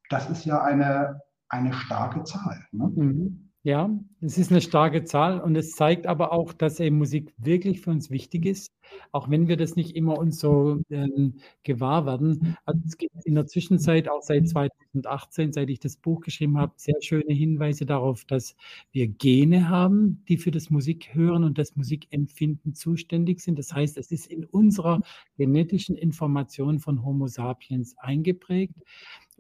das 0.10 0.30
ist 0.30 0.46
ja 0.46 0.62
eine, 0.62 1.22
eine 1.50 1.74
starke 1.74 2.24
Zahl. 2.24 2.66
Ne? 2.72 2.92
Mhm. 2.96 3.43
Ja, 3.66 3.90
es 4.20 4.38
ist 4.38 4.52
eine 4.52 4.60
starke 4.60 5.06
Zahl 5.06 5.40
und 5.40 5.56
es 5.56 5.72
zeigt 5.72 6.06
aber 6.06 6.34
auch, 6.34 6.52
dass 6.52 6.82
eben 6.82 6.98
Musik 6.98 7.34
wirklich 7.38 7.80
für 7.80 7.92
uns 7.92 8.10
wichtig 8.12 8.46
ist, 8.46 8.74
auch 9.14 9.30
wenn 9.30 9.48
wir 9.48 9.56
das 9.56 9.78
nicht 9.78 9.96
immer 9.96 10.18
uns 10.18 10.38
so 10.38 10.82
ähm, 10.90 11.36
gewahr 11.64 12.06
werden. 12.06 12.58
Also 12.66 12.82
es 12.86 12.98
gibt 12.98 13.16
in 13.24 13.36
der 13.36 13.48
Zwischenzeit, 13.48 14.10
auch 14.10 14.22
seit 14.22 14.50
2018, 14.50 15.54
seit 15.54 15.70
ich 15.70 15.80
das 15.80 15.96
Buch 15.96 16.20
geschrieben 16.20 16.58
habe, 16.58 16.74
sehr 16.76 17.02
schöne 17.02 17.34
Hinweise 17.34 17.86
darauf, 17.86 18.26
dass 18.26 18.58
wir 18.92 19.08
Gene 19.08 19.70
haben, 19.70 20.26
die 20.28 20.36
für 20.36 20.52
das 20.52 20.70
Musikhören 20.70 21.46
und 21.46 21.58
das 21.58 21.78
Musikempfinden 21.78 22.76
zuständig 22.76 23.40
sind. 23.40 23.58
Das 23.58 23.72
heißt, 23.72 23.98
es 23.98 24.12
ist 24.12 24.28
in 24.28 24.44
unserer 24.44 25.00
genetischen 25.38 25.96
Information 25.96 26.80
von 26.80 27.06
Homo 27.06 27.28
sapiens 27.28 27.96
eingeprägt. 27.98 28.76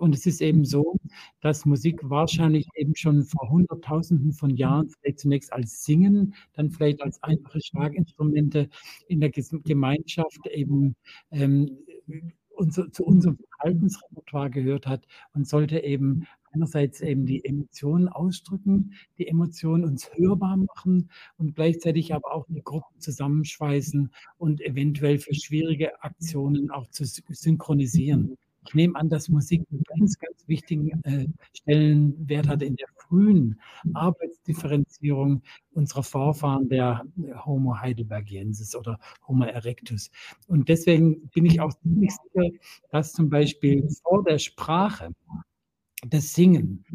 Und 0.03 0.13
es 0.15 0.25
ist 0.25 0.41
eben 0.41 0.65
so, 0.65 0.97
dass 1.39 1.65
Musik 1.65 2.01
wahrscheinlich 2.03 2.67
eben 2.75 2.93
schon 2.93 3.23
vor 3.23 3.49
Hunderttausenden 3.49 4.33
von 4.33 4.49
Jahren 4.49 4.89
vielleicht 4.89 5.19
zunächst 5.19 5.53
als 5.53 5.85
Singen, 5.85 6.35
dann 6.55 6.71
vielleicht 6.71 7.01
als 7.01 7.23
einfache 7.23 7.61
Schlaginstrumente 7.61 8.69
in 9.07 9.21
der 9.21 9.29
Gemeinschaft 9.29 10.45
eben 10.51 10.97
ähm, 11.31 11.77
unser, 12.49 12.91
zu 12.91 13.05
unserem 13.05 13.37
Verhaltensrepertoire 13.37 14.49
gehört 14.49 14.87
hat 14.87 15.07
und 15.35 15.47
sollte 15.47 15.79
eben 15.79 16.27
einerseits 16.51 16.99
eben 16.99 17.25
die 17.25 17.45
Emotionen 17.45 18.09
ausdrücken, 18.09 18.95
die 19.17 19.29
Emotionen 19.29 19.85
uns 19.85 20.11
hörbar 20.15 20.57
machen 20.57 21.11
und 21.37 21.55
gleichzeitig 21.55 22.13
aber 22.13 22.33
auch 22.33 22.45
die 22.49 22.61
Gruppen 22.61 22.99
zusammenschweißen 22.99 24.11
und 24.37 24.59
eventuell 24.59 25.17
für 25.19 25.33
schwierige 25.33 26.03
Aktionen 26.03 26.71
auch 26.71 26.89
zu 26.89 27.05
synchronisieren. 27.05 28.37
Ich 28.65 28.73
nehme 28.73 28.95
an, 28.95 29.09
dass 29.09 29.29
Musik 29.29 29.63
einen 29.71 29.83
ganz, 29.83 30.17
ganz 30.17 30.47
wichtigen 30.47 31.03
äh, 31.03 31.27
Stellenwert 31.55 32.47
hat 32.47 32.61
in 32.61 32.75
der 32.75 32.87
frühen 32.95 33.59
Arbeitsdifferenzierung 33.93 35.41
unserer 35.71 36.03
Vorfahren 36.03 36.69
der 36.69 37.03
Homo 37.45 37.77
heidelbergiensis 37.79 38.75
oder 38.75 38.99
Homo 39.27 39.45
erectus. 39.45 40.11
Und 40.47 40.69
deswegen 40.69 41.27
bin 41.29 41.45
ich 41.45 41.59
auch 41.61 41.73
ziemlich 41.73 42.11
sicher, 42.11 42.49
dass 42.89 43.13
zum 43.13 43.29
Beispiel 43.29 43.87
vor 44.03 44.23
der 44.23 44.39
Sprache 44.39 45.11
das 46.07 46.33
Singen 46.33 46.85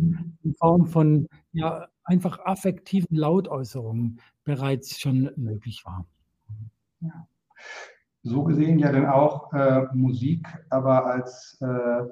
in 0.42 0.54
Form 0.54 0.86
von 0.86 1.28
ja, 1.52 1.88
einfach 2.04 2.38
affektiven 2.40 3.16
Lautäußerungen 3.16 4.20
bereits 4.44 4.98
schon 4.98 5.30
möglich 5.36 5.84
war. 5.84 6.06
Ja 7.00 7.28
so 8.28 8.44
gesehen 8.44 8.78
ja 8.78 8.92
dann 8.92 9.06
auch 9.06 9.52
äh, 9.52 9.86
Musik, 9.92 10.46
aber 10.70 11.06
als, 11.06 11.58
äh, 11.60 12.02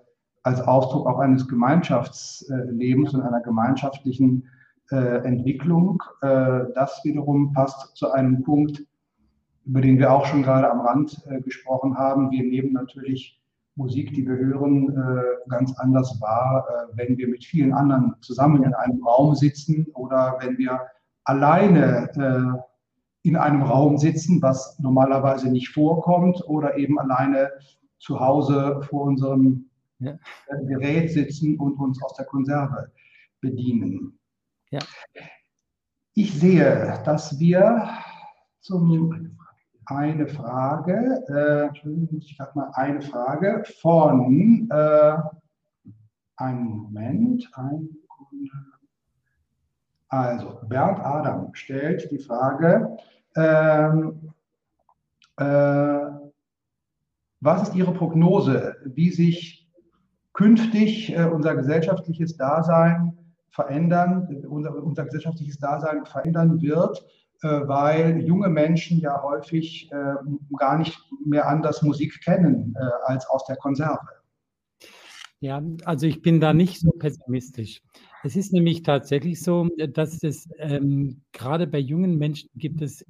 als 0.43 0.61
Ausdruck 0.61 1.07
auch 1.07 1.19
eines 1.19 1.49
Gemeinschaftslebens 1.49 3.15
und 3.15 3.23
einer 3.23 3.41
gemeinschaftlichen 3.41 4.49
äh, 4.93 5.25
Entwicklung. 5.25 6.01
Äh, 6.23 6.67
das 6.75 7.01
wiederum 7.03 7.53
passt 7.53 7.97
zu 7.97 8.13
einem 8.13 8.45
Punkt, 8.45 8.85
über 9.65 9.81
den 9.81 9.99
wir 9.99 10.13
auch 10.13 10.27
schon 10.27 10.45
gerade 10.45 10.71
am 10.71 10.81
Rand 10.81 11.27
äh, 11.29 11.41
gesprochen 11.41 11.99
haben. 11.99 12.31
Wir 12.31 12.45
nehmen 12.45 12.73
natürlich 12.73 13.43
Musik, 13.75 14.15
die 14.15 14.27
wir 14.27 14.37
hören, 14.37 15.43
ganz 15.51 15.79
anders 15.79 16.19
wahr, 16.23 16.67
wenn 16.95 17.19
wir 17.19 17.29
mit 17.29 17.45
vielen 17.45 17.75
anderen 17.75 18.15
zusammen 18.23 18.63
in 18.63 18.73
einem 18.73 19.05
Raum 19.07 19.35
sitzen 19.35 19.87
oder 19.93 20.39
wenn 20.41 20.57
wir 20.57 20.81
alleine 21.25 22.57
in 23.27 23.37
einem 23.37 23.63
Raum 23.63 23.99
sitzen, 23.99 24.41
was 24.41 24.79
normalerweise 24.79 25.51
nicht 25.51 25.69
vorkommt, 25.69 26.43
oder 26.47 26.77
eben 26.79 26.99
alleine 26.99 27.51
zu 27.99 28.21
Hause 28.21 28.81
vor 28.89 29.03
unserem 29.03 29.69
ja. 29.99 30.13
Äh, 30.49 30.67
Gerät 30.67 31.11
sitzen 31.11 31.59
und 31.59 31.79
uns 31.79 32.03
aus 32.03 32.15
der 32.15 32.27
Konserve 32.27 32.93
bedienen. 33.41 34.19
Ja. 34.71 34.81
Ich 36.15 36.39
sehe, 36.39 37.01
dass 37.05 37.39
wir 37.39 37.89
zum 38.61 39.37
eine 39.87 40.27
Frage, 40.27 41.25
äh, 41.29 41.69
Entschuldigung, 41.69 42.19
ich 42.19 42.39
mal 42.55 42.71
eine 42.75 43.01
Frage 43.01 43.63
von 43.81 44.69
äh, 44.71 45.17
einen 46.37 46.65
Moment, 46.65 47.49
ein 47.55 47.89
Also, 50.09 50.61
Bernd 50.69 51.01
Adam 51.01 51.55
stellt 51.55 52.11
die 52.11 52.19
Frage, 52.19 52.97
ähm, 53.37 54.33
äh, 55.37 55.99
Was 57.41 57.69
ist 57.69 57.75
Ihre 57.75 57.93
Prognose, 57.93 58.77
wie 58.85 59.11
sich 59.11 59.69
künftig 60.33 61.13
äh, 61.15 61.25
unser 61.25 61.55
gesellschaftliches 61.55 62.37
Dasein 62.37 63.17
verändern, 63.51 64.45
unser, 64.49 64.75
unser 64.83 65.05
gesellschaftliches 65.05 65.59
Dasein 65.59 66.05
verändern 66.05 66.61
wird, 66.61 67.05
äh, 67.43 67.49
weil 67.67 68.21
junge 68.23 68.49
Menschen 68.49 68.99
ja 69.01 69.23
häufig 69.23 69.91
äh, 69.93 70.15
gar 70.59 70.79
nicht 70.79 70.99
mehr 71.25 71.49
anders 71.49 71.83
Musik 71.83 72.21
kennen 72.23 72.75
äh, 72.79 72.85
als 73.05 73.27
aus 73.29 73.45
der 73.47 73.57
Konserve? 73.57 74.07
Ja, 75.41 75.63
also 75.85 76.07
ich 76.07 76.23
bin 76.23 76.41
da 76.41 76.55
nicht 76.55 76.81
so 76.81 76.91
pessimistisch. 76.93 77.83
Es 78.25 78.37
ist 78.37 78.53
nämlich 78.53 78.83
tatsächlich 78.83 79.43
so, 79.43 79.69
dass 79.93 80.23
es 80.23 80.49
ähm, 80.59 81.23
gerade 81.33 81.67
bei 81.67 81.79
jungen 81.79 82.17
Menschen 82.17 82.49
gibt 82.55 82.81
es 82.81 83.05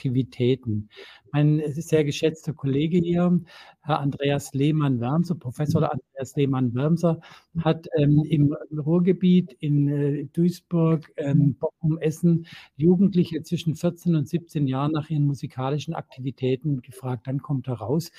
Aktivitäten. 0.00 0.88
Mein 1.30 1.62
sehr 1.74 2.04
geschätzter 2.04 2.54
Kollege 2.54 2.96
hier, 2.98 3.38
Herr 3.82 4.00
Andreas 4.00 4.54
Lehmann-Wärmser, 4.54 5.34
Professor 5.34 5.92
Andreas 5.92 6.34
Lehmann-Wärmser, 6.36 7.20
hat 7.58 7.86
ähm, 7.98 8.24
im 8.26 8.56
Ruhrgebiet 8.74 9.52
in 9.60 9.88
äh, 9.88 10.24
Duisburg, 10.32 11.12
ähm, 11.18 11.54
Bochum, 11.54 11.98
Essen 11.98 12.46
Jugendliche 12.76 13.42
zwischen 13.42 13.74
14 13.74 14.16
und 14.16 14.26
17 14.26 14.66
Jahren 14.66 14.92
nach 14.92 15.10
ihren 15.10 15.26
musikalischen 15.26 15.92
Aktivitäten 15.92 16.80
gefragt. 16.80 17.26
Dann 17.26 17.42
kommt 17.42 17.68
heraus, 17.68 18.10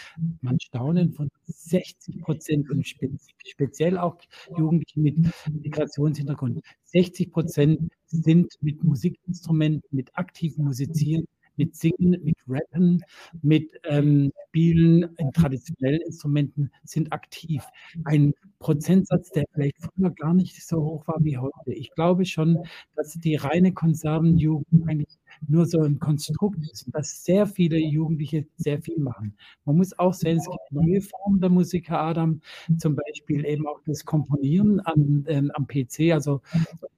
man 0.41 0.59
staunen 0.59 1.13
von 1.13 1.29
60 1.47 2.21
Prozent 2.21 2.69
und 2.69 2.86
spe 2.86 3.09
speziell 3.43 3.97
auch 3.97 4.17
Jugendliche 4.55 4.99
mit 4.99 5.17
Migrationshintergrund. 5.51 6.61
60 6.84 7.32
Prozent 7.32 7.91
sind 8.05 8.53
mit 8.61 8.84
Musikinstrumenten, 8.84 9.89
mit 9.89 10.15
aktivem 10.15 10.65
Musizieren 10.65 11.25
mit 11.62 11.76
Singen, 11.76 12.20
mit 12.24 12.38
Rappen, 12.47 13.03
mit 13.43 13.70
ähm, 13.84 14.32
Spielen 14.47 15.16
in 15.18 15.32
traditionellen 15.32 16.01
Instrumenten 16.01 16.72
sind 16.84 17.14
aktiv. 17.14 17.64
Ein 18.03 18.34
Prozentsatz, 18.57 19.30
der 19.30 19.45
vielleicht 19.53 19.78
früher 19.78 20.09
gar 20.09 20.34
nicht 20.34 20.66
so 20.66 20.82
hoch 20.84 21.07
war 21.07 21.18
wie 21.22 21.38
heute. 21.38 21.74
Ich 21.74 21.91
glaube 21.91 22.26
schon, 22.26 22.57
dass 22.95 23.14
die 23.14 23.36
reine 23.36 23.74
Konservenjugend 23.74 24.89
eigentlich 24.89 25.20
nur 25.47 25.68
so 25.68 25.82
ein 25.82 25.99
Konstrukt 25.99 26.57
ist, 26.72 26.88
dass 26.93 27.24
sehr 27.24 27.45
viele 27.45 27.78
Jugendliche 27.78 28.47
sehr 28.57 28.82
viel 28.82 28.99
machen. 28.99 29.36
Man 29.66 29.78
muss 29.78 29.97
auch 29.97 30.14
sehen, 30.14 30.38
es 30.38 30.45
gibt 30.45 30.72
neue 30.72 31.01
Formen 31.01 31.39
der 31.39 31.49
Musik, 31.49 31.89
Herr 31.89 32.01
Adam, 32.01 32.41
zum 32.78 32.95
Beispiel 32.95 33.45
eben 33.45 33.68
auch 33.68 33.80
das 33.86 34.03
Komponieren 34.03 34.82
am, 34.86 35.26
ähm, 35.28 35.51
am 35.53 35.68
PC. 35.68 36.12
Also 36.12 36.41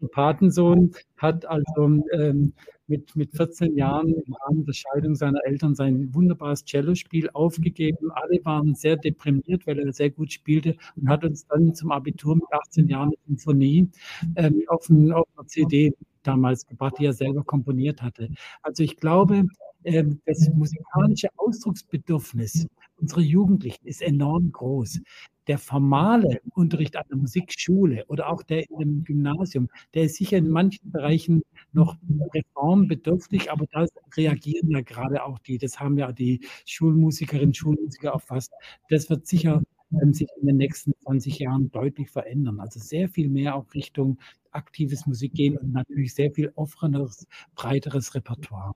der 0.02 0.08
Patensohn 0.08 0.94
hat 1.18 1.46
also 1.46 2.02
ähm, 2.14 2.54
mit, 2.88 3.16
mit 3.16 3.36
14 3.36 3.76
Jahren 3.76 4.14
im 4.14 4.34
Rahmen 4.34 4.66
der 4.66 4.74
Scheidung 4.74 5.16
seiner 5.16 5.40
Eltern 5.46 5.76
sein 5.76 6.14
wunderbares 6.14 6.66
Cellospiel 6.66 7.30
aufgegeben. 7.32 8.12
Alle 8.12 8.40
waren 8.44 8.76
sehr 8.76 8.98
deprimiert, 8.98 9.66
weil 9.68 9.80
er 9.80 9.94
sehr 9.94 10.10
gut 10.10 10.32
spielte 10.32 10.76
und 10.96 11.10
hat 11.10 11.24
uns 11.24 11.48
dann 11.48 11.74
zum 11.74 11.92
Abitur 11.92 12.36
mit 12.36 12.46
18 12.52 12.88
Jahren 12.88 13.10
eine 13.10 13.18
Symphonie 13.28 13.90
ähm, 14.36 14.64
auf, 14.68 14.90
ein, 14.90 15.12
auf 15.12 15.28
einer 15.36 15.48
CD 15.48 15.94
damals 16.24 16.66
gebracht, 16.66 16.96
die 17.00 17.06
er 17.06 17.14
selber 17.14 17.44
komponiert 17.44 18.02
hatte. 18.02 18.30
Also 18.62 18.84
ich 18.84 18.98
glaube, 18.98 19.46
ähm, 19.84 20.22
das 20.26 20.50
musikalische 20.54 21.28
Ausdrucksbedürfnis 21.36 22.68
unserer 22.98 23.22
Jugendlichen 23.22 23.86
ist 23.86 24.02
enorm 24.02 24.52
groß. 24.52 25.02
Der 25.48 25.58
formale 25.58 26.42
Unterricht 26.54 26.96
an 26.96 27.04
der 27.10 27.18
Musikschule 27.18 28.06
oder 28.08 28.30
auch 28.30 28.44
der 28.44 28.70
im 28.80 29.04
Gymnasium, 29.04 29.70
der 29.94 30.04
ist 30.04 30.16
sicher 30.16 30.38
in 30.38 30.50
manchen 30.50 30.92
Bereichen 30.92 31.42
noch 31.74 31.98
reformbedürftig, 32.34 33.52
aber 33.52 33.66
da 33.72 33.86
reagieren 34.16 34.70
ja 34.72 34.82
gerade 34.82 35.24
auch 35.24 35.40
die, 35.40 35.58
das 35.58 35.80
haben 35.80 35.98
ja 35.98 36.12
die 36.12 36.42
Schulmusikerinnen 36.66 37.54
Schulmusiker 37.54 38.12
erfasst. 38.12 38.52
Das 38.90 39.10
wird 39.10 39.28
sicher 39.28 39.62
ähm, 40.02 40.14
sich 40.14 40.28
in 40.40 40.48
den 40.48 40.58
nächsten 40.58 40.94
20 41.04 41.40
Jahren 41.40 41.72
deutlich 41.72 42.10
verändern. 42.10 42.60
Also 42.60 42.80
sehr 42.80 43.10
viel 43.10 43.30
mehr 43.30 43.56
auch 43.56 43.74
Richtung 43.74 44.20
aktives 44.52 45.06
Musik 45.06 45.34
gehen 45.34 45.58
und 45.58 45.74
natürlich 45.74 46.14
sehr 46.14 46.32
viel 46.32 46.52
offeneres, 46.56 47.28
breiteres 47.56 48.16
Repertoire. 48.16 48.74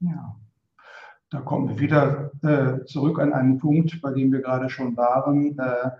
Ja. 0.00 0.36
Da 1.30 1.40
kommen 1.40 1.68
wir 1.68 1.80
wieder 1.80 2.30
äh, 2.42 2.84
zurück 2.84 3.18
an 3.18 3.32
einen 3.32 3.58
Punkt, 3.58 4.00
bei 4.00 4.12
dem 4.12 4.32
wir 4.32 4.42
gerade 4.42 4.70
schon 4.70 4.96
waren. 4.96 5.58
Äh, 5.58 5.90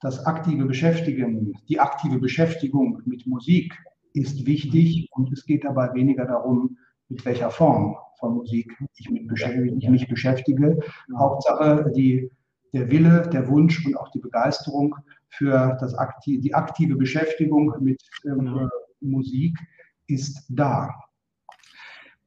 das 0.00 0.24
aktive 0.26 0.64
Beschäftigen, 0.64 1.54
die 1.68 1.78
aktive 1.78 2.18
Beschäftigung 2.18 3.02
mit 3.04 3.26
Musik 3.26 3.74
ist 4.14 4.46
wichtig 4.46 5.08
und 5.12 5.32
es 5.32 5.44
geht 5.44 5.64
dabei 5.64 5.92
weniger 5.94 6.26
darum, 6.26 6.76
mit 7.08 7.24
welcher 7.24 7.50
Form 7.50 7.96
von 8.18 8.34
Musik 8.34 8.72
ich, 8.96 9.10
mit 9.10 9.28
beschäftige, 9.28 9.74
ich 9.76 9.88
mich 9.88 10.08
beschäftige. 10.08 10.80
Hauptsache 11.16 11.92
die, 11.94 12.30
der 12.72 12.90
Wille, 12.90 13.28
der 13.32 13.48
Wunsch 13.48 13.84
und 13.86 13.96
auch 13.96 14.08
die 14.10 14.20
Begeisterung 14.20 14.96
für 15.28 15.76
das 15.80 15.94
aktiv, 15.94 16.40
die 16.40 16.54
aktive 16.54 16.96
Beschäftigung 16.96 17.74
mit 17.80 18.02
ähm, 18.24 18.70
Musik 19.00 19.58
ist 20.06 20.46
da. 20.48 20.94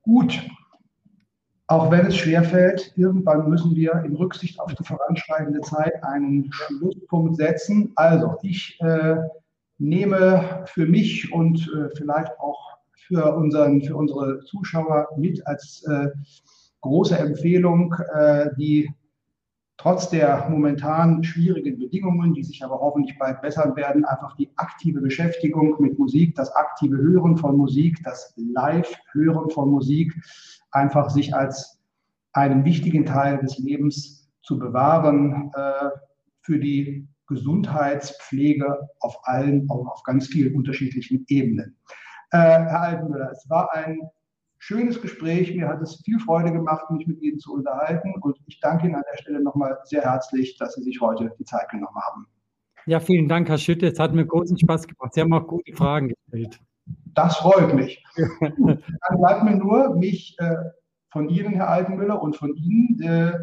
Gut, 0.02 0.48
auch 1.68 1.90
wenn 1.90 2.06
es 2.06 2.16
schwerfällt, 2.16 2.94
irgendwann 2.96 3.50
müssen 3.50 3.76
wir 3.76 4.04
in 4.06 4.16
Rücksicht 4.16 4.60
auf 4.60 4.74
die 4.76 4.84
voranschreitende 4.84 5.62
Zeit 5.62 6.04
einen 6.04 6.52
Schlusspunkt 6.52 7.38
setzen. 7.38 7.92
Also 7.96 8.38
ich 8.44 8.80
äh, 8.82 9.16
nehme 9.80 10.64
für 10.66 10.86
mich 10.86 11.32
und 11.34 11.60
äh, 11.76 11.90
vielleicht 11.96 12.40
auch 12.40 12.78
für, 12.94 13.36
unseren, 13.36 13.82
für 13.82 13.96
unsere 13.96 14.40
Zuschauer 14.46 15.10
mit 15.18 15.46
als 15.48 15.84
äh, 15.88 16.10
große 16.82 17.18
Empfehlung 17.18 17.96
äh, 18.14 18.50
die 18.58 18.90
trotz 19.78 20.10
der 20.10 20.48
momentan 20.50 21.24
schwierigen 21.24 21.78
Bedingungen, 21.78 22.34
die 22.34 22.44
sich 22.44 22.64
aber 22.64 22.80
hoffentlich 22.80 23.18
bald 23.20 23.42
bessern 23.42 23.76
werden, 23.76 24.06
einfach 24.06 24.36
die 24.36 24.50
aktive 24.56 25.02
Beschäftigung 25.02 25.76
mit 25.80 26.00
Musik, 26.00 26.36
das 26.36 26.54
aktive 26.56 26.98
Hören 26.98 27.38
von 27.38 27.58
Musik, 27.58 28.00
das 28.04 28.34
Live-Hören 28.38 29.50
von 29.50 29.70
Musik, 29.70 30.14
einfach 30.72 31.10
sich 31.10 31.36
als 31.36 31.80
einen 32.34 32.66
wichtigen 32.66 33.06
Teil 33.06 33.40
des 33.40 33.58
Lebens 33.58 34.30
zu 34.42 34.60
bewahren 34.60 35.52
äh, 35.56 35.90
für 36.42 36.60
die 36.60 37.08
Gesundheitspflege 37.28 38.88
auf 39.00 39.18
allen, 39.24 39.70
auf 39.70 40.04
ganz 40.04 40.28
vielen 40.28 40.56
unterschiedlichen 40.56 41.26
Ebenen. 41.28 41.78
Äh, 42.32 42.38
Herr 42.38 42.82
Altenmüller, 42.82 43.32
es 43.32 43.50
war 43.50 43.74
ein 43.74 44.00
schönes 44.58 45.02
Gespräch. 45.02 45.56
Mir 45.56 45.68
hat 45.68 45.82
es 45.82 46.02
viel 46.04 46.20
Freude 46.20 46.52
gemacht, 46.52 46.90
mich 46.92 47.08
mit 47.08 47.22
Ihnen 47.22 47.40
zu 47.40 47.54
unterhalten. 47.54 48.14
Und 48.22 48.38
ich 48.48 48.60
danke 48.60 48.86
Ihnen 48.86 48.96
an 48.96 49.04
der 49.12 49.22
Stelle 49.22 49.42
nochmal 49.42 49.78
sehr 49.84 50.04
herzlich, 50.04 50.58
dass 50.58 50.76
Sie 50.76 50.84
sich 50.84 51.02
heute 51.02 51.32
die 51.40 51.46
Zeit 51.46 51.70
genommen 51.70 51.96
haben. 51.96 52.28
Ja, 52.88 53.00
vielen 53.00 53.28
Dank, 53.28 53.50
Herr 53.50 53.58
Schütte. 53.58 53.88
Es 53.88 54.00
hat 54.00 54.14
mir 54.14 54.26
großen 54.26 54.58
Spaß 54.60 54.88
gemacht. 54.88 55.14
Sie 55.14 55.22
haben 55.22 55.34
auch 55.34 55.48
gute 55.48 55.74
Fragen 55.74 56.10
gestellt. 56.10 56.60
Das 57.16 57.38
freut 57.38 57.74
mich. 57.74 58.04
Dann 58.40 59.18
bleibt 59.18 59.44
mir 59.44 59.56
nur, 59.56 59.96
mich 59.96 60.36
äh, 60.40 60.56
von 61.12 61.30
Ihnen, 61.30 61.54
Herr 61.54 61.70
Altenmüller, 61.70 62.22
und 62.22 62.36
von 62.36 62.56
Ihnen, 62.56 63.02
äh, 63.02 63.34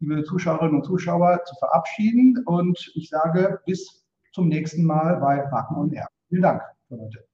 liebe 0.00 0.24
Zuschauerinnen 0.24 0.76
und 0.76 0.84
Zuschauer, 0.84 1.40
zu 1.44 1.54
verabschieden. 1.56 2.42
Und 2.44 2.92
ich 2.94 3.08
sage 3.08 3.60
bis 3.64 4.04
zum 4.32 4.48
nächsten 4.48 4.84
Mal 4.84 5.16
bei 5.16 5.50
Wacken 5.50 5.76
und 5.76 5.94
R. 5.94 6.08
Vielen 6.28 6.42
Dank 6.42 6.62
für 6.88 6.98
heute. 6.98 7.31